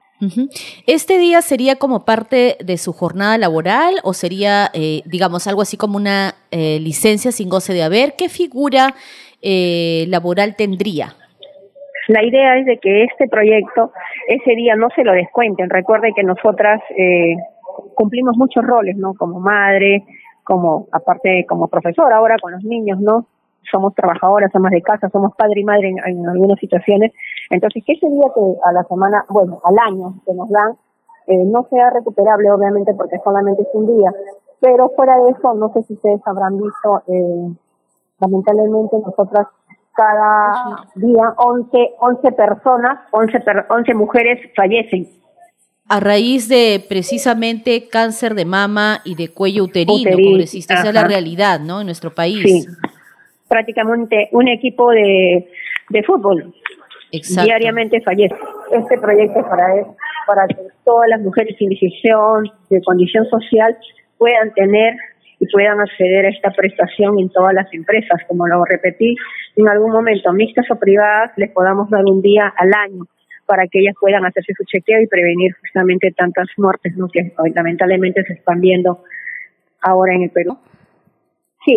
¿Este 0.86 1.18
día 1.18 1.42
sería 1.42 1.76
como 1.76 2.04
parte 2.04 2.56
de 2.64 2.76
su 2.76 2.92
jornada 2.92 3.38
laboral 3.38 3.94
o 4.04 4.12
sería, 4.12 4.70
eh, 4.72 5.02
digamos, 5.04 5.48
algo 5.48 5.62
así 5.62 5.76
como 5.76 5.96
una 5.96 6.34
eh, 6.52 6.78
licencia 6.80 7.32
sin 7.32 7.48
goce 7.48 7.74
de 7.74 7.82
haber? 7.82 8.14
¿Qué 8.16 8.28
figura 8.28 8.94
eh, 9.42 10.04
laboral 10.08 10.54
tendría? 10.54 11.14
La 12.06 12.24
idea 12.24 12.56
es 12.58 12.66
de 12.66 12.78
que 12.78 13.04
este 13.04 13.26
proyecto 13.26 13.92
ese 14.28 14.54
día 14.54 14.76
no 14.76 14.88
se 14.94 15.02
lo 15.02 15.12
descuenten. 15.12 15.70
Recuerde 15.70 16.12
que 16.14 16.22
nosotras 16.22 16.80
cumplimos 17.94 18.36
muchos 18.36 18.64
roles, 18.64 18.96
¿no? 18.96 19.14
Como 19.14 19.40
madre, 19.40 20.04
como 20.44 20.88
aparte 20.92 21.46
como 21.48 21.68
profesora 21.68 22.16
ahora 22.16 22.36
con 22.40 22.52
los 22.52 22.62
niños, 22.64 23.00
¿no? 23.00 23.26
Somos 23.70 23.94
trabajadoras, 23.94 24.50
somos 24.52 24.70
de 24.70 24.82
casa, 24.82 25.08
somos 25.10 25.34
padre 25.36 25.60
y 25.60 25.64
madre 25.64 25.94
en, 26.04 26.28
algunas 26.28 26.58
situaciones. 26.58 27.12
Entonces, 27.50 27.82
que 27.86 27.92
ese 27.94 28.08
día 28.08 28.26
que 28.34 28.40
a 28.64 28.72
la 28.72 28.84
semana, 28.84 29.24
bueno, 29.28 29.60
al 29.64 29.76
año 29.78 30.14
que 30.26 30.34
nos 30.34 30.48
dan, 30.50 30.72
eh, 31.26 31.44
no 31.44 31.66
sea 31.70 31.90
recuperable, 31.90 32.50
obviamente, 32.50 32.94
porque 32.94 33.18
solamente 33.24 33.62
es 33.62 33.68
un 33.72 33.98
día. 33.98 34.12
Pero 34.60 34.90
fuera 34.96 35.16
de 35.18 35.30
eso, 35.30 35.54
no 35.54 35.72
sé 35.72 35.82
si 35.84 35.94
ustedes 35.94 36.20
habrán 36.24 36.58
visto, 36.58 37.02
eh, 37.08 37.54
lamentablemente 38.20 38.96
nosotras 38.98 39.46
cada 39.94 40.86
día 40.94 41.34
11, 41.36 41.94
11 42.00 42.32
personas, 42.32 43.00
11, 43.10 43.38
11 43.68 43.94
mujeres 43.94 44.40
fallecen. 44.56 45.08
A 45.88 46.00
raíz 46.00 46.48
de 46.48 46.82
precisamente 46.88 47.88
cáncer 47.88 48.34
de 48.34 48.46
mama 48.46 49.00
y 49.04 49.16
de 49.16 49.28
cuello 49.28 49.64
uterino, 49.64 50.10
congresista, 50.12 50.74
esa 50.74 50.88
es 50.88 50.94
la 50.94 51.04
realidad, 51.04 51.60
¿no? 51.60 51.80
En 51.80 51.86
nuestro 51.86 52.14
país. 52.14 52.42
Sí 52.42 52.66
prácticamente 53.52 54.30
un 54.32 54.48
equipo 54.48 54.90
de, 54.92 55.46
de 55.90 56.02
fútbol 56.04 56.54
diariamente 57.44 58.00
fallece. 58.00 58.34
Este 58.70 58.96
proyecto 58.98 59.40
es 59.40 59.44
para, 59.44 59.66
para 60.26 60.48
que 60.48 60.56
todas 60.86 61.06
las 61.10 61.20
mujeres 61.20 61.54
sin 61.58 61.68
decisión, 61.68 62.50
de 62.70 62.80
condición 62.80 63.26
social, 63.26 63.76
puedan 64.16 64.54
tener 64.54 64.96
y 65.38 65.46
puedan 65.52 65.78
acceder 65.80 66.24
a 66.24 66.30
esta 66.30 66.50
prestación 66.52 67.18
en 67.18 67.28
todas 67.28 67.52
las 67.52 67.66
empresas. 67.74 68.22
Como 68.26 68.48
lo 68.48 68.64
repetí 68.64 69.16
en 69.56 69.68
algún 69.68 69.92
momento, 69.92 70.32
mixtas 70.32 70.70
o 70.70 70.76
privadas, 70.76 71.32
les 71.36 71.50
podamos 71.50 71.90
dar 71.90 72.04
un 72.06 72.22
día 72.22 72.54
al 72.56 72.72
año 72.72 73.04
para 73.44 73.66
que 73.66 73.80
ellas 73.80 73.96
puedan 74.00 74.24
hacerse 74.24 74.54
su 74.56 74.64
chequeo 74.64 75.02
y 75.02 75.08
prevenir 75.08 75.52
justamente 75.60 76.10
tantas 76.12 76.46
muertes 76.56 76.94
que 77.12 77.34
lamentablemente 77.54 78.24
se 78.24 78.32
están 78.32 78.62
viendo 78.62 79.04
ahora 79.82 80.14
en 80.14 80.22
el 80.22 80.30
Perú. 80.30 80.56
Sí, 81.64 81.76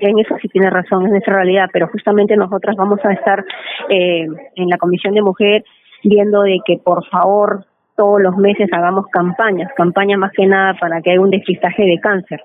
en 0.00 0.18
eso 0.18 0.36
sí 0.40 0.48
tiene 0.48 0.70
razón, 0.70 1.04
es 1.04 1.10
nuestra 1.10 1.34
realidad, 1.34 1.68
pero 1.72 1.88
justamente 1.88 2.34
nosotras 2.36 2.76
vamos 2.76 2.98
a 3.04 3.12
estar 3.12 3.44
eh, 3.90 4.26
en 4.54 4.68
la 4.68 4.78
Comisión 4.78 5.14
de 5.14 5.22
Mujer 5.22 5.64
viendo 6.02 6.42
de 6.42 6.60
que 6.64 6.78
por 6.78 7.06
favor 7.08 7.66
todos 7.96 8.20
los 8.20 8.36
meses 8.36 8.68
hagamos 8.72 9.06
campañas, 9.12 9.70
campañas 9.76 10.18
más 10.18 10.32
que 10.32 10.46
nada 10.46 10.74
para 10.80 11.02
que 11.02 11.10
haya 11.10 11.20
un 11.20 11.30
despistaje 11.30 11.82
de 11.82 11.98
cáncer, 12.00 12.40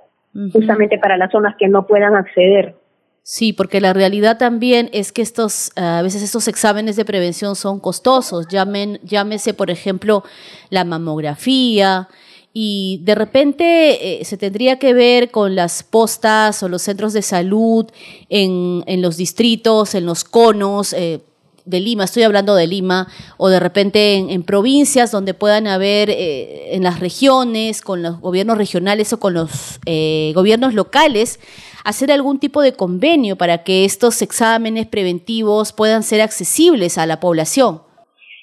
justamente 0.52 0.98
para 0.98 1.18
las 1.18 1.32
zonas 1.32 1.56
que 1.58 1.68
no 1.68 1.86
puedan 1.86 2.16
acceder. 2.16 2.76
Sí, 3.24 3.54
porque 3.54 3.82
la 3.82 3.94
realidad 3.94 4.38
también 4.40 4.90
es 4.94 5.12
que 5.12 5.22
estos, 5.22 5.72
a 5.78 6.02
veces 6.02 6.24
estos 6.24 6.48
exámenes 6.48 6.96
de 6.96 7.06
prevención 7.06 7.56
son 7.56 7.80
costosos. 7.80 8.48
Llamen, 8.48 9.00
llámese, 9.04 9.54
por 9.54 9.70
ejemplo, 9.70 10.24
la 10.70 10.86
mamografía, 10.86 12.08
y 12.54 13.00
de 13.04 13.16
repente 13.16 14.22
eh, 14.22 14.26
se 14.26 14.38
tendría 14.38 14.78
que 14.78 14.94
ver 14.94 15.32
con 15.32 15.56
las 15.56 15.84
postas 15.84 16.62
o 16.64 16.70
los 16.70 16.82
centros 16.82 17.14
de 17.14 17.22
salud 17.22 17.86
en, 18.30 18.84
en 18.88 19.02
los 19.02 19.18
distritos, 19.18 19.96
en 19.96 20.06
los 20.06 20.24
conos, 20.24 20.94
eh, 20.94 21.22
de 21.66 21.80
Lima, 21.80 22.06
estoy 22.06 22.24
hablando 22.24 22.56
de 22.56 22.68
Lima, 22.68 23.08
o 23.38 23.50
de 23.50 23.60
repente 23.60 24.16
en, 24.16 24.44
provincias 24.44 25.12
donde 25.12 25.34
puedan 25.34 25.68
haber, 25.68 26.10
eh, 26.10 26.76
en 26.76 26.84
las 26.84 27.00
regiones, 27.00 27.82
con 27.82 28.02
los 28.02 28.20
gobiernos 28.20 28.58
regionales 28.58 29.14
o 29.14 29.20
con 29.20 29.34
los 29.34 29.80
eh, 29.86 30.32
gobiernos 30.36 30.74
locales, 30.74 31.40
hacer 31.84 32.12
algún 32.12 32.40
tipo 32.40 32.62
de 32.62 32.74
convenio 32.74 33.36
para 33.36 33.64
que 33.64 33.86
estos 33.86 34.22
exámenes 34.22 34.88
preventivos 34.88 35.74
puedan 35.74 36.04
ser 36.04 36.22
accesibles 36.22 36.98
a 36.98 37.06
la 37.06 37.20
población. 37.20 37.82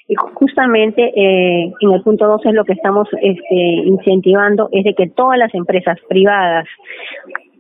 Y 0.09 0.15
justamente 0.35 1.03
eh, 1.03 1.73
en 1.81 1.93
el 1.93 2.03
punto 2.03 2.27
2 2.27 2.47
es 2.47 2.55
lo 2.55 2.65
que 2.65 2.73
estamos 2.73 3.07
este, 3.21 3.55
incentivando, 3.85 4.71
es 4.73 4.85
de 4.85 4.95
que 4.95 5.09
todas 5.09 5.39
las 5.39 5.55
empresas 5.55 5.99
privadas, 6.09 6.67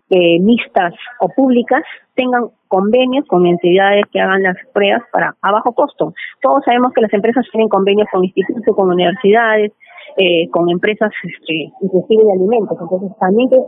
eh, 0.08 0.40
mixtas 0.40 0.94
o 1.20 1.28
públicas, 1.28 1.82
tengan 2.14 2.46
convenios 2.66 3.26
con 3.26 3.46
entidades 3.46 4.06
que 4.10 4.20
hagan 4.20 4.42
las 4.42 4.56
pruebas 4.72 5.02
para 5.12 5.36
a 5.42 5.52
bajo 5.52 5.72
costo. 5.72 6.14
Todos 6.40 6.64
sabemos 6.64 6.92
que 6.94 7.02
las 7.02 7.12
empresas 7.12 7.44
tienen 7.52 7.68
convenios 7.68 8.08
con 8.10 8.24
institutos, 8.24 8.74
con 8.74 8.88
universidades, 8.88 9.72
eh, 10.16 10.48
con 10.50 10.70
empresas 10.70 11.12
este, 11.22 11.70
inclusive 11.82 12.24
de 12.24 12.32
alimentos. 12.32 12.78
Entonces 12.80 13.12
también 13.20 13.50
que 13.50 13.60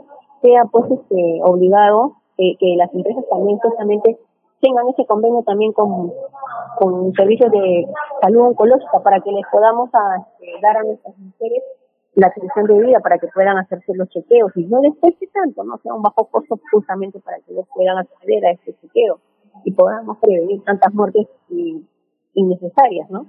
sea 0.43 0.63
pues 0.73 0.91
este, 0.91 1.41
obligado 1.43 2.15
eh, 2.39 2.57
que 2.59 2.75
las 2.77 2.93
empresas 2.95 3.25
también 3.31 3.59
justamente 3.59 4.17
tengan 4.61 4.89
ese 4.89 5.07
convenio 5.07 5.43
también 5.43 5.73
con, 5.73 6.13
con 6.77 7.13
servicios 7.15 7.51
de 7.51 7.87
salud 8.21 8.49
oncológica 8.49 9.01
para 9.03 9.21
que 9.21 9.31
les 9.31 9.45
podamos 9.51 9.91
a, 9.93 10.17
este, 10.19 10.61
dar 10.63 10.77
a 10.79 10.85
nuestras 10.85 11.17
mujeres 11.19 11.63
la 12.15 12.27
atención 12.27 12.67
de 12.67 12.87
vida 12.87 13.01
para 13.01 13.19
que 13.19 13.29
puedan 13.29 13.57
hacerse 13.59 13.95
los 13.95 14.09
chequeos 14.09 14.53
y 14.57 14.65
no 14.65 14.81
les 14.83 14.97
cueste 14.99 15.29
tanto, 15.29 15.65
no 15.65 15.79
sea 15.79 15.95
un 15.95 16.03
bajo 16.03 16.25
costo 16.27 16.59
justamente 16.73 17.21
para 17.21 17.39
que 17.39 17.53
ellos 17.53 17.67
puedan 17.75 17.99
acceder 17.99 18.45
a 18.47 18.51
este 18.53 18.75
chequeo 18.81 19.21
y 19.65 19.73
podamos 19.73 20.19
prevenir 20.19 20.63
tantas 20.65 20.93
muertes 20.93 21.29
innecesarias, 22.35 23.11
¿no? 23.11 23.27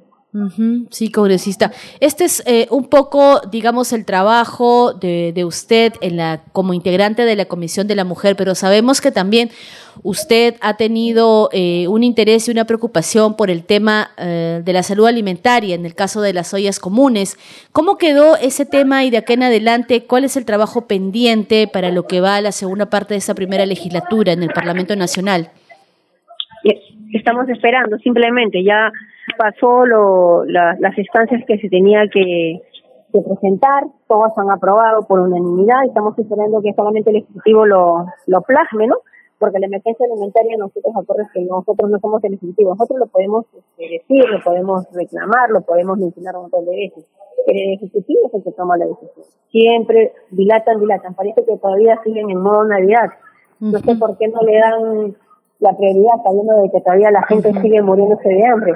Sí, 0.89 1.11
congresista. 1.11 1.71
Este 1.99 2.23
es 2.23 2.43
eh, 2.47 2.67
un 2.69 2.87
poco, 2.87 3.41
digamos, 3.51 3.91
el 3.91 4.05
trabajo 4.05 4.93
de, 4.93 5.33
de, 5.33 5.43
usted 5.43 5.93
en 6.01 6.17
la, 6.17 6.41
como 6.53 6.73
integrante 6.73 7.23
de 7.25 7.35
la 7.35 7.45
Comisión 7.45 7.87
de 7.87 7.95
la 7.95 8.05
Mujer, 8.05 8.35
pero 8.37 8.55
sabemos 8.55 9.01
que 9.01 9.11
también 9.11 9.49
usted 10.03 10.55
ha 10.61 10.77
tenido 10.77 11.49
eh, 11.51 11.87
un 11.89 12.03
interés 12.03 12.47
y 12.47 12.51
una 12.51 12.65
preocupación 12.65 13.35
por 13.35 13.49
el 13.49 13.65
tema 13.65 14.11
eh, 14.17 14.61
de 14.63 14.73
la 14.73 14.83
salud 14.83 15.05
alimentaria, 15.05 15.75
en 15.75 15.85
el 15.85 15.95
caso 15.95 16.21
de 16.21 16.33
las 16.33 16.53
ollas 16.53 16.79
comunes. 16.79 17.37
¿Cómo 17.73 17.97
quedó 17.97 18.37
ese 18.37 18.65
tema 18.65 19.03
y 19.03 19.09
de 19.09 19.17
aquí 19.17 19.33
en 19.33 19.43
adelante 19.43 20.05
cuál 20.05 20.23
es 20.23 20.37
el 20.37 20.45
trabajo 20.45 20.87
pendiente 20.87 21.67
para 21.67 21.91
lo 21.91 22.07
que 22.07 22.21
va 22.21 22.37
a 22.37 22.41
la 22.41 22.53
segunda 22.53 22.89
parte 22.89 23.15
de 23.15 23.17
esa 23.17 23.35
primera 23.35 23.65
legislatura 23.65 24.31
en 24.31 24.43
el 24.43 24.49
Parlamento 24.49 24.95
Nacional? 24.95 25.49
Estamos 27.13 27.49
esperando, 27.49 27.97
simplemente 27.97 28.63
ya 28.63 28.89
pasó 29.37 29.85
lo, 29.85 30.45
las 30.45 30.97
instancias 30.97 31.43
que 31.47 31.57
se 31.57 31.69
tenía 31.69 32.07
que, 32.11 32.61
presentar, 33.11 33.83
todas 34.07 34.37
han 34.37 34.49
aprobado 34.49 35.01
por 35.05 35.19
unanimidad 35.19 35.83
estamos 35.85 36.17
esperando 36.17 36.61
que 36.61 36.73
solamente 36.73 37.09
el 37.09 37.17
Ejecutivo 37.17 37.65
lo, 37.65 38.05
lo 38.27 38.41
plasme, 38.41 38.87
¿no? 38.87 38.95
Porque 39.37 39.59
la 39.59 39.65
emergencia 39.65 40.05
alimentaria 40.05 40.55
nosotros 40.57 40.93
acuerdos 40.95 41.27
que 41.33 41.41
nosotros 41.41 41.89
no 41.89 41.99
somos 41.99 42.23
el 42.23 42.35
Ejecutivo, 42.35 42.69
nosotros 42.69 42.99
lo 42.99 43.07
podemos 43.07 43.45
este, 43.53 43.99
decir, 43.99 44.29
lo 44.29 44.41
podemos 44.41 44.87
reclamar, 44.93 45.49
lo 45.49 45.61
podemos 45.61 45.97
mencionar 45.97 46.37
un 46.37 46.43
montón 46.43 46.65
de 46.65 46.71
veces, 46.71 47.05
pero 47.45 47.59
el 47.59 47.73
Ejecutivo 47.73 48.21
es 48.27 48.33
el 48.33 48.43
que 48.43 48.51
toma 48.51 48.77
la 48.77 48.85
decisión. 48.85 49.25
Siempre 49.49 50.13
dilatan, 50.29 50.79
dilatan, 50.79 51.13
parece 51.13 51.43
que 51.43 51.57
todavía 51.57 51.99
siguen 52.05 52.29
en 52.29 52.41
modo 52.41 52.63
Navidad. 52.63 53.09
No 53.59 53.77
sé 53.79 53.95
por 53.95 54.17
qué 54.17 54.29
no 54.29 54.39
le 54.41 54.57
dan 54.57 55.15
la 55.61 55.77
prioridad, 55.77 56.13
sabiendo 56.23 56.53
de 56.63 56.71
que 56.71 56.81
todavía 56.81 57.11
la 57.11 57.21
gente 57.23 57.53
sigue 57.61 57.81
muriéndose 57.83 58.27
de 58.27 58.47
hambre. 58.47 58.73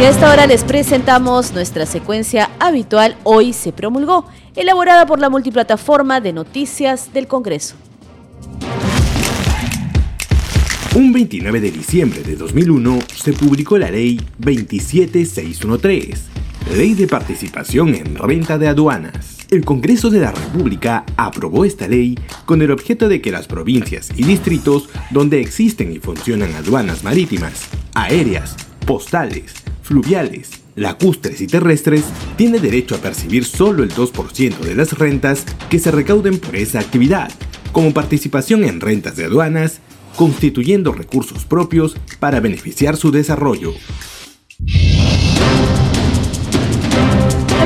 Y 0.00 0.04
a 0.04 0.10
esta 0.10 0.30
hora 0.30 0.46
les 0.46 0.62
presentamos 0.62 1.52
nuestra 1.54 1.86
secuencia 1.86 2.50
habitual 2.60 3.16
Hoy 3.24 3.52
se 3.52 3.72
promulgó, 3.72 4.26
elaborada 4.54 5.06
por 5.06 5.18
la 5.18 5.30
multiplataforma 5.30 6.20
de 6.20 6.34
noticias 6.34 7.12
del 7.12 7.26
Congreso. 7.26 7.74
Un 10.94 11.12
29 11.12 11.60
de 11.60 11.70
diciembre 11.70 12.22
de 12.22 12.36
2001 12.36 12.98
se 13.14 13.32
publicó 13.32 13.78
la 13.78 13.90
Ley 13.90 14.20
27613, 14.38 16.76
Ley 16.76 16.94
de 16.94 17.06
Participación 17.06 17.94
en 17.94 18.16
Renta 18.16 18.58
de 18.58 18.68
Aduanas 18.68 19.37
el 19.50 19.64
Congreso 19.64 20.10
de 20.10 20.20
la 20.20 20.32
República 20.32 21.04
aprobó 21.16 21.64
esta 21.64 21.88
ley 21.88 22.18
con 22.44 22.60
el 22.62 22.70
objeto 22.70 23.08
de 23.08 23.20
que 23.20 23.32
las 23.32 23.46
provincias 23.46 24.10
y 24.16 24.24
distritos 24.24 24.88
donde 25.10 25.40
existen 25.40 25.92
y 25.92 25.98
funcionan 25.98 26.54
aduanas 26.54 27.02
marítimas, 27.02 27.68
aéreas, 27.94 28.56
postales, 28.86 29.54
fluviales, 29.82 30.50
lacustres 30.76 31.40
y 31.40 31.46
terrestres 31.46 32.04
tienen 32.36 32.62
derecho 32.62 32.94
a 32.94 32.98
percibir 32.98 33.44
solo 33.44 33.82
el 33.82 33.92
2% 33.92 34.58
de 34.58 34.74
las 34.74 34.92
rentas 34.92 35.44
que 35.70 35.78
se 35.78 35.90
recauden 35.90 36.38
por 36.38 36.56
esa 36.56 36.80
actividad, 36.80 37.30
como 37.72 37.94
participación 37.94 38.64
en 38.64 38.80
rentas 38.80 39.16
de 39.16 39.24
aduanas, 39.24 39.80
constituyendo 40.16 40.92
recursos 40.92 41.44
propios 41.44 41.96
para 42.20 42.40
beneficiar 42.40 42.96
su 42.96 43.10
desarrollo. 43.10 43.72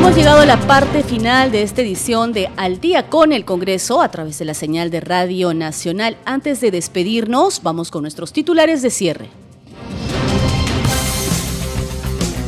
Hemos 0.02 0.16
llegado 0.16 0.40
a 0.40 0.46
la 0.46 0.58
parte 0.58 1.04
final 1.04 1.52
de 1.52 1.62
esta 1.62 1.80
edición 1.80 2.32
de 2.32 2.50
Al 2.56 2.80
día 2.80 3.08
con 3.08 3.32
el 3.32 3.44
Congreso 3.44 4.02
a 4.02 4.10
través 4.10 4.36
de 4.36 4.44
la 4.44 4.52
señal 4.52 4.90
de 4.90 4.98
Radio 4.98 5.54
Nacional. 5.54 6.16
Antes 6.24 6.60
de 6.60 6.72
despedirnos, 6.72 7.62
vamos 7.62 7.92
con 7.92 8.02
nuestros 8.02 8.32
titulares 8.32 8.82
de 8.82 8.90
cierre. 8.90 9.28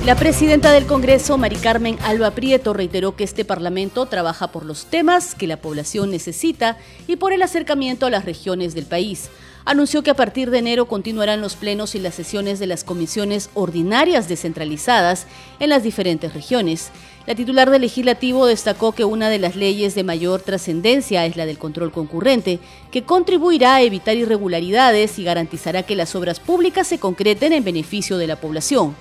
La 0.04 0.16
presidenta 0.16 0.72
del 0.72 0.86
Congreso, 0.86 1.38
Mari 1.38 1.54
Carmen 1.54 1.96
Alba 2.02 2.32
Prieto, 2.32 2.72
reiteró 2.72 3.14
que 3.14 3.22
este 3.22 3.44
Parlamento 3.44 4.06
trabaja 4.06 4.48
por 4.48 4.64
los 4.64 4.86
temas 4.86 5.36
que 5.36 5.46
la 5.46 5.58
población 5.58 6.10
necesita 6.10 6.76
y 7.06 7.14
por 7.14 7.32
el 7.32 7.40
acercamiento 7.40 8.06
a 8.06 8.10
las 8.10 8.24
regiones 8.24 8.74
del 8.74 8.86
país 8.86 9.30
anunció 9.64 10.02
que 10.02 10.10
a 10.10 10.16
partir 10.16 10.50
de 10.50 10.58
enero 10.58 10.86
continuarán 10.86 11.40
los 11.40 11.56
plenos 11.56 11.94
y 11.94 11.98
las 11.98 12.14
sesiones 12.14 12.58
de 12.58 12.66
las 12.66 12.84
comisiones 12.84 13.50
ordinarias 13.54 14.28
descentralizadas 14.28 15.26
en 15.58 15.70
las 15.70 15.82
diferentes 15.82 16.34
regiones. 16.34 16.90
La 17.26 17.34
titular 17.34 17.70
del 17.70 17.80
legislativo 17.80 18.44
destacó 18.44 18.92
que 18.92 19.06
una 19.06 19.30
de 19.30 19.38
las 19.38 19.56
leyes 19.56 19.94
de 19.94 20.04
mayor 20.04 20.42
trascendencia 20.42 21.24
es 21.24 21.36
la 21.36 21.46
del 21.46 21.56
control 21.56 21.90
concurrente, 21.90 22.58
que 22.90 23.04
contribuirá 23.04 23.76
a 23.76 23.82
evitar 23.82 24.14
irregularidades 24.14 25.18
y 25.18 25.24
garantizará 25.24 25.84
que 25.84 25.96
las 25.96 26.14
obras 26.14 26.38
públicas 26.38 26.86
se 26.86 26.98
concreten 26.98 27.54
en 27.54 27.64
beneficio 27.64 28.18
de 28.18 28.26
la 28.26 28.36
población. 28.36 28.94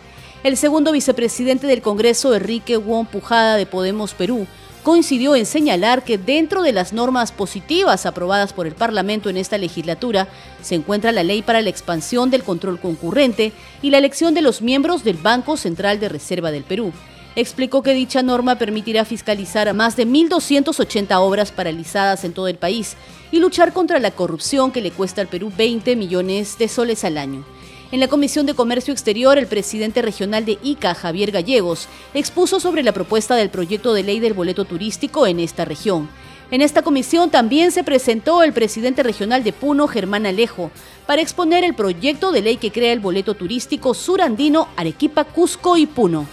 El 0.46 0.56
segundo 0.56 0.94
vicepresidente 0.94 1.68
del 1.68 1.82
Congreso, 1.82 2.34
Enrique 2.34 2.78
Wong 2.78 3.08
Pujada 3.08 3.58
de 3.58 3.66
Podemos 3.66 4.14
Perú, 4.14 4.48
coincidió 4.84 5.36
en 5.36 5.46
señalar 5.46 6.06
que 6.06 6.18
dentro 6.18 6.62
de 6.62 6.72
las 6.72 6.94
normas 6.94 7.34
positivas 7.34 8.06
aprobadas 8.06 8.54
por 8.54 8.68
el 8.68 8.74
Parlamento 8.74 9.30
en 9.30 9.36
esta 9.36 9.58
legislatura 9.58 10.30
se 10.62 10.76
encuentra 10.76 11.12
la 11.12 11.24
ley 11.24 11.42
para 11.42 11.62
la 11.62 11.70
expansión 11.70 12.30
del 12.30 12.44
control 12.44 12.80
concurrente 12.80 13.52
y 13.82 13.90
la 13.90 13.98
elección 13.98 14.34
de 14.34 14.42
los 14.42 14.62
miembros 14.62 15.04
del 15.04 15.18
Banco 15.18 15.58
Central 15.58 16.00
de 16.00 16.08
Reserva 16.08 16.52
del 16.52 16.64
Perú. 16.64 16.94
Explicó 17.36 17.82
que 17.82 17.96
dicha 17.96 18.22
norma 18.22 18.60
permitirá 18.60 19.06
fiscalizar 19.06 19.68
a 19.68 19.74
más 19.74 19.96
de 19.96 20.06
1.280 20.06 21.18
obras 21.20 21.52
paralizadas 21.52 22.24
en 22.26 22.34
todo 22.34 22.48
el 22.48 22.58
país 22.58 22.96
y 23.32 23.40
luchar 23.40 23.74
contra 23.74 23.98
la 23.98 24.12
corrupción 24.12 24.72
que 24.72 24.82
le 24.82 24.92
cuesta 24.92 25.22
al 25.22 25.28
Perú 25.28 25.52
20 25.58 25.96
millones 25.96 26.60
de 26.60 26.68
soles 26.68 27.04
al 27.04 27.18
año. 27.18 27.44
En 27.92 28.00
la 28.00 28.08
Comisión 28.08 28.46
de 28.46 28.54
Comercio 28.54 28.92
Exterior, 28.92 29.40
el 29.40 29.48
presidente 29.48 30.04
regional 30.04 30.46
de 30.46 30.60
ICA, 30.62 30.94
Javier 30.94 31.32
Gallegos, 31.32 31.88
expuso 32.14 32.60
sobre 32.60 32.84
la 32.84 32.92
propuesta 32.92 33.36
del 33.36 33.50
proyecto 33.50 33.96
de 33.96 34.04
ley 34.04 34.20
del 34.20 34.34
boleto 34.34 34.66
turístico 34.66 35.26
en 35.26 35.40
esta 35.40 35.66
región. 35.66 36.10
En 36.52 36.62
esta 36.62 36.84
comisión 36.84 37.32
también 37.32 37.72
se 37.72 37.84
presentó 37.84 38.44
el 38.44 38.54
presidente 38.54 39.02
regional 39.02 39.44
de 39.44 39.54
Puno, 39.54 39.88
Germán 39.88 40.28
Alejo, 40.28 40.70
para 41.08 41.24
exponer 41.24 41.64
el 41.64 41.74
proyecto 41.74 42.32
de 42.32 42.44
ley 42.44 42.58
que 42.58 42.72
crea 42.72 42.94
el 42.94 43.00
boleto 43.00 43.34
turístico 43.34 43.96
surandino 43.96 44.68
Arequipa, 44.76 45.24
Cusco 45.24 45.78
y 45.78 45.88
Puno. 45.88 46.28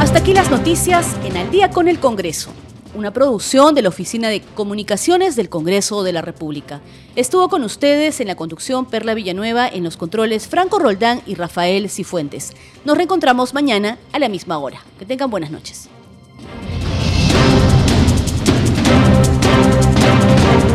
Hasta 0.00 0.18
aquí 0.18 0.32
las 0.32 0.50
noticias 0.50 1.14
en 1.24 1.36
Al 1.36 1.50
día 1.50 1.70
con 1.70 1.86
el 1.86 2.00
Congreso 2.00 2.50
una 2.92 3.12
producción 3.12 3.74
de 3.74 3.82
la 3.82 3.88
Oficina 3.88 4.30
de 4.30 4.40
Comunicaciones 4.40 5.36
del 5.36 5.48
Congreso 5.48 6.02
de 6.02 6.12
la 6.12 6.22
República. 6.22 6.80
Estuvo 7.14 7.48
con 7.48 7.62
ustedes 7.62 8.20
en 8.20 8.26
la 8.26 8.34
conducción 8.34 8.84
Perla 8.84 9.14
Villanueva, 9.14 9.68
en 9.68 9.84
los 9.84 9.96
controles 9.96 10.48
Franco 10.48 10.80
Roldán 10.80 11.22
y 11.24 11.36
Rafael 11.36 11.88
Cifuentes. 11.88 12.52
Nos 12.84 12.96
reencontramos 12.96 13.54
mañana 13.54 13.98
a 14.12 14.18
la 14.18 14.28
misma 14.28 14.58
hora. 14.58 14.82
Que 14.98 15.06
tengan 15.06 15.30
buenas 15.30 15.52
noches. 15.52 15.88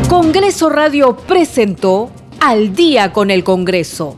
Congreso 0.07 0.69
Radio 0.69 1.17
presentó 1.17 2.11
Al 2.39 2.73
día 2.75 3.11
con 3.11 3.29
el 3.29 3.43
Congreso. 3.43 4.17